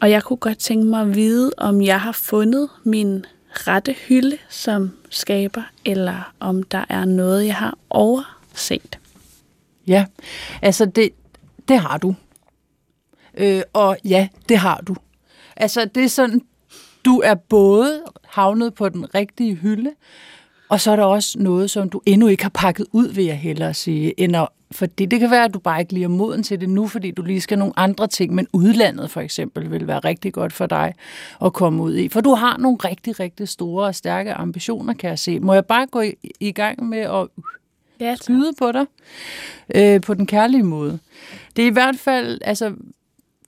Og 0.00 0.10
jeg 0.10 0.22
kunne 0.22 0.36
godt 0.36 0.58
tænke 0.58 0.86
mig 0.86 1.00
at 1.00 1.14
vide, 1.14 1.50
om 1.56 1.82
jeg 1.82 2.00
har 2.00 2.12
fundet 2.12 2.68
min 2.84 3.24
rette 3.52 3.92
hylde 4.08 4.38
som 4.48 4.90
skaber, 5.10 5.62
eller 5.84 6.32
om 6.40 6.62
der 6.62 6.84
er 6.88 7.04
noget, 7.04 7.46
jeg 7.46 7.56
har 7.56 7.78
overset. 7.90 8.98
Ja, 9.86 10.06
altså 10.62 10.84
det, 10.84 11.10
det 11.68 11.78
har 11.78 11.98
du. 11.98 12.14
Øh, 13.34 13.62
og 13.72 13.96
ja, 14.04 14.28
det 14.48 14.58
har 14.58 14.80
du. 14.86 14.94
Altså, 15.56 15.84
det 15.84 16.04
er 16.04 16.08
sådan, 16.08 16.40
du 17.04 17.20
er 17.24 17.34
både 17.34 18.02
havnet 18.24 18.74
på 18.74 18.88
den 18.88 19.14
rigtige 19.14 19.54
hylde, 19.54 19.90
og 20.68 20.80
så 20.80 20.90
er 20.90 20.96
der 20.96 21.04
også 21.04 21.38
noget, 21.38 21.70
som 21.70 21.90
du 21.90 22.00
endnu 22.06 22.26
ikke 22.26 22.42
har 22.42 22.50
pakket 22.54 22.86
ud, 22.92 23.08
vil 23.08 23.24
jeg 23.24 23.38
hellere 23.38 23.74
sige. 23.74 24.20
End 24.20 24.36
at, 24.36 24.48
fordi 24.72 25.06
det 25.06 25.20
kan 25.20 25.30
være, 25.30 25.44
at 25.44 25.54
du 25.54 25.58
bare 25.58 25.80
ikke 25.80 25.92
lige 25.92 26.04
er 26.04 26.08
moden 26.08 26.42
til 26.42 26.60
det 26.60 26.68
nu, 26.68 26.86
fordi 26.86 27.10
du 27.10 27.22
lige 27.22 27.40
skal 27.40 27.58
nogle 27.58 27.72
andre 27.76 28.06
ting, 28.06 28.34
men 28.34 28.46
udlandet 28.52 29.10
for 29.10 29.20
eksempel 29.20 29.70
vil 29.70 29.86
være 29.86 29.98
rigtig 29.98 30.32
godt 30.32 30.52
for 30.52 30.66
dig 30.66 30.94
at 31.44 31.52
komme 31.52 31.82
ud 31.82 31.96
i. 31.96 32.08
For 32.08 32.20
du 32.20 32.34
har 32.34 32.56
nogle 32.58 32.78
rigtig, 32.84 33.20
rigtig 33.20 33.48
store 33.48 33.86
og 33.86 33.94
stærke 33.94 34.34
ambitioner, 34.34 34.94
kan 34.94 35.10
jeg 35.10 35.18
se. 35.18 35.40
Må 35.40 35.54
jeg 35.54 35.66
bare 35.66 35.86
gå 35.86 36.00
i, 36.00 36.14
i 36.40 36.52
gang 36.52 36.88
med 36.88 36.98
at 36.98 37.28
ja, 38.00 38.16
skyde 38.16 38.52
på 38.58 38.72
dig 38.72 38.86
øh, 39.74 40.00
på 40.00 40.14
den 40.14 40.26
kærlige 40.26 40.62
måde. 40.62 40.98
Det 41.56 41.62
er 41.62 41.66
i 41.66 41.72
hvert 41.72 41.98
fald, 41.98 42.38
altså 42.44 42.74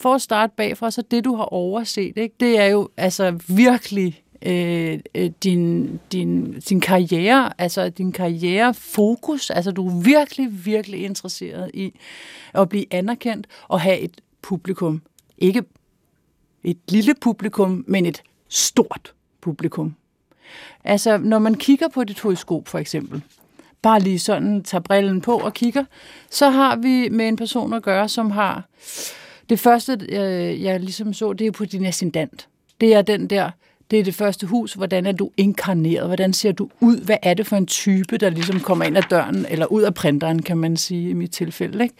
for 0.00 0.14
at 0.14 0.22
starte 0.22 0.52
bagfra, 0.56 0.90
så 0.90 1.02
det 1.02 1.24
du 1.24 1.36
har 1.36 1.44
overset, 1.44 2.12
ikke, 2.16 2.34
det 2.40 2.58
er 2.58 2.66
jo 2.66 2.88
altså 2.96 3.38
virkelig 3.48 4.22
øh, 4.42 4.98
øh, 5.14 5.30
din, 5.42 6.00
din, 6.12 6.60
din 6.60 6.80
karriere, 6.80 7.60
altså 7.60 7.88
din 7.88 8.12
karrierefokus. 8.12 9.50
Altså 9.50 9.70
du 9.70 9.86
er 9.86 10.02
virkelig, 10.02 10.66
virkelig 10.66 11.00
interesseret 11.00 11.70
i 11.74 11.92
at 12.54 12.68
blive 12.68 12.84
anerkendt 12.90 13.46
og 13.68 13.80
have 13.80 13.98
et 13.98 14.20
publikum. 14.42 15.02
Ikke 15.38 15.62
et 16.64 16.78
lille 16.88 17.14
publikum, 17.20 17.84
men 17.88 18.06
et 18.06 18.22
stort 18.48 19.14
publikum. 19.40 19.94
Altså, 20.84 21.18
når 21.18 21.38
man 21.38 21.54
kigger 21.54 21.88
på 21.88 22.04
dit 22.04 22.20
horoskop 22.20 22.68
for 22.68 22.78
eksempel, 22.78 23.22
bare 23.82 24.00
lige 24.00 24.18
sådan 24.18 24.62
tager 24.62 24.82
brillen 24.82 25.20
på 25.20 25.38
og 25.38 25.54
kigger, 25.54 25.84
så 26.30 26.50
har 26.50 26.76
vi 26.76 27.08
med 27.08 27.28
en 27.28 27.36
person 27.36 27.72
at 27.72 27.82
gøre, 27.82 28.08
som 28.08 28.30
har... 28.30 28.64
Det 29.48 29.60
første, 29.60 29.98
øh, 30.08 30.62
jeg 30.62 30.80
ligesom 30.80 31.12
så, 31.12 31.32
det 31.32 31.46
er 31.46 31.50
på 31.50 31.64
din 31.64 31.86
ascendant. 31.86 32.48
Det 32.80 32.94
er 32.94 33.02
den 33.02 33.30
der 33.30 33.50
det 33.90 34.00
er 34.00 34.04
det 34.04 34.14
første 34.14 34.46
hus. 34.46 34.74
Hvordan 34.74 35.06
er 35.06 35.12
du 35.12 35.30
inkarneret? 35.36 36.06
Hvordan 36.06 36.32
ser 36.32 36.52
du 36.52 36.70
ud? 36.80 37.00
Hvad 37.04 37.16
er 37.22 37.34
det 37.34 37.46
for 37.46 37.56
en 37.56 37.66
type, 37.66 38.16
der 38.16 38.30
ligesom 38.30 38.60
kommer 38.60 38.84
ind 38.84 38.96
ad 38.96 39.02
døren, 39.10 39.46
eller 39.50 39.66
ud 39.66 39.82
af 39.82 39.94
printeren, 39.94 40.42
kan 40.42 40.58
man 40.58 40.76
sige 40.76 41.10
i 41.10 41.12
mit 41.12 41.30
tilfælde. 41.30 41.82
Ikke? 41.82 41.94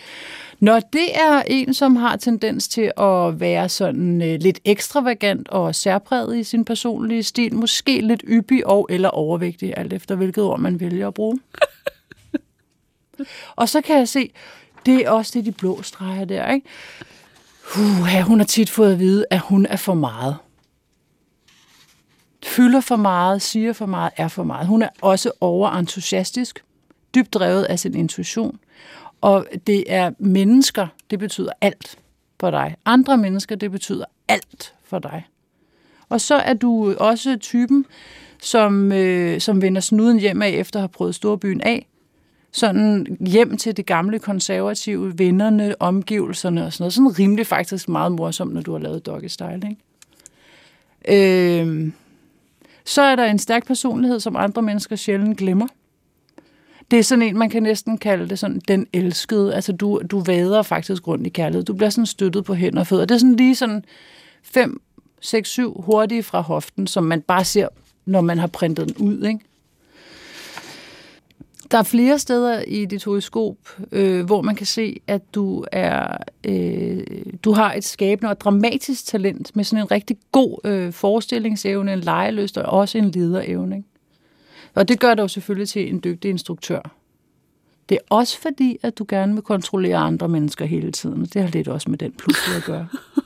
Når 0.60 0.80
det 0.80 1.16
er 1.16 1.42
en, 1.46 1.74
som 1.74 1.96
har 1.96 2.16
tendens 2.16 2.68
til 2.68 2.92
at 2.96 3.40
være 3.40 3.68
sådan 3.68 4.22
øh, 4.22 4.40
lidt 4.40 4.60
ekstravagant 4.64 5.48
og 5.48 5.74
særpræget 5.74 6.36
i 6.36 6.44
sin 6.44 6.64
personlige 6.64 7.22
stil, 7.22 7.54
måske 7.54 8.00
lidt 8.00 8.24
yppig 8.28 8.66
og 8.66 8.86
eller 8.90 9.08
overvægtig, 9.08 9.74
alt 9.76 9.92
efter 9.92 10.14
hvilket 10.14 10.44
ord 10.44 10.60
man 10.60 10.80
vælger 10.80 11.08
at 11.08 11.14
bruge. 11.14 11.40
og 13.56 13.68
så 13.68 13.80
kan 13.80 13.98
jeg 13.98 14.08
se, 14.08 14.30
det 14.86 14.94
er 14.94 15.10
også 15.10 15.32
det, 15.34 15.44
de 15.44 15.52
blå 15.52 15.82
streger 15.82 16.24
der, 16.24 16.52
ikke? 16.52 16.66
Uh, 17.76 18.20
hun 18.26 18.38
har 18.38 18.46
tit 18.46 18.70
fået 18.70 18.92
at 18.92 18.98
vide, 18.98 19.24
at 19.30 19.40
hun 19.40 19.66
er 19.66 19.76
for 19.76 19.94
meget 19.94 20.36
fylder 22.44 22.80
for 22.80 22.96
meget, 22.96 23.42
siger 23.42 23.72
for 23.72 23.86
meget, 23.86 24.12
er 24.16 24.28
for 24.28 24.44
meget. 24.44 24.66
Hun 24.66 24.82
er 24.82 24.88
også 25.00 25.30
overentusiastisk, 25.40 26.64
dybt 27.14 27.34
drevet 27.34 27.64
af 27.64 27.78
sin 27.78 27.94
intuition. 27.94 28.58
Og 29.20 29.46
det 29.66 29.84
er 29.86 30.10
mennesker, 30.18 30.86
det 31.10 31.18
betyder 31.18 31.52
alt 31.60 31.98
for 32.40 32.50
dig. 32.50 32.76
Andre 32.84 33.16
mennesker, 33.16 33.56
det 33.56 33.70
betyder 33.70 34.04
alt 34.28 34.74
for 34.84 34.98
dig. 34.98 35.26
Og 36.08 36.20
så 36.20 36.34
er 36.34 36.54
du 36.54 36.94
også 36.94 37.36
typen, 37.36 37.86
som, 38.40 38.92
øh, 38.92 39.40
som 39.40 39.62
vender 39.62 39.80
snuden 39.80 40.20
hjem 40.20 40.42
af, 40.42 40.50
efter 40.50 40.78
at 40.78 40.82
have 40.82 40.88
prøvet 40.88 41.14
storbyen 41.14 41.60
af. 41.60 41.86
Sådan 42.54 43.16
hjem 43.20 43.56
til 43.56 43.76
det 43.76 43.86
gamle 43.86 44.18
konservative, 44.18 45.18
vennerne, 45.18 45.74
omgivelserne 45.80 46.66
og 46.66 46.72
sådan 46.72 46.82
noget. 46.82 46.92
Sådan 46.92 47.18
rimelig 47.18 47.46
faktisk 47.46 47.88
meget 47.88 48.12
morsomt, 48.12 48.54
når 48.54 48.60
du 48.60 48.72
har 48.72 48.78
lavet 48.78 49.06
doggy 49.06 49.26
style, 49.26 49.62
ikke? 49.70 49.76
Øh, 51.60 51.92
så 52.84 53.02
er 53.02 53.16
der 53.16 53.24
en 53.24 53.38
stærk 53.38 53.66
personlighed, 53.66 54.20
som 54.20 54.36
andre 54.36 54.62
mennesker 54.62 54.96
sjældent 54.96 55.38
glemmer. 55.38 55.66
Det 56.90 56.98
er 56.98 57.02
sådan 57.02 57.22
en, 57.22 57.38
man 57.38 57.50
kan 57.50 57.62
næsten 57.62 57.98
kalde 57.98 58.28
det 58.28 58.38
sådan 58.38 58.60
den 58.68 58.86
elskede. 58.92 59.54
Altså 59.54 59.72
du, 59.72 60.02
du 60.10 60.20
vader 60.20 60.62
faktisk 60.62 61.06
rundt 61.06 61.26
i 61.26 61.30
kærlighed. 61.30 61.64
Du 61.64 61.74
bliver 61.74 61.90
sådan 61.90 62.06
støttet 62.06 62.44
på 62.44 62.54
hænder 62.54 62.80
og 62.80 62.86
fødder. 62.86 63.04
Det 63.04 63.14
er 63.14 63.18
sådan 63.18 63.36
lige 63.36 63.54
sådan 63.54 63.84
5, 64.42 64.80
6, 65.20 65.48
7 65.48 65.80
hurtige 65.80 66.22
fra 66.22 66.40
hoften, 66.40 66.86
som 66.86 67.04
man 67.04 67.22
bare 67.22 67.44
ser, 67.44 67.68
når 68.06 68.20
man 68.20 68.38
har 68.38 68.46
printet 68.46 68.88
den 68.88 69.06
ud. 69.06 69.24
Ikke? 69.26 69.40
Der 71.70 71.78
er 71.78 71.82
flere 71.82 72.18
steder 72.18 72.62
i 72.66 72.84
dit 72.84 73.04
horoskop, 73.04 73.56
øh, 73.92 74.24
hvor 74.24 74.42
man 74.42 74.54
kan 74.54 74.66
se, 74.66 75.00
at 75.06 75.34
du 75.34 75.64
er 75.72 76.16
øh, 76.44 77.06
du 77.44 77.52
har 77.52 77.72
et 77.72 77.84
skabende 77.84 78.30
og 78.30 78.40
dramatisk 78.40 79.06
talent 79.06 79.56
med 79.56 79.64
sådan 79.64 79.82
en 79.82 79.90
rigtig 79.90 80.16
god 80.32 80.58
øh, 80.64 80.92
forestillingsevne, 80.92 81.92
en 81.92 82.00
lejeløst 82.00 82.58
og 82.58 82.78
også 82.78 82.98
en 82.98 83.10
lederevne. 83.10 83.76
Ikke? 83.76 83.88
Og 84.74 84.88
det 84.88 85.00
gør 85.00 85.14
dig 85.14 85.22
jo 85.22 85.28
selvfølgelig 85.28 85.68
til 85.68 85.88
en 85.88 86.00
dygtig 86.04 86.30
instruktør. 86.30 86.80
Det 87.88 87.94
er 87.94 88.14
også 88.14 88.40
fordi, 88.40 88.78
at 88.82 88.98
du 88.98 89.06
gerne 89.08 89.34
vil 89.34 89.42
kontrollere 89.42 89.96
andre 89.96 90.28
mennesker 90.28 90.64
hele 90.64 90.92
tiden. 90.92 91.24
Det 91.24 91.42
har 91.42 91.48
lidt 91.48 91.68
også 91.68 91.90
med 91.90 91.98
den 91.98 92.12
pludselig 92.12 92.56
at 92.56 92.64
gøre. 92.64 92.88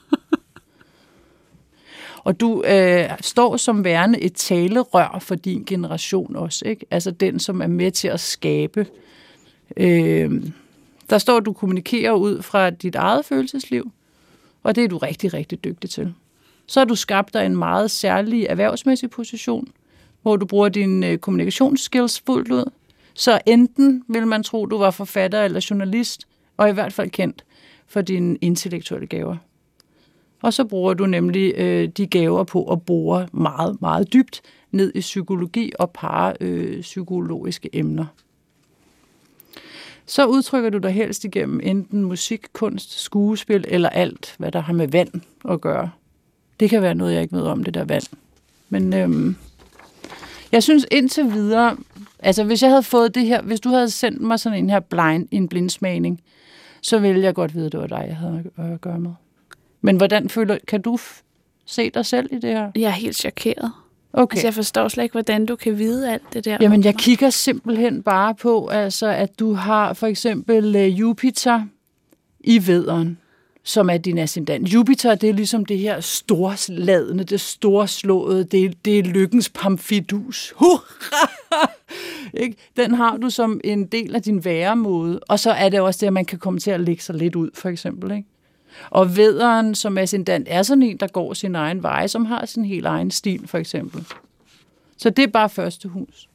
Og 2.25 2.41
du 2.41 2.63
øh, 2.63 3.11
står 3.21 3.57
som 3.57 3.85
værende 3.85 4.21
et 4.21 4.35
talerør 4.35 5.19
for 5.21 5.35
din 5.35 5.65
generation 5.65 6.37
også, 6.37 6.65
ikke? 6.65 6.87
Altså 6.91 7.11
den, 7.11 7.41
som 7.41 7.63
er 7.63 7.67
med 7.67 7.91
til 7.91 8.09
at 8.09 8.21
skabe. 8.21 8.87
Øh, 9.77 10.43
der 11.11 11.19
står, 11.19 11.37
at 11.37 11.45
du 11.45 11.53
kommunikerer 11.53 12.13
ud 12.13 12.43
fra 12.43 12.71
dit 12.71 12.95
eget 12.95 13.25
følelsesliv, 13.25 13.91
og 14.63 14.75
det 14.75 14.85
er 14.85 14.89
du 14.89 14.99
rigtig, 14.99 15.35
rigtig 15.35 15.65
dygtig 15.65 15.91
til. 15.91 16.15
Så 16.67 16.81
har 16.81 16.85
du 16.85 16.95
skabt 16.95 17.35
dig 17.35 17.47
en 17.47 17.57
meget 17.57 17.91
særlig 17.91 18.47
erhvervsmæssig 18.47 19.11
position, 19.11 19.69
hvor 20.23 20.37
du 20.37 20.47
bruger 20.47 20.69
dine 20.69 21.09
øh, 21.09 21.19
kommunikationsskills 21.19 22.23
fuldt 22.27 22.51
ud. 22.51 22.71
Så 23.15 23.41
enten 23.47 24.05
vil 24.09 24.27
man 24.27 24.43
tro, 24.43 24.67
du 24.67 24.79
var 24.79 24.91
forfatter 24.91 25.43
eller 25.43 25.67
journalist, 25.71 26.29
og 26.57 26.69
i 26.69 26.73
hvert 26.73 26.93
fald 26.93 27.11
kendt 27.11 27.45
for 27.87 28.01
dine 28.01 28.37
intellektuelle 28.41 29.07
gaver. 29.07 29.37
Og 30.43 30.53
så 30.53 30.65
bruger 30.65 30.95
du 30.95 31.07
nemlig 31.07 31.55
øh, 31.57 31.89
de 31.89 32.07
gaver 32.07 32.45
på 32.45 32.65
at 32.65 32.83
bore 32.83 33.29
meget, 33.33 33.81
meget 33.81 34.13
dybt 34.13 34.41
ned 34.71 34.93
i 34.95 35.01
psykologi 35.01 35.73
og 35.79 35.91
parapsykologiske 35.91 37.71
øh, 37.73 37.81
emner. 37.81 38.07
Så 40.07 40.27
udtrykker 40.27 40.71
du 40.71 40.79
dig 40.79 40.91
helst 40.91 41.25
igennem 41.25 41.61
enten 41.63 42.03
musik, 42.03 42.47
kunst, 42.53 43.01
skuespil 43.01 43.65
eller 43.69 43.89
alt, 43.89 44.35
hvad 44.39 44.53
der 44.53 44.61
har 44.61 44.73
med 44.73 44.89
vand 44.89 45.11
at 45.49 45.61
gøre. 45.61 45.91
Det 46.61 46.71
kan 46.71 46.83
være 46.83 46.95
noget, 46.95 47.15
jeg 47.15 47.23
ikke 47.23 47.37
ved 47.37 47.43
om, 47.43 47.65
det 47.65 47.75
der 47.75 47.85
vand. 47.85 48.05
Men 48.69 48.93
øhm, 48.93 49.37
jeg 50.53 50.63
synes 50.63 50.87
indtil 50.91 51.33
videre, 51.33 51.77
altså 52.19 52.45
hvis 52.45 52.63
jeg 52.63 52.71
havde 52.71 52.83
fået 52.83 53.15
det 53.15 53.27
her, 53.27 53.43
hvis 53.43 53.61
du 53.61 53.69
havde 53.69 53.91
sendt 53.91 54.21
mig 54.21 54.41
sådan 54.41 54.59
en 54.59 54.71
her 54.71 54.81
blind, 54.81 55.29
en 55.31 55.49
blindsmagning, 55.49 56.21
så 56.83 56.99
ville 56.99 57.23
jeg 57.23 57.35
godt 57.35 57.55
vide, 57.55 57.67
at 57.67 57.73
det 57.73 57.81
var 57.81 57.87
dig, 57.87 58.05
jeg 58.09 58.17
havde 58.17 58.45
at 58.57 58.81
gøre 58.81 58.99
med. 58.99 59.13
Men 59.81 59.97
hvordan 59.97 60.29
føler, 60.29 60.59
kan 60.69 60.83
du 60.83 60.99
se 61.67 61.91
dig 61.91 62.07
selv 62.07 62.29
i 62.33 62.35
det 62.35 62.51
her? 62.51 62.71
Jeg 62.75 62.83
er 62.83 62.91
helt 62.91 63.17
chokeret. 63.17 63.73
Okay. 64.13 64.37
Altså, 64.37 64.47
jeg 64.47 64.55
forstår 64.55 64.89
slet 64.89 65.05
ikke, 65.05 65.13
hvordan 65.13 65.47
du 65.47 65.57
kan 65.57 65.79
vide 65.79 66.13
alt 66.13 66.23
det 66.33 66.45
der. 66.45 66.59
Jamen, 66.61 66.85
jeg 66.85 66.95
kigger 66.95 67.31
simpelthen 67.31 68.03
bare 68.03 68.35
på, 68.35 68.67
altså, 68.67 69.07
at 69.07 69.39
du 69.39 69.53
har 69.53 69.93
for 69.93 70.07
eksempel 70.07 70.77
uh, 70.77 71.01
Jupiter 71.01 71.63
i 72.41 72.67
vederen, 72.67 73.19
som 73.65 73.91
er 73.91 73.97
din 73.97 74.19
ascendant. 74.19 74.69
Jupiter, 74.69 75.15
det 75.15 75.29
er 75.29 75.35
ligesom 75.35 75.65
det 75.65 75.79
her 75.79 76.01
storsladende, 76.01 77.25
det 77.25 77.41
storslåede, 77.41 78.45
det, 78.45 78.85
det 78.85 78.99
er 78.99 79.03
lykkens 79.03 79.49
pamfidus. 79.49 80.55
ikke? 82.35 82.57
Den 82.77 82.95
har 82.95 83.17
du 83.17 83.31
som 83.31 83.61
en 83.65 83.87
del 83.87 84.15
af 84.15 84.23
din 84.23 84.45
væremåde, 84.45 85.21
og 85.29 85.41
så 85.41 85.51
er 85.51 85.69
det 85.69 85.81
også 85.81 85.99
det, 86.01 86.07
at 86.07 86.13
man 86.13 86.25
kan 86.25 86.39
komme 86.39 86.61
til 86.61 86.71
at 86.71 86.81
lægge 86.81 87.03
sig 87.03 87.15
lidt 87.15 87.37
ud, 87.37 87.51
for 87.55 87.69
eksempel. 87.69 88.11
Ikke? 88.11 88.29
Og 88.91 89.17
vederen 89.17 89.75
som 89.75 89.99
ascendant 89.99 90.47
er 90.51 90.63
sådan 90.63 90.83
en, 90.83 90.97
der 90.97 91.07
går 91.07 91.35
sin 91.35 91.55
egen 91.55 91.83
vej, 91.83 92.07
som 92.07 92.25
har 92.25 92.47
sin 92.47 92.65
helt 92.65 92.87
egen 92.87 93.11
stil, 93.11 93.49
for 93.49 93.59
eksempel. 93.59 94.05
Så 94.97 95.11
det 95.11 95.23
er 95.23 95.29
bare 95.29 95.49
første 95.49 95.89
hus. 95.89 96.29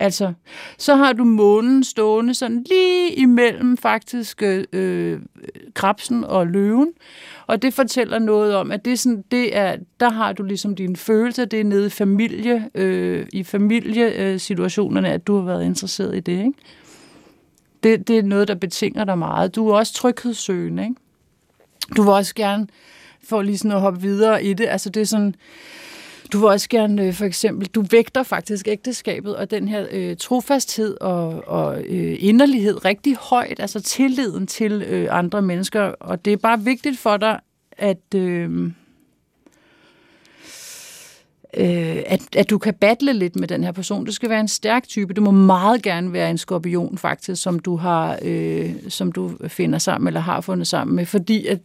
Altså, 0.00 0.32
så 0.78 0.94
har 0.94 1.12
du 1.12 1.24
månen 1.24 1.84
stående 1.84 2.34
sådan 2.34 2.64
lige 2.68 3.14
imellem 3.14 3.76
faktisk 3.76 4.42
øh, 4.42 4.64
øh, 4.72 5.20
krabsen 5.74 6.24
og 6.24 6.46
løven, 6.46 6.92
og 7.46 7.62
det 7.62 7.74
fortæller 7.74 8.18
noget 8.18 8.54
om, 8.54 8.70
at 8.70 8.84
det, 8.84 8.92
er 8.92 8.96
sådan, 8.96 9.24
det 9.30 9.56
er, 9.56 9.76
der 10.00 10.10
har 10.10 10.32
du 10.32 10.42
ligesom 10.42 10.76
dine 10.76 10.96
følelser, 10.96 11.44
det 11.44 11.60
er 11.60 11.64
nede 11.64 11.86
i 11.86 11.90
familie, 11.90 12.70
øh, 12.74 13.26
i 13.32 13.42
familiesituationerne, 13.42 15.08
at 15.08 15.26
du 15.26 15.36
har 15.36 15.44
været 15.44 15.64
interesseret 15.64 16.16
i 16.16 16.20
det, 16.20 16.38
ikke? 16.38 16.52
Det, 17.84 18.08
det 18.08 18.18
er 18.18 18.22
noget, 18.22 18.48
der 18.48 18.54
betinger 18.54 19.04
dig 19.04 19.18
meget. 19.18 19.54
Du 19.54 19.68
er 19.68 19.76
også 19.76 19.94
tryghedssøgende, 19.94 20.82
ikke? 20.82 20.94
Du 21.96 22.02
vil 22.02 22.12
også 22.12 22.34
gerne, 22.34 22.66
for 23.28 23.42
lige 23.42 23.58
sådan 23.58 23.72
at 23.72 23.80
hoppe 23.80 24.00
videre 24.00 24.44
i 24.44 24.52
det, 24.52 24.66
altså 24.68 24.90
det 24.90 25.00
er 25.00 25.06
sådan, 25.06 25.34
du 26.32 26.38
vil 26.38 26.48
også 26.48 26.68
gerne, 26.68 27.06
øh, 27.06 27.14
for 27.14 27.24
eksempel, 27.24 27.68
du 27.68 27.84
vægter 27.90 28.22
faktisk 28.22 28.68
ægteskabet 28.68 29.36
og 29.36 29.50
den 29.50 29.68
her 29.68 29.86
øh, 29.90 30.16
trofasthed 30.16 30.96
og, 31.00 31.48
og 31.48 31.82
øh, 31.84 32.16
inderlighed 32.18 32.84
rigtig 32.84 33.16
højt, 33.16 33.60
altså 33.60 33.80
tilliden 33.80 34.46
til 34.46 34.72
øh, 34.72 35.08
andre 35.10 35.42
mennesker, 35.42 35.82
og 35.82 36.24
det 36.24 36.32
er 36.32 36.36
bare 36.36 36.60
vigtigt 36.60 36.98
for 36.98 37.16
dig, 37.16 37.40
at... 37.72 38.14
Øh, 38.14 38.70
øh, 41.56 42.02
at, 42.06 42.36
at 42.36 42.50
du 42.50 42.58
kan 42.58 42.74
battle 42.74 43.12
lidt 43.12 43.36
med 43.36 43.48
den 43.48 43.64
her 43.64 43.72
person. 43.72 44.04
Du 44.04 44.12
skal 44.12 44.30
være 44.30 44.40
en 44.40 44.48
stærk 44.48 44.88
type. 44.88 45.14
Du 45.14 45.20
må 45.20 45.30
meget 45.30 45.82
gerne 45.82 46.12
være 46.12 46.30
en 46.30 46.38
skorpion, 46.38 46.98
faktisk, 46.98 47.42
som 47.42 47.58
du 47.58 47.76
har, 47.76 48.18
øh, 48.22 48.74
som 48.88 49.12
du 49.12 49.32
finder 49.48 49.78
sammen 49.78 50.06
eller 50.06 50.20
har 50.20 50.40
fundet 50.40 50.66
sammen 50.66 50.96
med, 50.96 51.06
fordi 51.06 51.46
at 51.46 51.58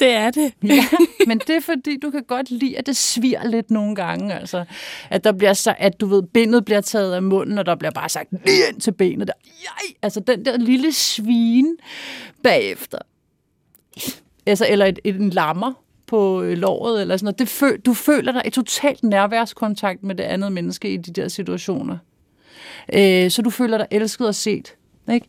Det 0.00 0.10
er 0.10 0.30
det. 0.30 0.52
ja, 0.64 0.84
men 1.28 1.38
det 1.38 1.56
er 1.56 1.60
fordi, 1.60 1.96
du 2.02 2.10
kan 2.10 2.22
godt 2.24 2.50
lide, 2.50 2.78
at 2.78 2.86
det 2.86 2.96
sviger 2.96 3.46
lidt 3.46 3.70
nogle 3.70 3.94
gange. 3.94 4.34
Altså, 4.34 4.64
at 5.10 5.24
der 5.24 5.32
bliver 5.32 5.52
så, 5.52 5.74
at 5.78 6.00
du 6.00 6.06
ved, 6.06 6.22
bindet 6.22 6.64
bliver 6.64 6.80
taget 6.80 7.14
af 7.14 7.22
munden, 7.22 7.58
og 7.58 7.66
der 7.66 7.74
bliver 7.74 7.92
bare 7.92 8.08
sagt 8.08 8.32
lige 8.46 8.68
ind 8.72 8.80
til 8.80 8.92
benet. 8.92 9.26
Der. 9.28 9.32
Jaj! 9.62 9.94
Altså 10.02 10.20
den 10.20 10.44
der 10.44 10.56
lille 10.56 10.92
svin 10.92 11.66
bagefter. 12.42 12.98
Altså, 14.46 14.66
eller 14.68 14.86
et, 14.86 14.98
et, 15.04 15.14
en 15.16 15.30
lammer 15.30 15.72
på 16.10 16.42
øh, 16.42 16.58
låret, 16.58 17.00
eller 17.00 17.16
sådan 17.16 17.24
noget. 17.24 17.38
Det 17.38 17.48
føl, 17.48 17.80
du 17.80 17.94
føler 17.94 18.32
dig 18.32 18.42
i 18.46 18.50
totalt 18.50 19.02
nærværskontakt 19.02 20.02
med 20.02 20.14
det 20.14 20.24
andet 20.24 20.52
menneske 20.52 20.92
i 20.92 20.96
de 20.96 21.12
der 21.12 21.28
situationer. 21.28 21.98
Øh, 22.92 23.30
så 23.30 23.42
du 23.42 23.50
føler 23.50 23.78
dig 23.78 23.86
elsket 23.90 24.26
og 24.26 24.34
set. 24.34 24.74
Ikke? 25.12 25.26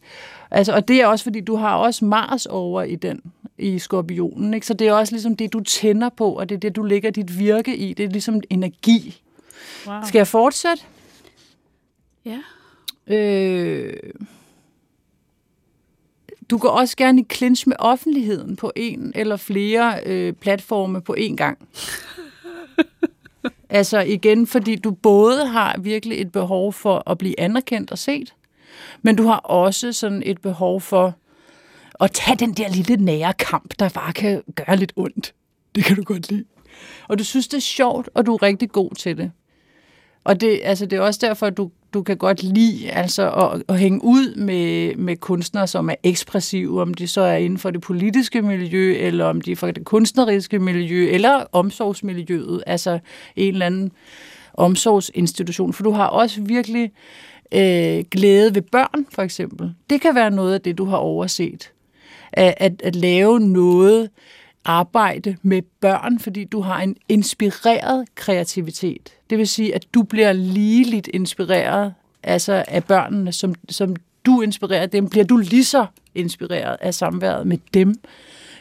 Altså, 0.51 0.73
og 0.73 0.87
det 0.87 1.01
er 1.01 1.07
også, 1.07 1.23
fordi 1.23 1.41
du 1.41 1.55
har 1.55 1.75
også 1.75 2.05
Mars 2.05 2.45
over 2.45 2.83
i 2.83 2.95
den, 2.95 3.21
i 3.57 3.79
skorpionen. 3.79 4.53
Ikke? 4.53 4.67
Så 4.67 4.73
det 4.73 4.87
er 4.87 4.93
også 4.93 5.13
ligesom 5.13 5.35
det, 5.35 5.53
du 5.53 5.59
tænder 5.59 6.09
på, 6.09 6.31
og 6.31 6.49
det 6.49 6.55
er 6.55 6.59
det, 6.59 6.75
du 6.75 6.83
lægger 6.83 7.09
dit 7.09 7.39
virke 7.39 7.77
i. 7.77 7.93
Det 7.93 8.05
er 8.05 8.09
ligesom 8.09 8.41
energi. 8.49 9.21
Wow. 9.87 9.95
Skal 10.07 10.19
jeg 10.19 10.27
fortsætte? 10.27 10.83
Ja. 12.25 12.37
Øh, 13.07 13.93
du 16.51 16.57
går 16.57 16.69
også 16.69 16.97
gerne 16.97 17.21
i 17.21 17.25
clinch 17.33 17.67
med 17.67 17.75
offentligheden 17.79 18.55
på 18.55 18.71
en 18.75 19.11
eller 19.15 19.37
flere 19.37 19.99
øh, 20.05 20.33
platforme 20.33 21.01
på 21.01 21.15
én 21.19 21.35
gang. 21.35 21.57
altså 23.69 23.99
igen, 23.99 24.47
fordi 24.47 24.75
du 24.75 24.91
både 24.91 25.47
har 25.47 25.75
virkelig 25.79 26.21
et 26.21 26.31
behov 26.31 26.73
for 26.73 27.09
at 27.09 27.17
blive 27.17 27.39
anerkendt 27.39 27.91
og 27.91 27.97
set, 27.97 28.33
men 29.01 29.15
du 29.15 29.23
har 29.23 29.37
også 29.37 29.93
sådan 29.93 30.23
et 30.25 30.41
behov 30.41 30.81
for 30.81 31.15
at 31.99 32.11
tage 32.11 32.37
den 32.37 32.53
der 32.53 32.69
lille 32.69 32.95
nære 32.95 33.33
kamp, 33.33 33.73
der 33.79 33.89
bare 33.89 34.13
kan 34.13 34.43
gøre 34.55 34.77
lidt 34.77 34.93
ondt. 34.95 35.33
Det 35.75 35.83
kan 35.83 35.95
du 35.95 36.03
godt 36.03 36.29
lide. 36.29 36.45
Og 37.07 37.19
du 37.19 37.23
synes, 37.23 37.47
det 37.47 37.57
er 37.57 37.61
sjovt, 37.61 38.09
og 38.13 38.25
du 38.25 38.33
er 38.33 38.43
rigtig 38.43 38.71
god 38.71 38.95
til 38.95 39.17
det. 39.17 39.31
Og 40.23 40.41
det, 40.41 40.59
altså, 40.63 40.85
det 40.85 40.97
er 40.97 41.01
også 41.01 41.19
derfor, 41.23 41.47
at 41.47 41.57
du, 41.57 41.71
du 41.93 42.03
kan 42.03 42.17
godt 42.17 42.43
lide 42.43 42.91
altså, 42.91 43.31
at, 43.31 43.63
at 43.67 43.79
hænge 43.79 44.03
ud 44.03 44.35
med, 44.35 44.95
med 44.95 45.17
kunstnere, 45.17 45.67
som 45.67 45.89
er 45.89 45.95
ekspressive, 46.03 46.81
om 46.81 46.93
de 46.93 47.07
så 47.07 47.21
er 47.21 47.35
inden 47.35 47.59
for 47.59 47.69
det 47.69 47.81
politiske 47.81 48.41
miljø, 48.41 48.95
eller 48.97 49.25
om 49.25 49.41
de 49.41 49.51
er 49.51 49.55
fra 49.55 49.71
det 49.71 49.85
kunstneriske 49.85 50.59
miljø, 50.59 51.09
eller 51.09 51.43
omsorgsmiljøet, 51.51 52.63
altså 52.67 52.99
en 53.35 53.53
eller 53.53 53.65
anden 53.65 53.91
omsorgsinstitution. 54.53 55.73
For 55.73 55.83
du 55.83 55.91
har 55.91 56.07
også 56.07 56.41
virkelig 56.41 56.91
øh, 57.51 58.03
glæde 58.11 58.55
ved 58.55 58.61
børn, 58.61 59.05
for 59.09 59.21
eksempel. 59.21 59.73
Det 59.89 60.01
kan 60.01 60.15
være 60.15 60.31
noget 60.31 60.53
af 60.53 60.61
det, 60.61 60.77
du 60.77 60.85
har 60.85 60.97
overset. 60.97 61.71
At, 62.33 62.53
at, 62.57 62.81
at 62.83 62.95
lave 62.95 63.39
noget 63.39 64.09
arbejde 64.65 65.37
med 65.41 65.61
børn, 65.61 66.19
fordi 66.19 66.43
du 66.43 66.61
har 66.61 66.81
en 66.81 66.95
inspireret 67.09 68.05
kreativitet. 68.15 69.13
Det 69.29 69.37
vil 69.37 69.47
sige, 69.47 69.75
at 69.75 69.85
du 69.93 70.03
bliver 70.03 70.33
ligeligt 70.33 71.07
inspireret 71.13 71.93
altså 72.23 72.65
af 72.67 72.83
børnene, 72.83 73.31
som, 73.31 73.55
som 73.69 73.95
du 74.25 74.41
inspirerer 74.41 74.85
dem, 74.85 75.09
bliver 75.09 75.25
du 75.25 75.37
lige 75.37 75.65
så 75.65 75.85
inspireret 76.15 76.77
af 76.81 76.93
samværet 76.93 77.47
med 77.47 77.57
dem. 77.73 77.95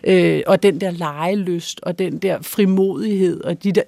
Øh, 0.05 0.43
og 0.47 0.63
den 0.63 0.81
der 0.81 0.91
legelyst, 0.91 1.81
og 1.83 1.99
den 1.99 2.19
der 2.19 2.43
frimodighed, 2.43 3.41
og 3.41 3.65
de 3.65 3.73
der 3.73 3.83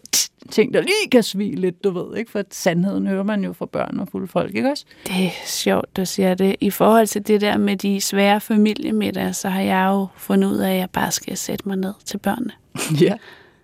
ting, 0.50 0.74
der 0.74 0.80
lige 0.80 1.10
kan 1.12 1.22
svige 1.22 1.56
lidt, 1.56 1.84
du 1.84 1.90
ved, 1.90 2.16
ikke? 2.16 2.30
For 2.30 2.42
sandheden 2.50 3.06
hører 3.06 3.22
man 3.22 3.44
jo 3.44 3.52
fra 3.52 3.66
børn 3.66 4.00
og 4.00 4.08
fulde 4.08 4.28
folk, 4.28 4.54
ikke 4.54 4.70
også? 4.70 4.84
Det 5.06 5.24
er 5.24 5.30
sjovt, 5.46 5.96
du 5.96 6.04
siger 6.04 6.34
det. 6.34 6.56
I 6.60 6.70
forhold 6.70 7.06
til 7.06 7.26
det 7.26 7.40
der 7.40 7.56
med 7.56 7.76
de 7.76 8.00
svære 8.00 8.40
familiemiddag, 8.40 9.34
så 9.34 9.48
har 9.48 9.60
jeg 9.60 9.86
jo 9.90 10.06
fundet 10.16 10.48
ud 10.48 10.58
af, 10.58 10.72
at 10.72 10.78
jeg 10.78 10.90
bare 10.90 11.10
skal 11.10 11.36
sætte 11.36 11.68
mig 11.68 11.76
ned 11.76 11.94
til 12.04 12.18
børnene. 12.18 12.52
ja. 13.06 13.14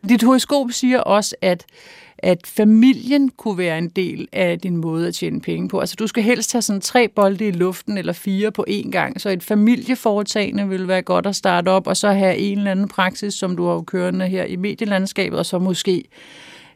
Dit 0.09 0.23
horoskop 0.23 0.73
siger 0.73 1.01
også, 1.01 1.37
at 1.41 1.67
at 2.19 2.47
familien 2.47 3.29
kunne 3.29 3.59
være 3.59 3.79
en 3.79 3.89
del 3.89 4.29
af 4.33 4.61
din 4.61 4.77
måde 4.77 5.09
at 5.09 5.15
tjene 5.15 5.41
penge 5.41 5.69
på. 5.69 5.81
Altså 5.81 5.97
du 5.99 6.07
skal 6.07 6.23
helst 6.23 6.53
have 6.53 6.63
sådan 6.63 6.81
tre 6.81 7.09
bolde 7.09 7.49
i 7.49 7.51
luften 7.51 7.99
eller 7.99 8.13
fire 8.13 8.53
på 8.53 8.65
én 8.69 8.91
gang, 8.91 9.21
så 9.21 9.29
et 9.29 9.43
familieforetagende 9.43 10.69
vil 10.69 10.89
være 10.89 11.03
godt 11.03 11.27
at 11.27 11.37
starte 11.37 11.69
op, 11.69 11.87
og 11.87 11.97
så 11.97 12.13
have 12.13 12.37
en 12.37 12.59
eller 12.59 12.71
anden 12.71 12.89
praksis, 12.89 13.35
som 13.35 13.57
du 13.57 13.67
har 13.67 13.81
kørende 13.81 14.27
her 14.27 14.45
i 14.45 14.57
medielandskabet, 14.57 15.39
og 15.39 15.47
så 15.47 15.59
måske 15.59 16.05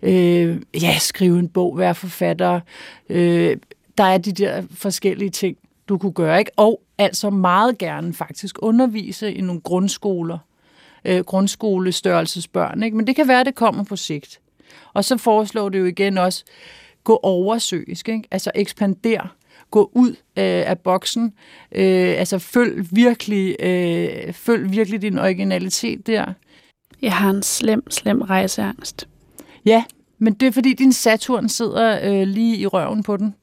øh, 0.03 0.61
ja, 0.83 0.99
skrive 0.99 1.39
en 1.39 1.49
bog, 1.49 1.79
være 1.79 1.95
forfatter. 1.95 2.61
Øh, 3.09 3.57
der 3.99 4.05
er 4.05 4.19
de 4.19 4.33
der 4.33 4.63
forskellige 4.71 5.31
ting, 5.31 5.57
du 5.89 5.99
kunne 5.99 6.13
gøre, 6.13 6.39
ikke? 6.39 6.51
Og 6.57 6.83
altså 6.99 7.31
meget 7.31 7.79
gerne 7.79 8.15
faktisk 8.15 8.57
undervise 8.63 9.33
i 9.33 9.41
nogle 9.41 9.61
grundskoler, 9.61 10.39
øh, 11.05 11.21
grundskolestørrelsesbørn, 11.21 12.83
ikke? 12.83 12.97
Men 12.97 13.07
det 13.07 13.17
kan 13.17 13.29
være, 13.29 13.41
at 13.41 13.47
det 13.47 13.55
kommer 13.55 13.85
på 13.85 13.97
sigt. 13.97 14.41
Og 14.95 15.05
så 15.05 15.17
foreslår 15.17 15.69
det 15.69 15.79
jo 15.79 15.85
igen 15.85 16.19
også, 16.19 16.45
gå 17.05 17.21
oversøgisk, 17.23 18.09
ikke? 18.09 18.29
altså 18.31 18.51
ekspander, 18.55 19.35
gå 19.71 19.91
ud 19.95 20.11
øh, 20.11 20.15
af 20.71 20.79
boksen, 20.79 21.33
øh, 21.73 22.15
altså 22.19 22.39
følg 22.39 22.87
virkelig, 22.91 23.57
øh, 23.61 24.33
følg 24.33 24.71
virkelig 24.71 25.03
din 25.03 25.19
originalitet 25.19 26.07
der. 26.07 26.33
Jeg 27.03 27.13
har 27.13 27.31
en 27.31 27.43
slem, 27.43 27.91
slem 27.91 28.21
rejseangst. 28.21 29.09
Ja, 29.65 29.85
men 30.19 30.35
det 30.35 30.47
er 30.47 30.53
fordi 30.53 30.73
din 30.73 30.93
Saturn 30.93 31.49
sidder 31.49 32.01
øh, 32.03 32.27
lige 32.27 32.57
i 32.57 32.67
røven 32.67 33.03
på 33.03 33.17
den. 33.17 33.35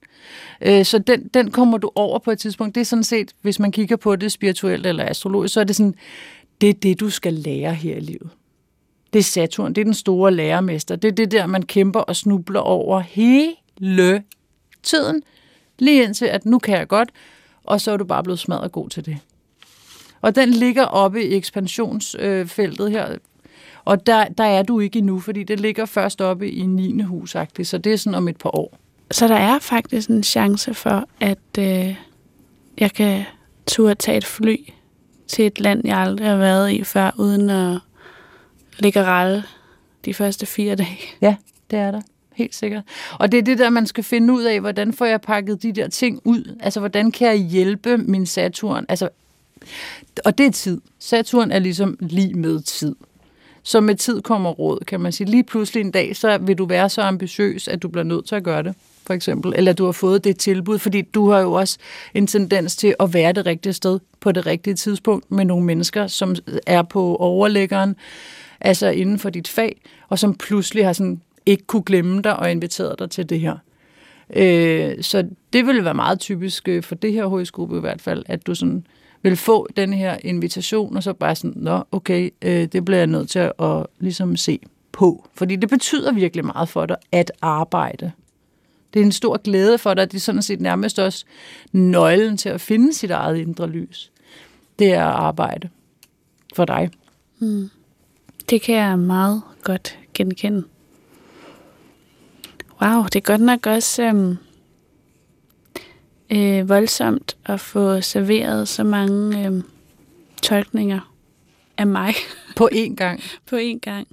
Øh, 0.62 0.86
så 0.86 1.00
den, 1.00 1.28
den 1.28 1.52
kommer 1.52 1.78
du 1.78 1.92
over 1.96 2.20
på 2.20 2.32
et 2.32 2.40
tidspunkt. 2.40 2.76
Det 2.76 2.82
er 2.82 2.86
sådan 2.86 3.04
set, 3.04 3.34
hvis 3.42 3.60
man 3.60 3.72
kigger 3.72 3.96
på 3.96 4.16
det 4.16 4.32
spirituelt 4.32 4.86
eller 4.86 5.06
astrologisk, 5.06 5.54
så 5.54 5.60
er 5.60 5.64
det 5.64 5.76
sådan, 5.76 5.96
det 6.62 6.70
er 6.70 6.74
det, 6.74 7.00
du 7.00 7.10
skal 7.10 7.34
lære 7.34 7.74
her 7.74 7.96
i 7.96 8.00
livet. 8.00 8.30
Det 9.14 9.20
er 9.20 9.24
Saturn, 9.24 9.74
det 9.74 9.82
er 9.82 9.86
den 9.86 9.94
store 9.94 10.34
lærermester. 10.34 10.96
Det 10.96 11.08
er 11.08 11.12
det 11.12 11.32
der, 11.32 11.46
man 11.46 11.64
kæmper 11.64 12.00
og 12.00 12.16
snubler 12.16 12.60
over 12.60 13.00
hele 13.00 14.24
tiden. 14.84 15.24
Lige 15.80 16.04
indtil, 16.04 16.26
at 16.26 16.46
nu 16.46 16.60
kan 16.60 16.78
jeg 16.78 16.88
godt, 16.88 17.10
og 17.64 17.82
så 17.82 17.92
er 17.92 17.98
du 17.98 18.06
bare 18.06 18.24
blevet 18.24 18.40
smadret 18.40 18.72
god 18.72 18.90
til 18.90 19.06
det. 19.06 19.18
Og 20.22 20.36
den 20.36 20.50
ligger 20.50 20.86
oppe 20.86 21.26
i 21.26 21.36
ekspansionsfeltet 21.36 22.92
her, 22.92 23.18
og 23.86 24.08
der, 24.08 24.28
der 24.28 24.44
er 24.44 24.64
du 24.64 24.80
ikke 24.80 25.00
endnu, 25.00 25.20
fordi 25.20 25.44
det 25.44 25.60
ligger 25.60 25.86
først 25.86 26.22
oppe 26.22 26.52
i 26.52 26.66
9. 26.66 27.02
hus, 27.02 27.36
så 27.64 27.78
det 27.78 27.94
er 27.94 27.98
sådan 27.98 28.16
om 28.16 28.28
et 28.28 28.38
par 28.38 28.56
år. 28.56 28.78
Så 29.12 29.28
der 29.28 29.36
er 29.36 29.60
faktisk 29.60 30.10
en 30.10 30.24
chance 30.24 30.74
for, 30.74 31.06
at 31.20 31.38
øh, 31.60 31.96
jeg 32.78 32.94
kan 32.94 33.24
turde 33.68 33.96
tage 33.96 34.18
et 34.18 34.26
fly 34.26 34.56
til 35.28 35.46
et 35.46 35.60
land, 35.60 35.82
jeg 35.86 35.98
aldrig 35.98 36.28
har 36.28 36.38
været 36.38 36.72
i 36.72 36.84
før, 36.84 37.12
uden 37.18 37.50
at 37.50 37.80
ligge 38.80 39.04
ralle 39.04 39.44
de 40.06 40.14
første 40.14 40.46
fire 40.46 40.76
dage. 40.76 41.00
Ja, 41.22 41.36
det 41.72 41.80
er 41.80 41.92
der. 41.92 42.02
Helt 42.36 42.56
sikkert. 42.56 42.84
Og 43.20 43.32
det 43.32 43.38
er 43.38 43.42
det 43.42 43.58
der, 43.58 43.70
man 43.70 43.88
skal 43.88 44.04
finde 44.04 44.34
ud 44.34 44.44
af, 44.44 44.60
hvordan 44.60 44.94
får 44.94 45.06
jeg 45.06 45.22
pakket 45.22 45.64
de 45.64 45.72
der 45.72 45.88
ting 45.88 46.22
ud? 46.24 46.56
Altså, 46.60 46.80
hvordan 46.80 47.12
kan 47.12 47.28
jeg 47.28 47.38
hjælpe 47.38 47.98
min 47.98 48.26
Saturn? 48.26 48.86
Altså, 48.90 49.10
og 50.26 50.38
det 50.38 50.46
er 50.46 50.52
tid. 50.52 50.82
Saturn 51.00 51.52
er 51.52 51.60
ligesom 51.60 51.98
lige 52.00 52.34
med 52.34 52.62
tid. 52.62 52.96
Så 53.64 53.82
med 53.82 53.95
tid 53.95 54.22
kommer 54.22 54.49
råd, 54.49 54.80
kan 54.88 54.99
man 54.99 55.12
sige. 55.12 55.30
Lige 55.30 55.43
pludselig 55.43 55.82
en 55.82 55.91
dag, 55.91 56.16
så 56.16 56.38
vil 56.38 56.57
du 56.57 56.66
være 56.66 56.89
så 56.89 57.01
ambitiøs, 57.01 57.68
at 57.68 57.82
du 57.82 57.88
bliver 57.88 58.03
nødt 58.03 58.26
til 58.26 58.36
at 58.36 58.43
gøre 58.43 58.64
det, 58.64 58.76
for 59.05 59.14
eksempel. 59.14 59.53
Eller 59.55 59.74
du 59.74 59.86
har 59.86 59.91
fået 59.91 60.24
det 60.24 60.38
tilbud, 60.38 60.80
fordi 60.80 61.01
du 61.01 61.30
har 61.30 61.39
jo 61.39 61.53
også 61.53 61.78
en 62.14 62.28
tendens 62.28 62.76
til 62.76 62.95
at 62.99 63.14
være 63.14 63.34
det 63.34 63.45
rigtige 63.45 63.74
sted 63.74 63.99
på 64.20 64.32
det 64.32 64.45
rigtige 64.45 64.74
tidspunkt 64.74 65.32
med 65.32 65.45
nogle 65.45 65.66
mennesker, 65.66 66.07
som 66.07 66.36
er 66.68 66.82
på 66.82 67.16
overlæggeren, 67.16 67.95
altså 68.62 68.88
inden 68.88 69.20
for 69.20 69.30
dit 69.30 69.47
fag, 69.47 69.82
og 70.10 70.20
som 70.20 70.36
pludselig 70.36 70.86
har 70.86 70.93
sådan 70.93 71.22
ikke 71.45 71.66
kunne 71.66 71.84
glemme 71.84 72.22
dig 72.22 72.39
og 72.39 72.51
inviteret 72.51 72.99
dig 72.99 73.10
til 73.10 73.30
det 73.30 73.39
her. 73.39 73.55
Øh, 74.36 75.03
så 75.03 75.28
det 75.53 75.68
vil 75.68 75.86
være 75.86 75.93
meget 75.93 76.20
typisk 76.20 76.68
øh, 76.68 76.84
for 76.84 76.95
det 76.95 77.14
her 77.14 77.28
højskole 77.28 77.78
i 77.78 77.80
hvert 77.80 78.01
fald, 78.01 78.24
at 78.26 78.47
du 78.47 78.55
sådan 78.55 78.86
vil 79.22 79.38
få 79.38 79.68
den 79.78 79.94
her 79.94 80.18
invitation, 80.24 80.96
og 80.96 81.04
så 81.04 81.14
bare 81.14 81.36
sådan, 81.36 81.54
nå, 81.56 81.84
okay, 81.92 82.30
øh, 82.42 82.66
det 82.66 82.86
bliver 82.86 82.98
jeg 82.98 83.08
nødt 83.08 83.30
til 83.30 83.40
at, 83.40 83.54
at 83.60 83.86
ligesom 84.00 84.38
se 84.38 84.60
på. 84.92 85.28
Fordi 85.34 85.56
det 85.56 85.70
betyder 85.70 86.12
virkelig 86.12 86.46
meget 86.46 86.70
for 86.70 86.86
dig 86.86 86.98
at 87.12 87.32
arbejde. 87.42 88.12
Det 88.94 89.00
er 89.00 89.04
en 89.06 89.12
stor 89.12 89.38
glæde 89.38 89.78
for 89.78 89.94
dig, 89.94 90.12
det 90.12 90.18
er 90.18 90.22
sådan 90.22 90.42
set 90.42 90.62
nærmest 90.62 91.00
også 91.00 91.26
nøglen 91.72 92.38
til 92.38 92.50
at 92.50 92.62
finde 92.62 92.94
sit 92.94 93.12
eget 93.12 93.38
indre 93.38 93.68
lys. 93.68 94.12
Det 94.80 94.94
er 94.94 95.06
at 95.06 95.16
arbejde 95.16 95.70
for 96.56 96.66
dig. 96.66 96.90
Mm. 97.40 97.70
Det 98.50 98.62
kan 98.62 98.76
jeg 98.76 99.00
meget 99.00 99.42
godt 99.64 99.98
genkende. 100.14 100.64
Wow, 102.82 103.04
det 103.04 103.16
er 103.16 103.20
godt 103.20 103.42
nok 103.42 103.66
også 103.66 104.04
øhm, 104.04 104.38
øh, 106.32 106.70
voldsomt 106.70 107.38
at 107.46 107.60
få 107.60 108.02
serveret 108.02 108.68
så 108.68 108.84
mange 108.84 109.46
øhm, 109.46 109.64
tolkninger 110.42 111.14
af 111.78 111.88
mig. 111.88 112.14
På 112.56 112.70
én 112.74 112.96
gang? 112.96 113.22
På 113.50 113.56
én 113.56 113.80
gang. 113.80 114.08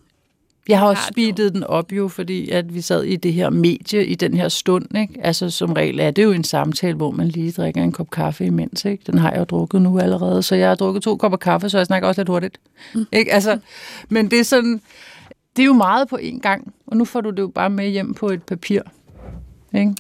Jeg 0.69 0.79
har 0.79 0.87
også 0.87 1.03
speedet 1.13 1.55
den 1.55 1.65
op 1.65 1.93
jo, 1.93 2.09
fordi 2.09 2.51
at 2.51 2.75
vi 2.75 2.81
sad 2.81 3.03
i 3.03 3.17
det 3.17 3.33
her 3.33 3.51
medie 3.51 4.07
i 4.07 4.15
den 4.15 4.35
her 4.35 4.49
stund. 4.49 4.97
Ikke? 4.99 5.21
Altså 5.23 5.51
som 5.51 5.73
regel 5.73 6.01
er 6.01 6.11
det 6.11 6.25
jo 6.25 6.33
en 6.33 6.45
samtale, 6.45 6.95
hvor 6.95 7.11
man 7.11 7.29
lige 7.29 7.53
drikker 7.53 7.83
en 7.83 7.93
kop 7.93 8.11
kaffe 8.11 8.47
imens. 8.47 8.85
Ikke? 8.85 9.03
Den 9.07 9.19
har 9.19 9.31
jeg 9.31 9.39
jo 9.39 9.45
drukket 9.45 9.83
nu 9.83 9.99
allerede, 9.99 10.43
så 10.43 10.55
jeg 10.55 10.69
har 10.69 10.75
drukket 10.75 11.03
to 11.03 11.17
kopper 11.17 11.39
kaffe, 11.39 11.71
så 11.71 11.79
jeg 11.79 11.87
snakker 11.87 12.09
også 12.09 12.21
lidt 12.21 12.29
hurtigt. 12.29 12.61
Mm. 12.95 13.07
Ikke? 13.13 13.33
Altså, 13.33 13.59
men 14.09 14.31
det 14.31 14.41
er 14.41 14.45
sådan, 14.45 14.81
det 15.57 15.63
er 15.63 15.67
jo 15.67 15.73
meget 15.73 16.09
på 16.09 16.19
én 16.23 16.39
gang, 16.39 16.75
og 16.87 16.97
nu 16.97 17.05
får 17.05 17.21
du 17.21 17.31
det 17.31 17.39
jo 17.39 17.49
bare 17.49 17.71
med 17.71 17.89
hjem 17.89 18.15
på 18.15 18.29
et 18.29 18.43
papir. 18.43 18.81
Ikke? 19.75 19.95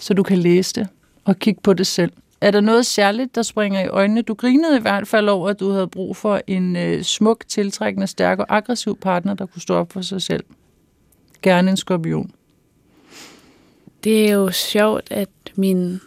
Så 0.00 0.14
du 0.14 0.22
kan 0.22 0.38
læse 0.38 0.74
det 0.74 0.88
og 1.24 1.38
kigge 1.38 1.60
på 1.60 1.72
det 1.72 1.86
selv. 1.86 2.12
Er 2.40 2.50
der 2.50 2.60
noget 2.60 2.86
særligt, 2.86 3.34
der 3.34 3.42
springer 3.42 3.80
i 3.80 3.88
øjnene? 3.88 4.22
Du 4.22 4.34
grinede 4.34 4.76
i 4.76 4.80
hvert 4.80 5.08
fald 5.08 5.28
over, 5.28 5.48
at 5.48 5.60
du 5.60 5.70
havde 5.70 5.88
brug 5.88 6.16
for 6.16 6.40
en 6.46 6.76
øh, 6.76 7.02
smuk, 7.02 7.44
tiltrækkende, 7.48 8.06
stærk 8.06 8.38
og 8.38 8.46
aggressiv 8.48 8.96
partner, 8.96 9.34
der 9.34 9.46
kunne 9.46 9.62
stå 9.62 9.74
op 9.74 9.92
for 9.92 10.02
sig 10.02 10.22
selv. 10.22 10.44
Gerne 11.42 11.70
en 11.70 11.76
skorpion. 11.76 12.30
Det 14.04 14.28
er 14.28 14.32
jo 14.32 14.50
sjovt, 14.50 15.08
at 15.10 15.28
min 15.54 16.00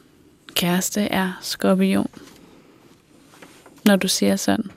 kæreste 0.53 1.01
er 1.01 1.37
skorpion, 1.41 2.09
når 3.85 3.95
du 3.95 4.07
siger 4.07 4.35
sådan. 4.35 4.71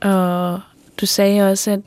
Og 0.00 0.60
du 1.00 1.06
sagde 1.06 1.50
også, 1.50 1.70
at 1.70 1.80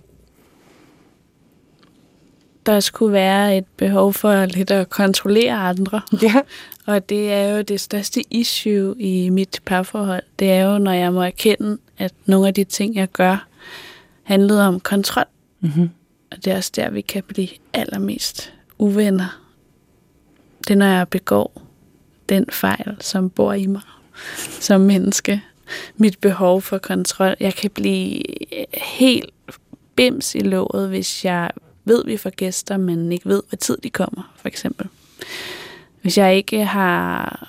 der 2.65 2.79
skulle 2.79 3.13
være 3.13 3.57
et 3.57 3.65
behov 3.77 4.13
for 4.13 4.45
lidt 4.45 4.71
at 4.71 4.89
kontrollere 4.89 5.53
andre. 5.53 6.01
Ja. 6.21 6.41
Og 6.85 7.09
det 7.09 7.31
er 7.31 7.55
jo 7.55 7.61
det 7.61 7.81
største 7.81 8.23
issue 8.29 9.01
i 9.01 9.29
mit 9.29 9.61
parforhold. 9.65 10.23
Det 10.39 10.51
er 10.51 10.63
jo, 10.63 10.77
når 10.77 10.91
jeg 10.91 11.13
må 11.13 11.21
erkende, 11.21 11.77
at 11.97 12.13
nogle 12.25 12.47
af 12.47 12.53
de 12.53 12.63
ting, 12.63 12.95
jeg 12.95 13.07
gør, 13.07 13.47
handlede 14.23 14.67
om 14.67 14.79
kontrol. 14.79 15.25
Mm-hmm. 15.59 15.89
Og 16.31 16.45
det 16.45 16.53
er 16.53 16.57
også 16.57 16.71
der, 16.75 16.89
vi 16.89 17.01
kan 17.01 17.23
blive 17.23 17.49
allermest 17.73 18.53
uvenner. 18.77 19.41
Det 20.59 20.69
er, 20.69 20.75
når 20.75 20.85
jeg 20.85 21.07
begår 21.07 21.61
den 22.29 22.45
fejl, 22.51 22.95
som 22.99 23.29
bor 23.29 23.53
i 23.53 23.65
mig 23.65 23.81
som 24.59 24.81
menneske. 24.81 25.41
Mit 25.97 26.19
behov 26.19 26.61
for 26.61 26.77
kontrol. 26.77 27.35
Jeg 27.39 27.53
kan 27.53 27.71
blive 27.71 28.21
helt 28.73 29.29
bims 29.95 30.35
i 30.35 30.39
låget, 30.39 30.89
hvis 30.89 31.25
jeg 31.25 31.51
ved, 31.85 32.05
vi 32.05 32.17
får 32.17 32.29
gæster, 32.29 32.77
men 32.77 33.11
ikke 33.11 33.29
ved, 33.29 33.43
hvad 33.49 33.57
tid 33.57 33.77
de 33.83 33.89
kommer, 33.89 34.33
for 34.35 34.47
eksempel. 34.47 34.87
Hvis 36.05 36.17
jeg 36.17 36.35
ikke 36.35 36.65
har, 36.65 37.47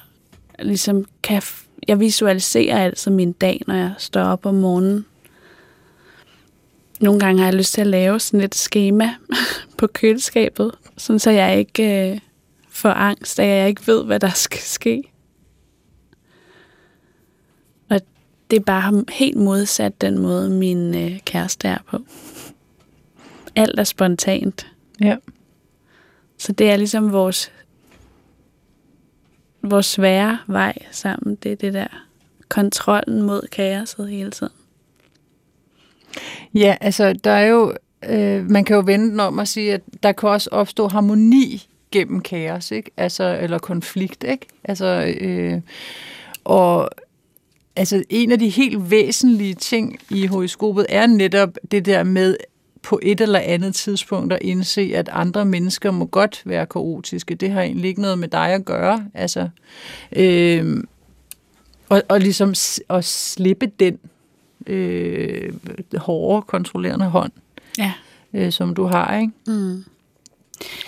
ligesom 0.59 1.04
kan, 1.22 1.42
jeg 1.88 2.00
visualiserer 2.00 2.84
altså 2.84 3.11
min 3.11 3.32
dag, 3.32 3.62
når 3.66 3.74
jeg 3.74 3.94
står 3.98 4.22
op 4.22 4.46
om 4.46 4.54
morgenen. 4.54 5.07
Nogle 7.00 7.20
gange 7.20 7.38
har 7.38 7.46
jeg 7.46 7.54
lyst 7.54 7.72
til 7.72 7.80
at 7.80 7.86
lave 7.86 8.20
sådan 8.20 8.40
et 8.40 8.54
schema 8.54 9.14
på 9.78 9.86
køleskabet, 9.86 10.72
sådan 10.96 11.18
så 11.18 11.30
jeg 11.30 11.59
ikke 11.59 12.12
øh, 12.12 12.20
får 12.68 12.88
angst, 12.88 13.40
at 13.40 13.46
jeg 13.46 13.68
ikke 13.68 13.86
ved, 13.86 14.04
hvad 14.04 14.20
der 14.20 14.30
skal 14.46 14.61
ske. 14.61 15.02
Og 17.90 18.00
det 18.50 18.57
er 18.57 18.64
bare 18.64 19.04
helt 19.09 19.36
modsat 19.36 20.00
den 20.00 20.18
måde, 20.18 20.50
min 20.50 20.94
øh, 20.94 21.20
kæreste 21.20 21.68
er 21.68 21.78
på 21.90 21.98
alt 23.57 23.80
er 23.80 23.84
spontant. 23.84 24.66
Ja. 25.00 25.16
Så 26.38 26.52
det 26.52 26.70
er 26.70 26.76
ligesom 26.76 27.12
vores, 27.12 27.52
vores 29.70 29.86
svære 29.86 30.38
vej 30.46 30.74
sammen. 30.90 31.34
Det 31.42 31.52
er 31.52 31.56
det 31.56 31.74
der 31.74 32.06
kontrollen 32.48 33.22
mod 33.22 33.48
kaoset 33.52 34.08
hele 34.08 34.30
tiden. 34.30 34.52
Ja, 36.54 36.76
altså 36.80 37.12
der 37.12 37.30
er 37.30 37.46
jo, 37.46 37.74
øh, 38.08 38.50
man 38.50 38.64
kan 38.64 38.76
jo 38.76 38.82
vende 38.86 39.10
den 39.10 39.20
om 39.20 39.38
og 39.38 39.48
sige, 39.48 39.74
at 39.74 39.80
der 40.02 40.12
kan 40.12 40.28
også 40.28 40.50
opstå 40.52 40.88
harmoni 40.88 41.68
gennem 41.90 42.20
kaos, 42.20 42.70
ikke? 42.70 42.90
Altså, 42.96 43.38
eller 43.42 43.58
konflikt, 43.58 44.24
ikke? 44.24 44.46
Altså, 44.64 45.14
øh, 45.20 45.60
og 46.44 46.90
altså, 47.76 48.02
en 48.10 48.32
af 48.32 48.38
de 48.38 48.48
helt 48.48 48.90
væsentlige 48.90 49.54
ting 49.54 49.98
i 50.10 50.26
horoskopet 50.26 50.86
er 50.88 51.06
netop 51.06 51.58
det 51.70 51.86
der 51.86 52.02
med, 52.02 52.36
på 52.87 53.01
et 53.03 53.20
eller 53.20 53.39
andet 53.39 53.74
tidspunkt 53.74 54.32
at 54.32 54.39
indse, 54.43 54.93
at 54.95 55.09
andre 55.12 55.45
mennesker 55.45 55.91
må 55.91 56.05
godt 56.05 56.43
være 56.45 56.66
kaotiske. 56.66 57.34
Det 57.34 57.51
har 57.51 57.62
egentlig 57.62 57.89
ikke 57.89 58.01
noget 58.01 58.18
med 58.18 58.28
dig 58.28 58.49
at 58.49 58.64
gøre. 58.64 59.07
Altså, 59.14 59.49
øh, 60.16 60.82
og, 61.89 62.03
og 62.09 62.20
ligesom 62.20 62.55
at 62.91 63.05
slippe 63.05 63.66
den 63.80 63.99
øh, 64.66 65.53
hårde, 65.97 66.43
kontrollerende 66.43 67.07
hånd, 67.07 67.32
ja. 67.78 67.93
øh, 68.32 68.53
som 68.53 68.74
du 68.74 68.84
har. 68.84 69.18
Ikke? 69.18 69.32
Mm. 69.47 69.84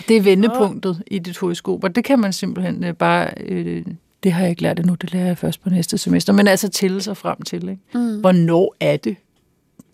Det 0.09 0.17
er 0.17 0.23
vendepunktet 0.23 0.91
oh. 0.91 1.01
i 1.07 1.19
dit 1.19 1.39
horoskop, 1.39 1.85
og 1.85 1.95
det 1.95 2.05
kan 2.05 2.19
man 2.19 2.33
simpelthen 2.33 2.85
øh, 2.85 2.95
bare... 2.95 3.31
Øh, 3.41 3.85
det 4.23 4.33
har 4.33 4.41
jeg 4.41 4.51
ikke 4.51 4.63
lært 4.63 4.79
endnu, 4.81 4.95
det 4.95 5.13
lærer 5.13 5.27
jeg 5.27 5.39
først 5.39 5.63
på 5.63 5.71
næste 5.71 5.99
semester, 5.99 6.33
men 6.33 6.49
altså 6.49 6.69
tælle 6.69 7.03
sig 7.03 7.17
frem 7.17 7.43
til. 7.43 7.69
Ikke? 7.69 7.83
Mm. 7.95 8.21
Hvornår 8.21 8.77
er 8.81 8.97
det, 8.97 9.17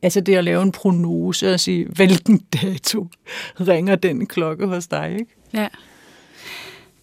Altså 0.04 0.20
det 0.20 0.34
at 0.34 0.44
lave 0.44 0.62
en 0.62 0.72
prognose 0.72 1.54
og 1.54 1.60
sige, 1.60 1.86
hvilken 1.86 2.38
dato 2.62 3.06
ringer 3.60 3.96
den 3.96 4.26
klokke 4.26 4.66
hos 4.66 4.86
dig, 4.86 5.16
ikke? 5.20 5.36
Ja. 5.54 5.68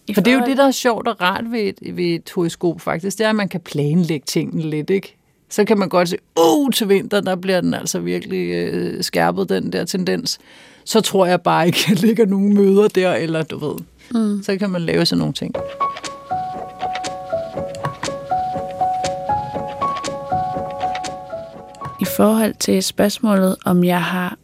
I 0.06 0.14
For 0.14 0.20
det 0.20 0.32
er 0.32 0.38
jo 0.38 0.44
det, 0.46 0.56
der 0.56 0.66
er 0.66 0.70
sjovt 0.70 1.08
og 1.08 1.20
rart 1.20 1.44
ved 1.50 1.60
et, 1.60 1.96
ved 1.96 2.04
et 2.04 2.32
horoskop 2.34 2.80
faktisk, 2.80 3.18
det 3.18 3.24
er, 3.24 3.30
at 3.30 3.36
man 3.36 3.48
kan 3.48 3.60
planlægge 3.60 4.24
tingene 4.26 4.62
lidt, 4.62 4.90
ikke? 4.90 5.16
Så 5.48 5.64
kan 5.64 5.78
man 5.78 5.88
godt 5.88 6.08
se, 6.08 6.16
uh, 6.40 6.70
til 6.70 6.88
vinter, 6.88 7.20
der 7.20 7.36
bliver 7.36 7.60
den 7.60 7.74
altså 7.74 7.98
virkelig 7.98 8.50
øh, 8.50 9.02
skærpet, 9.02 9.48
den 9.48 9.72
der 9.72 9.84
tendens. 9.84 10.38
Så 10.84 11.00
tror 11.00 11.26
jeg 11.26 11.40
bare 11.40 11.66
ikke, 11.66 11.78
at 11.90 12.00
ligger 12.00 12.26
nogen 12.26 12.54
møder 12.54 12.88
der, 12.88 13.14
eller 13.14 13.42
du 13.42 13.58
ved. 13.58 13.76
Mm. 14.10 14.42
Så 14.42 14.56
kan 14.56 14.70
man 14.70 14.82
lave 14.82 15.06
sådan 15.06 15.18
nogle 15.18 15.34
ting. 15.34 15.54
I 22.02 22.04
forhold 22.04 22.54
til 22.54 22.82
spørgsmålet, 22.82 23.56
om 23.64 23.84
jeg 23.84 24.02
har 24.02 24.38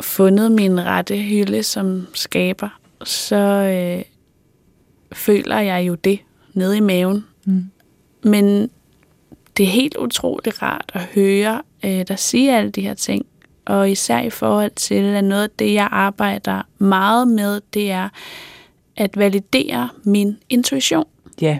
fundet 0.00 0.52
min 0.52 0.84
rette 0.84 1.16
hylde 1.16 1.62
som 1.62 2.06
skaber, 2.14 2.68
så 3.04 3.36
øh, 3.36 4.02
føler 5.12 5.58
jeg 5.58 5.88
jo 5.88 5.94
det 5.94 6.18
nede 6.54 6.76
i 6.76 6.80
maven. 6.80 7.24
Mm. 7.44 7.64
Men 8.22 8.70
det 9.56 9.62
er 9.62 9.70
helt 9.70 9.96
utroligt 9.96 10.62
rart 10.62 10.90
at 10.94 11.00
høre 11.14 11.62
øh, 11.84 12.04
der 12.08 12.16
sige 12.16 12.56
alle 12.56 12.70
de 12.70 12.80
her 12.80 12.94
ting. 12.94 13.26
Og 13.64 13.90
især 13.90 14.20
i 14.20 14.30
forhold 14.30 14.70
til, 14.70 14.94
at 14.94 15.24
noget 15.24 15.42
af 15.42 15.50
det, 15.58 15.74
jeg 15.74 15.88
arbejder 15.90 16.62
meget 16.78 17.28
med, 17.28 17.60
det 17.74 17.90
er 17.90 18.08
at 18.96 19.16
validere 19.16 19.88
min 20.04 20.36
intuition. 20.48 21.06
Ja. 21.40 21.58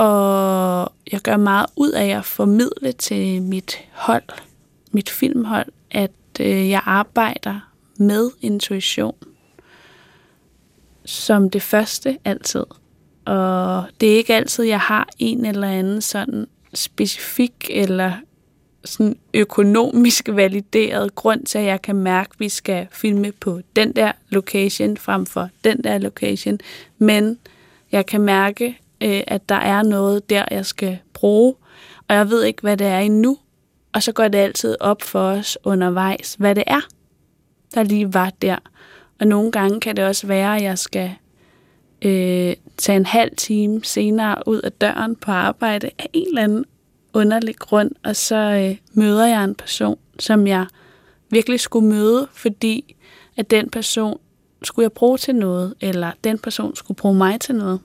Og 0.00 0.92
jeg 1.12 1.20
gør 1.20 1.36
meget 1.36 1.66
ud 1.76 1.90
af 1.90 2.06
at 2.06 2.24
formidle 2.24 2.92
til 2.92 3.42
mit 3.42 3.78
hold, 3.92 4.22
mit 4.92 5.10
filmhold, 5.10 5.66
at 5.90 6.10
øh, 6.40 6.70
jeg 6.70 6.82
arbejder 6.84 7.70
med 7.96 8.30
intuition 8.40 9.14
som 11.04 11.50
det 11.50 11.62
første 11.62 12.18
altid. 12.24 12.64
Og 13.24 13.84
det 14.00 14.12
er 14.12 14.16
ikke 14.16 14.34
altid, 14.34 14.64
jeg 14.64 14.80
har 14.80 15.08
en 15.18 15.46
eller 15.46 15.68
anden 15.68 16.00
sådan 16.00 16.46
specifik 16.74 17.70
eller 17.70 18.12
sådan 18.84 19.16
økonomisk 19.34 20.28
valideret 20.32 21.14
grund 21.14 21.46
til, 21.46 21.58
at 21.58 21.64
jeg 21.64 21.82
kan 21.82 21.96
mærke, 21.96 22.30
at 22.32 22.40
vi 22.40 22.48
skal 22.48 22.86
filme 22.92 23.32
på 23.32 23.60
den 23.76 23.92
der 23.92 24.12
location 24.28 24.96
frem 24.96 25.26
for 25.26 25.48
den 25.64 25.84
der 25.84 25.98
location. 25.98 26.58
Men 26.98 27.38
jeg 27.92 28.06
kan 28.06 28.20
mærke, 28.20 28.78
øh, 29.00 29.20
at 29.26 29.48
der 29.48 29.54
er 29.54 29.82
noget 29.82 30.30
der, 30.30 30.44
jeg 30.50 30.66
skal 30.66 30.98
bruge, 31.12 31.54
og 32.08 32.14
jeg 32.16 32.30
ved 32.30 32.44
ikke, 32.44 32.62
hvad 32.62 32.76
det 32.76 32.86
er 32.86 32.98
endnu. 32.98 33.38
Og 33.92 34.02
så 34.02 34.12
går 34.12 34.28
det 34.28 34.38
altid 34.38 34.76
op 34.80 35.02
for 35.02 35.20
os 35.20 35.58
undervejs, 35.64 36.34
hvad 36.38 36.54
det 36.54 36.64
er, 36.66 36.80
der 37.74 37.82
lige 37.82 38.14
var 38.14 38.30
der. 38.42 38.56
Og 39.20 39.26
nogle 39.26 39.52
gange 39.52 39.80
kan 39.80 39.96
det 39.96 40.04
også 40.04 40.26
være, 40.26 40.56
at 40.56 40.62
jeg 40.62 40.78
skal 40.78 41.10
øh, 42.02 42.54
tage 42.76 42.96
en 42.96 43.06
halv 43.06 43.36
time 43.36 43.84
senere 43.84 44.42
ud 44.46 44.60
af 44.60 44.72
døren 44.72 45.16
på 45.16 45.30
arbejde 45.30 45.90
af 45.98 46.06
en 46.12 46.28
eller 46.28 46.42
anden 46.42 46.64
underlig 47.14 47.56
grund, 47.56 47.90
og 48.04 48.16
så 48.16 48.36
øh, 48.36 48.76
møder 48.92 49.26
jeg 49.26 49.44
en 49.44 49.54
person, 49.54 49.98
som 50.18 50.46
jeg 50.46 50.66
virkelig 51.30 51.60
skulle 51.60 51.88
møde, 51.88 52.28
fordi 52.32 52.96
at 53.36 53.50
den 53.50 53.70
person 53.70 54.20
skulle 54.62 54.84
jeg 54.84 54.92
bruge 54.92 55.18
til 55.18 55.34
noget, 55.34 55.74
eller 55.80 56.12
den 56.24 56.38
person 56.38 56.76
skulle 56.76 56.96
bruge 56.96 57.14
mig 57.14 57.40
til 57.40 57.54
noget 57.54 57.80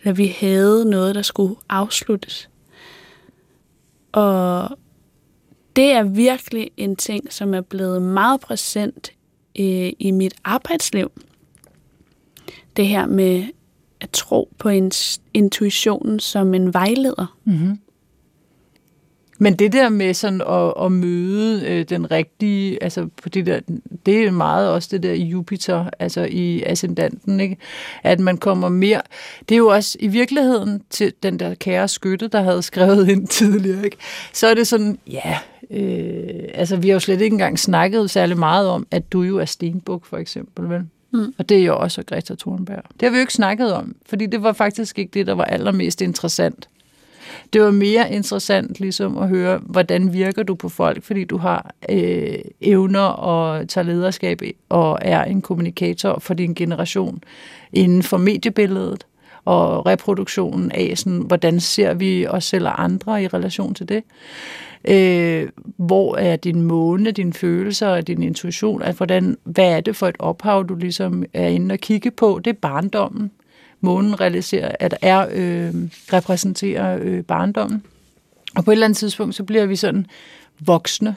eller 0.00 0.12
vi 0.12 0.26
havde 0.26 0.90
noget, 0.90 1.14
der 1.14 1.22
skulle 1.22 1.56
afsluttes. 1.68 2.48
Og 4.12 4.78
det 5.76 5.92
er 5.92 6.02
virkelig 6.02 6.70
en 6.76 6.96
ting, 6.96 7.32
som 7.32 7.54
er 7.54 7.60
blevet 7.60 8.02
meget 8.02 8.40
præsent 8.40 9.12
øh, 9.58 9.92
i 9.98 10.10
mit 10.10 10.34
arbejdsliv. 10.44 11.12
Det 12.76 12.86
her 12.86 13.06
med 13.06 13.44
at 14.00 14.10
tro 14.10 14.52
på 14.58 14.68
ens 14.68 15.20
intuitionen 15.34 16.20
som 16.20 16.54
en 16.54 16.74
vejleder. 16.74 17.36
Mm-hmm. 17.44 17.78
Men 19.42 19.54
det 19.54 19.72
der 19.72 19.88
med 19.88 20.14
sådan 20.14 20.40
at, 20.40 20.84
at 20.84 20.92
møde 20.92 21.66
øh, 21.66 21.84
den 21.88 22.10
rigtige, 22.10 22.82
altså 22.82 23.08
på 23.22 23.28
det 23.28 23.46
der, 23.46 23.60
det 24.06 24.24
er 24.24 24.30
meget 24.30 24.70
også 24.70 24.88
det 24.92 25.02
der 25.02 25.12
i 25.12 25.22
Jupiter, 25.22 25.90
altså 25.98 26.28
i 26.30 26.62
ascendanten, 26.62 27.40
ikke? 27.40 27.56
At 28.02 28.20
man 28.20 28.36
kommer 28.36 28.68
mere, 28.68 29.02
det 29.48 29.54
er 29.54 29.58
jo 29.58 29.66
også 29.66 29.98
i 30.00 30.08
virkeligheden 30.08 30.82
til 30.90 31.12
den 31.22 31.38
der 31.40 31.54
kære 31.54 31.88
skytte, 31.88 32.28
der 32.28 32.42
havde 32.42 32.62
skrevet 32.62 33.08
ind 33.08 33.28
tidligere, 33.38 33.84
ikke? 33.84 33.96
Så 34.32 34.46
er 34.46 34.54
det 34.54 34.66
sådan, 34.66 34.98
ja, 35.06 35.38
øh, 35.70 36.44
altså 36.54 36.76
vi 36.76 36.88
har 36.88 36.94
jo 36.94 37.00
slet 37.00 37.20
ikke 37.20 37.34
engang 37.34 37.58
snakket 37.58 38.10
særlig 38.10 38.38
meget 38.38 38.68
om, 38.68 38.86
at 38.90 39.12
du 39.12 39.22
jo 39.22 39.38
er 39.38 39.44
stenbuk, 39.44 40.06
for 40.06 40.16
eksempel, 40.16 40.70
vel? 40.70 40.82
Mm. 41.12 41.34
Og 41.38 41.48
det 41.48 41.58
er 41.58 41.64
jo 41.64 41.76
også 41.78 42.02
Greta 42.02 42.34
Thunberg. 42.34 42.82
Det 42.92 43.02
har 43.02 43.10
vi 43.10 43.16
jo 43.16 43.20
ikke 43.20 43.32
snakket 43.32 43.72
om, 43.72 43.96
fordi 44.06 44.26
det 44.26 44.42
var 44.42 44.52
faktisk 44.52 44.98
ikke 44.98 45.10
det, 45.14 45.26
der 45.26 45.34
var 45.34 45.44
allermest 45.44 46.00
interessant. 46.00 46.68
Det 47.52 47.62
var 47.62 47.70
mere 47.70 48.12
interessant 48.12 48.80
ligesom 48.80 49.18
at 49.18 49.28
høre, 49.28 49.60
hvordan 49.62 50.12
virker 50.12 50.42
du 50.42 50.54
på 50.54 50.68
folk, 50.68 51.04
fordi 51.04 51.24
du 51.24 51.36
har 51.36 51.74
øh, 51.88 52.38
evner 52.60 53.00
og 53.00 53.68
tager 53.68 53.84
lederskab 53.84 54.42
og 54.68 54.98
er 55.02 55.24
en 55.24 55.42
kommunikator 55.42 56.18
for 56.18 56.34
din 56.34 56.54
generation 56.54 57.22
inden 57.72 58.02
for 58.02 58.16
mediebilledet 58.16 59.06
og 59.44 59.86
reproduktionen 59.86 60.72
af, 60.72 60.92
sådan, 60.96 61.18
hvordan 61.18 61.60
ser 61.60 61.94
vi 61.94 62.26
os 62.26 62.44
selv 62.44 62.66
og 62.66 62.84
andre 62.84 63.22
i 63.22 63.28
relation 63.28 63.74
til 63.74 63.88
det. 63.88 64.02
Øh, 64.84 65.48
hvor 65.76 66.16
er 66.16 66.36
din 66.36 66.62
måne, 66.62 67.10
dine 67.10 67.32
følelser 67.32 67.88
og 67.88 68.06
din 68.06 68.22
intuition? 68.22 68.82
At 68.82 68.94
hvordan, 68.94 69.36
hvad 69.44 69.76
er 69.76 69.80
det 69.80 69.96
for 69.96 70.06
et 70.08 70.16
ophav, 70.18 70.64
du 70.68 70.74
ligesom 70.74 71.24
er 71.32 71.48
inde 71.48 71.72
og 71.72 71.78
kigge 71.78 72.10
på? 72.10 72.40
Det 72.44 72.50
er 72.50 72.58
barndommen. 72.62 73.30
Månen 73.80 74.20
realiserer, 74.20 74.72
at 74.80 74.94
er, 75.02 75.26
øh, 75.32 75.74
repræsenterer 76.12 76.98
øh, 77.02 77.24
barndommen. 77.24 77.82
Og 78.56 78.64
på 78.64 78.70
et 78.70 78.72
eller 78.72 78.86
andet 78.86 78.96
tidspunkt, 78.96 79.34
så 79.34 79.44
bliver 79.44 79.66
vi 79.66 79.76
sådan 79.76 80.06
voksne. 80.60 81.16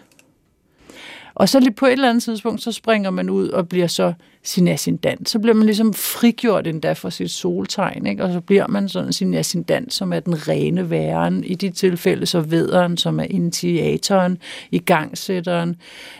Og 1.35 1.49
så 1.49 1.59
lige 1.59 1.71
på 1.71 1.85
et 1.85 1.91
eller 1.91 2.09
andet 2.09 2.23
tidspunkt, 2.23 2.61
så 2.61 2.71
springer 2.71 3.09
man 3.09 3.29
ud 3.29 3.49
og 3.49 3.69
bliver 3.69 3.87
så 3.87 4.13
sin 4.43 4.67
ascendant. 4.67 5.29
Så 5.29 5.39
bliver 5.39 5.55
man 5.55 5.65
ligesom 5.65 5.93
frigjort 5.93 6.67
endda 6.67 6.93
fra 6.93 7.11
sit 7.11 7.31
soltegn, 7.31 8.07
ikke? 8.07 8.23
og 8.23 8.33
så 8.33 8.41
bliver 8.41 8.67
man 8.67 8.89
sådan 8.89 9.13
sin 9.13 9.33
ascendant, 9.33 9.93
som 9.93 10.13
er 10.13 10.19
den 10.19 10.47
rene 10.47 10.89
væren. 10.89 11.43
I 11.43 11.55
de 11.55 11.69
tilfælde 11.69 12.25
så 12.25 12.41
vederen, 12.41 12.97
som 12.97 13.19
er 13.19 13.23
initiatoren, 13.23 14.37
igangsætteren, 14.71 15.75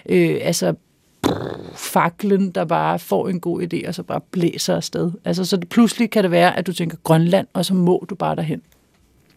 øh, 0.10 0.38
altså 0.42 0.74
faklen, 1.76 2.52
der 2.52 2.66
bare 2.66 3.00
får 3.00 3.30
en 3.30 3.40
god 3.40 3.62
idé, 3.62 3.88
og 3.88 3.96
så 3.96 4.04
bare 4.04 4.22
blæser 4.32 4.76
afsted. 4.76 5.12
Altså, 5.26 5.46
så 5.46 5.58
det, 5.58 5.70
pludselig 5.70 6.10
kan 6.10 6.24
det 6.24 6.32
være, 6.32 6.58
at 6.58 6.68
du 6.68 6.74
tænker 6.74 6.98
Grønland, 7.04 7.48
og 7.54 7.66
så 7.66 7.74
må 7.74 8.06
du 8.10 8.16
bare 8.16 8.36
derhen. 8.36 8.62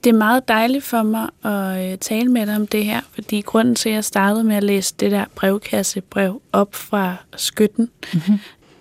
Det 0.04 0.10
er 0.10 0.16
meget 0.18 0.48
dejligt 0.48 0.84
for 0.84 1.02
mig 1.02 1.28
at 1.44 1.92
øh, 1.92 1.98
tale 1.98 2.28
med 2.28 2.46
dig 2.46 2.56
om 2.56 2.66
det 2.66 2.84
her, 2.84 3.00
fordi 3.12 3.40
grunden 3.40 3.74
til, 3.74 3.88
at 3.88 3.94
jeg 3.94 4.04
startede 4.04 4.44
med 4.44 4.56
at 4.56 4.64
læse 4.64 4.94
det 5.00 5.10
der 5.10 5.24
brevkassebrev 5.34 6.42
op 6.52 6.74
fra 6.74 7.16
skytten, 7.36 7.90
mm-hmm. 8.14 8.38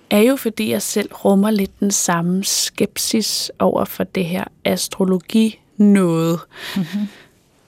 er 0.09 0.19
jo 0.19 0.35
fordi, 0.35 0.71
jeg 0.71 0.81
selv 0.81 1.13
rummer 1.13 1.51
lidt 1.51 1.79
den 1.79 1.91
samme 1.91 2.43
skepsis 2.43 3.51
over 3.59 3.85
for 3.85 4.03
det 4.03 4.25
her 4.25 4.43
astrologi 4.65 5.59
noget. 5.77 6.39
Mm-hmm. 6.75 7.07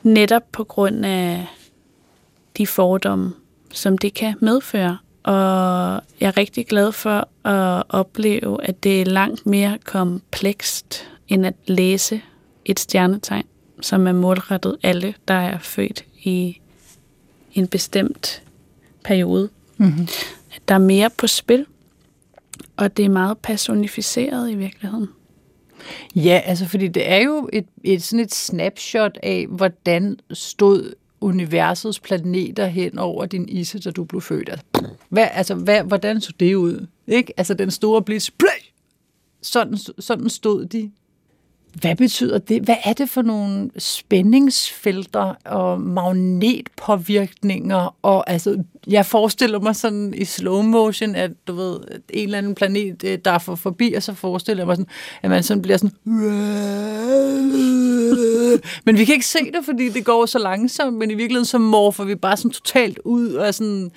Netop 0.04 0.44
på 0.52 0.64
grund 0.64 1.06
af 1.06 1.48
de 2.58 2.68
fordomme, 2.68 3.34
som 3.72 3.98
det 3.98 4.14
kan 4.14 4.36
medføre. 4.42 4.98
Og 5.28 6.02
jeg 6.20 6.28
er 6.28 6.38
rigtig 6.38 6.68
glad 6.68 6.92
for 6.92 7.48
at 7.48 7.84
opleve, 7.90 8.64
at 8.64 8.84
det 8.84 9.02
er 9.02 9.06
langt 9.06 9.46
mere 9.46 9.78
komplekst 9.86 11.10
end 11.28 11.46
at 11.46 11.54
læse 11.66 12.22
et 12.66 12.80
stjernetegn, 12.80 13.46
som 13.82 14.08
er 14.08 14.12
målrettet 14.12 14.78
alle, 14.84 15.14
der 15.28 15.34
er 15.34 15.60
født 15.60 16.06
i 16.24 16.62
en 17.54 17.68
bestemt 17.68 18.44
periode. 19.04 19.50
Mm-hmm. 19.78 20.08
Der 20.68 20.76
er 20.76 20.80
mere 20.80 21.10
på 21.18 21.28
spil, 21.28 21.66
og 22.78 22.98
det 22.98 23.06
er 23.06 23.10
meget 23.10 23.38
personificeret 23.38 24.52
i 24.52 24.56
virkeligheden. 24.56 25.10
Ja, 26.16 26.42
altså 26.46 26.66
fordi 26.66 26.88
det 26.88 27.12
er 27.12 27.18
jo 27.18 27.50
et, 27.54 27.66
et 27.84 28.04
sådan 28.04 28.26
et 28.26 28.34
snapshot 28.34 29.18
af, 29.24 29.48
hvordan 29.50 30.20
stod 30.32 30.94
universets 31.22 32.00
planeter 32.00 32.66
hen 32.66 32.98
over 32.98 33.26
din 33.26 33.50
isse, 33.50 33.80
da 33.80 33.92
du 33.92 34.04
blev 34.04 34.22
født. 34.22 34.50
Altså, 34.50 34.66
hvad, 35.10 35.28
altså 35.32 35.56
hvad, 35.56 35.84
hvordan 35.84 36.22
så 36.22 36.34
det 36.40 36.56
ud? 36.56 36.88
Ikke? 37.08 37.34
Altså 37.38 37.54
den 37.54 37.72
store 37.72 38.02
blitz, 38.02 38.30
sådan, 39.42 39.78
sådan 40.00 40.30
stod 40.30 40.66
de 40.66 40.92
hvad 41.74 41.96
betyder 41.96 42.38
det? 42.38 42.62
Hvad 42.62 42.76
er 42.84 42.94
det 42.94 43.10
for 43.10 43.22
nogle 43.22 43.70
spændingsfelter 43.78 45.34
og 45.46 45.82
magnetpåvirkninger? 45.82 47.96
Og 48.02 48.30
altså, 48.30 48.64
jeg 48.88 49.06
forestiller 49.06 49.60
mig 49.60 49.76
sådan 49.76 50.14
i 50.18 50.26
slow 50.26 50.62
motion, 50.62 51.16
at 51.16 51.32
du 51.48 51.54
ved, 51.54 51.80
en 52.10 52.24
eller 52.24 52.38
anden 52.38 52.56
planet, 52.56 53.04
øh, 53.04 53.18
der 53.26 53.38
får 53.38 53.56
forbi, 53.56 53.94
og 53.94 54.04
så 54.04 54.14
forestiller 54.14 54.62
jeg 54.62 54.68
mig 54.68 54.76
sådan, 54.76 54.92
at 55.22 55.30
man 55.30 55.44
sådan 55.44 55.62
bliver 55.62 55.78
sådan... 55.78 55.96
Men 58.86 58.98
vi 58.98 59.06
kan 59.06 59.14
ikke 59.14 59.28
se 59.28 59.40
det, 59.40 59.66
fordi 59.66 59.90
det 59.90 60.06
går 60.06 60.26
så 60.26 60.40
langsomt, 60.40 60.98
men 60.98 61.12
i 61.12 61.14
virkeligheden 61.14 61.46
så 61.46 61.58
morfer 61.58 62.04
vi 62.04 62.16
bare 62.16 62.38
sådan 62.38 62.52
totalt 62.52 63.00
ud 63.06 63.34
og 63.34 63.54
sådan 63.54 63.92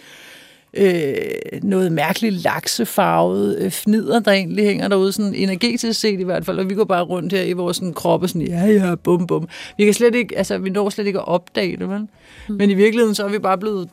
øh, 0.75 1.14
noget 1.62 1.93
mærkeligt 1.93 2.35
laksefarvet 2.35 3.59
øh, 3.59 3.71
fnider, 3.71 4.21
der 4.21 4.33
egentlig 4.33 4.64
hænger 4.64 4.89
derude, 4.89 5.12
sådan 5.12 5.35
energetisk 5.35 6.01
set 6.01 6.21
i 6.21 6.23
hvert 6.23 6.47
fald, 6.47 6.59
og 6.59 6.71
vi 6.71 6.75
går 6.75 6.85
bare 6.85 7.03
rundt 7.03 7.33
her 7.33 7.43
i 7.43 7.53
vores 7.53 7.77
sådan, 7.77 7.95
kroppe, 7.95 8.29
sådan, 8.29 8.43
ja, 8.43 8.66
ja, 8.66 8.95
bum, 8.95 9.27
bum. 9.27 9.49
Vi 9.77 9.85
kan 9.85 9.95
slet 9.95 10.14
ikke, 10.14 10.39
altså, 10.39 10.59
vi 10.59 10.71
når 10.71 10.91
slet 10.91 11.07
ikke 11.07 11.18
at 11.18 11.29
opdage 11.29 11.77
det, 11.77 11.89
vel? 11.89 12.09
Mm. 12.49 12.55
Men 12.55 12.71
i 12.71 12.75
virkeligheden, 12.75 13.14
så 13.14 13.25
er 13.25 13.29
vi 13.29 13.39
bare 13.39 13.59
blevet 13.59 13.89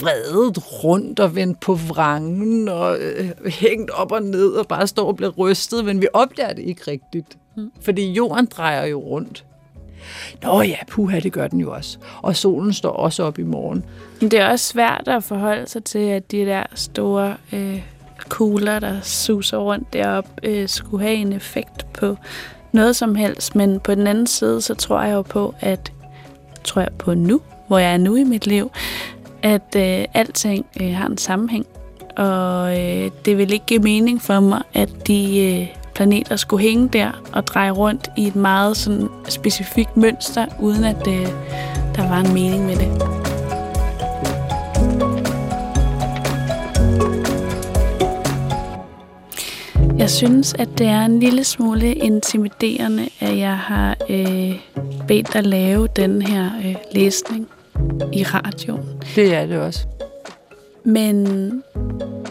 vredet 0.00 0.84
rundt 0.84 1.20
og 1.20 1.36
vendt 1.36 1.60
på 1.60 1.74
vrangen 1.74 2.68
og 2.68 2.98
øh, 3.00 3.30
hængt 3.46 3.90
op 3.90 4.12
og 4.12 4.22
ned 4.22 4.48
og 4.48 4.66
bare 4.66 4.86
står 4.86 5.06
og 5.06 5.16
bliver 5.16 5.32
rystet, 5.32 5.84
men 5.84 6.00
vi 6.00 6.06
opdager 6.12 6.52
det 6.52 6.62
ikke 6.62 6.90
rigtigt. 6.90 7.38
Mm. 7.56 7.70
Fordi 7.80 8.12
jorden 8.12 8.46
drejer 8.46 8.86
jo 8.86 8.98
rundt. 8.98 9.44
Nå 10.42 10.62
ja, 10.62 10.76
puha, 10.90 11.20
det 11.20 11.32
gør 11.32 11.48
den 11.48 11.60
jo 11.60 11.72
også. 11.72 11.98
Og 12.22 12.36
solen 12.36 12.72
står 12.72 12.90
også 12.90 13.22
op 13.22 13.38
i 13.38 13.42
morgen. 13.42 13.84
Det 14.20 14.34
er 14.34 14.48
også 14.48 14.64
svært 14.64 15.04
at 15.06 15.24
forholde 15.24 15.68
sig 15.68 15.84
til, 15.84 15.98
at 15.98 16.32
de 16.32 16.38
der 16.44 16.62
store 16.74 17.36
øh, 17.52 17.82
kugler, 18.28 18.78
der 18.78 19.00
suser 19.02 19.58
rundt 19.58 19.92
deroppe, 19.92 20.30
øh, 20.42 20.68
skulle 20.68 21.02
have 21.02 21.16
en 21.16 21.32
effekt 21.32 21.92
på 21.92 22.16
noget 22.72 22.96
som 22.96 23.14
helst. 23.14 23.56
Men 23.56 23.80
på 23.80 23.94
den 23.94 24.06
anden 24.06 24.26
side, 24.26 24.60
så 24.60 24.74
tror 24.74 25.02
jeg 25.02 25.14
jo 25.14 25.22
på, 25.22 25.54
at 25.60 25.92
tror 26.64 26.82
jeg 26.82 26.90
på 26.98 27.14
nu, 27.14 27.40
hvor 27.68 27.78
jeg 27.78 27.92
er 27.92 27.98
nu 27.98 28.16
i 28.16 28.24
mit 28.24 28.46
liv, 28.46 28.70
at 29.42 29.76
øh, 29.76 30.04
alting 30.14 30.66
øh, 30.80 30.94
har 30.94 31.06
en 31.06 31.18
sammenhæng. 31.18 31.66
Og 32.16 32.80
øh, 32.80 33.10
det 33.24 33.38
vil 33.38 33.52
ikke 33.52 33.66
give 33.66 33.82
mening 33.82 34.22
for 34.22 34.40
mig, 34.40 34.62
at 34.74 34.88
de 35.06 35.40
øh, 35.40 35.76
planeter 35.94 36.36
skulle 36.36 36.62
hænge 36.62 36.88
der 36.88 37.10
og 37.32 37.46
dreje 37.46 37.70
rundt 37.70 38.10
i 38.16 38.26
et 38.26 38.36
meget 38.36 38.76
sådan 38.76 39.08
specifikt 39.28 39.96
mønster, 39.96 40.46
uden 40.60 40.84
at 40.84 41.06
øh, 41.08 41.26
der 41.96 42.08
var 42.08 42.20
en 42.20 42.34
mening 42.34 42.66
med 42.66 42.76
det. 42.76 43.18
Jeg 49.98 50.10
synes, 50.10 50.54
at 50.54 50.68
det 50.78 50.86
er 50.86 51.04
en 51.04 51.20
lille 51.20 51.44
smule 51.44 51.94
intimiderende, 51.94 53.08
at 53.20 53.38
jeg 53.38 53.58
har 53.58 53.96
øh, 54.08 54.54
bedt 55.08 55.32
dig 55.32 55.46
lave 55.46 55.88
den 55.96 56.22
her 56.22 56.50
øh, 56.64 56.74
læsning 56.92 57.48
i 58.12 58.22
radioen. 58.22 58.84
Det 59.16 59.34
er 59.34 59.46
det 59.46 59.58
også. 59.58 59.86
Men 60.84 61.26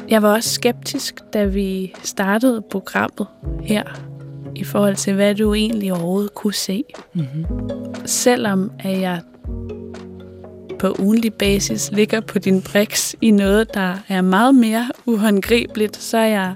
jeg 0.10 0.22
var 0.22 0.34
også 0.34 0.50
skeptisk, 0.50 1.22
da 1.34 1.44
vi 1.44 1.94
startede 2.04 2.62
programmet 2.62 3.28
her, 3.62 3.84
i 4.56 4.64
forhold 4.64 4.96
til, 4.96 5.14
hvad 5.14 5.36
du 5.36 5.54
egentlig 5.54 5.92
overhovedet 5.94 6.34
kunne 6.34 6.54
se. 6.54 6.84
Mm-hmm. 7.14 7.46
Selvom 8.06 8.72
at 8.80 9.02
jeg 9.02 9.22
på 10.80 10.96
ugenlig 11.00 11.34
basis 11.34 11.92
ligger 11.92 12.22
på 12.22 12.40
din 12.40 12.62
briks 12.62 13.16
i 13.22 13.32
noget, 13.32 13.74
der 13.74 13.96
er 14.08 14.22
meget 14.22 14.56
mere 14.56 14.88
uhåndgribeligt, 15.06 15.96
så, 15.96 16.18
er 16.18 16.26
jeg, 16.26 16.54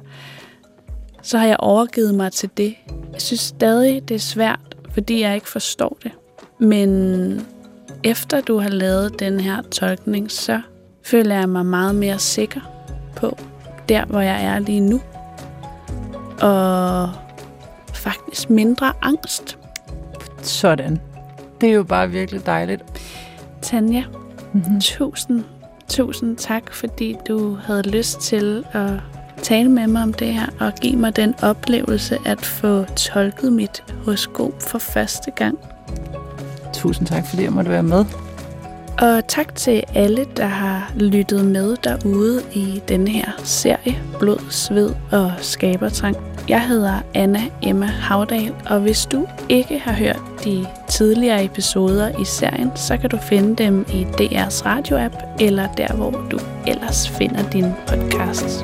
så 1.21 1.37
har 1.37 1.47
jeg 1.47 1.57
overgivet 1.59 2.15
mig 2.15 2.31
til 2.31 2.49
det. 2.57 2.75
Jeg 3.13 3.21
synes 3.21 3.41
stadig, 3.41 4.07
det 4.07 4.15
er 4.15 4.19
svært, 4.19 4.77
fordi 4.91 5.21
jeg 5.21 5.35
ikke 5.35 5.49
forstår 5.49 5.97
det. 6.03 6.11
Men 6.59 7.41
efter 8.03 8.41
du 8.41 8.57
har 8.57 8.69
lavet 8.69 9.19
den 9.19 9.39
her 9.39 9.61
tolkning, 9.61 10.31
så 10.31 10.61
føler 11.03 11.35
jeg 11.35 11.49
mig 11.49 11.65
meget 11.65 11.95
mere 11.95 12.19
sikker 12.19 12.80
på, 13.21 13.37
der 13.89 14.05
hvor 14.05 14.21
jeg 14.21 14.43
er 14.43 14.59
lige 14.59 14.79
nu. 14.79 15.01
Og 16.41 17.09
faktisk 17.93 18.49
mindre 18.49 18.93
angst. 19.01 19.57
Sådan. 20.41 21.01
Det 21.61 21.69
er 21.69 21.73
jo 21.73 21.83
bare 21.83 22.09
virkelig 22.09 22.45
dejligt. 22.45 22.83
Tanja, 23.61 24.03
mm-hmm. 24.53 24.79
tusind, 24.81 25.43
tusind 25.89 26.37
tak, 26.37 26.73
fordi 26.73 27.17
du 27.27 27.55
havde 27.55 27.81
lyst 27.81 28.19
til 28.21 28.65
at 28.71 28.91
tale 29.43 29.71
med 29.71 29.87
mig 29.87 30.03
om 30.03 30.13
det 30.13 30.33
her, 30.33 30.45
og 30.59 30.73
give 30.81 30.95
mig 30.95 31.15
den 31.15 31.35
oplevelse 31.41 32.17
at 32.25 32.45
få 32.45 32.83
tolket 32.83 33.53
mit 33.53 33.83
horoskop 34.05 34.61
for 34.61 34.77
første 34.77 35.31
gang. 35.31 35.59
Tusind 36.73 37.07
tak, 37.07 37.27
fordi 37.27 37.43
jeg 37.43 37.53
måtte 37.53 37.71
være 37.71 37.83
med. 37.83 38.05
Og 38.99 39.27
tak 39.27 39.55
til 39.55 39.83
alle, 39.95 40.25
der 40.37 40.45
har 40.45 40.91
lyttet 40.95 41.45
med 41.45 41.75
derude 41.83 42.41
i 42.53 42.81
denne 42.87 43.09
her 43.09 43.31
serie 43.43 43.95
Blod, 44.19 44.39
Sved 44.49 44.89
og 45.11 45.31
Skabertrang. 45.37 46.15
Jeg 46.49 46.67
hedder 46.67 46.93
Anna 47.13 47.41
Emma 47.63 47.85
Havdal, 47.85 48.53
og 48.65 48.79
hvis 48.79 49.05
du 49.05 49.27
ikke 49.49 49.79
har 49.79 49.93
hørt 49.93 50.21
de 50.43 50.65
tidligere 50.89 51.45
episoder 51.45 52.21
i 52.21 52.25
serien, 52.25 52.71
så 52.75 52.97
kan 52.97 53.09
du 53.09 53.17
finde 53.17 53.63
dem 53.63 53.85
i 53.93 54.03
DR's 54.03 54.65
radioapp 54.65 55.15
eller 55.39 55.67
der, 55.73 55.93
hvor 55.93 56.11
du 56.31 56.39
ellers 56.67 57.09
finder 57.09 57.49
dine 57.49 57.75
podcasts. 57.87 58.63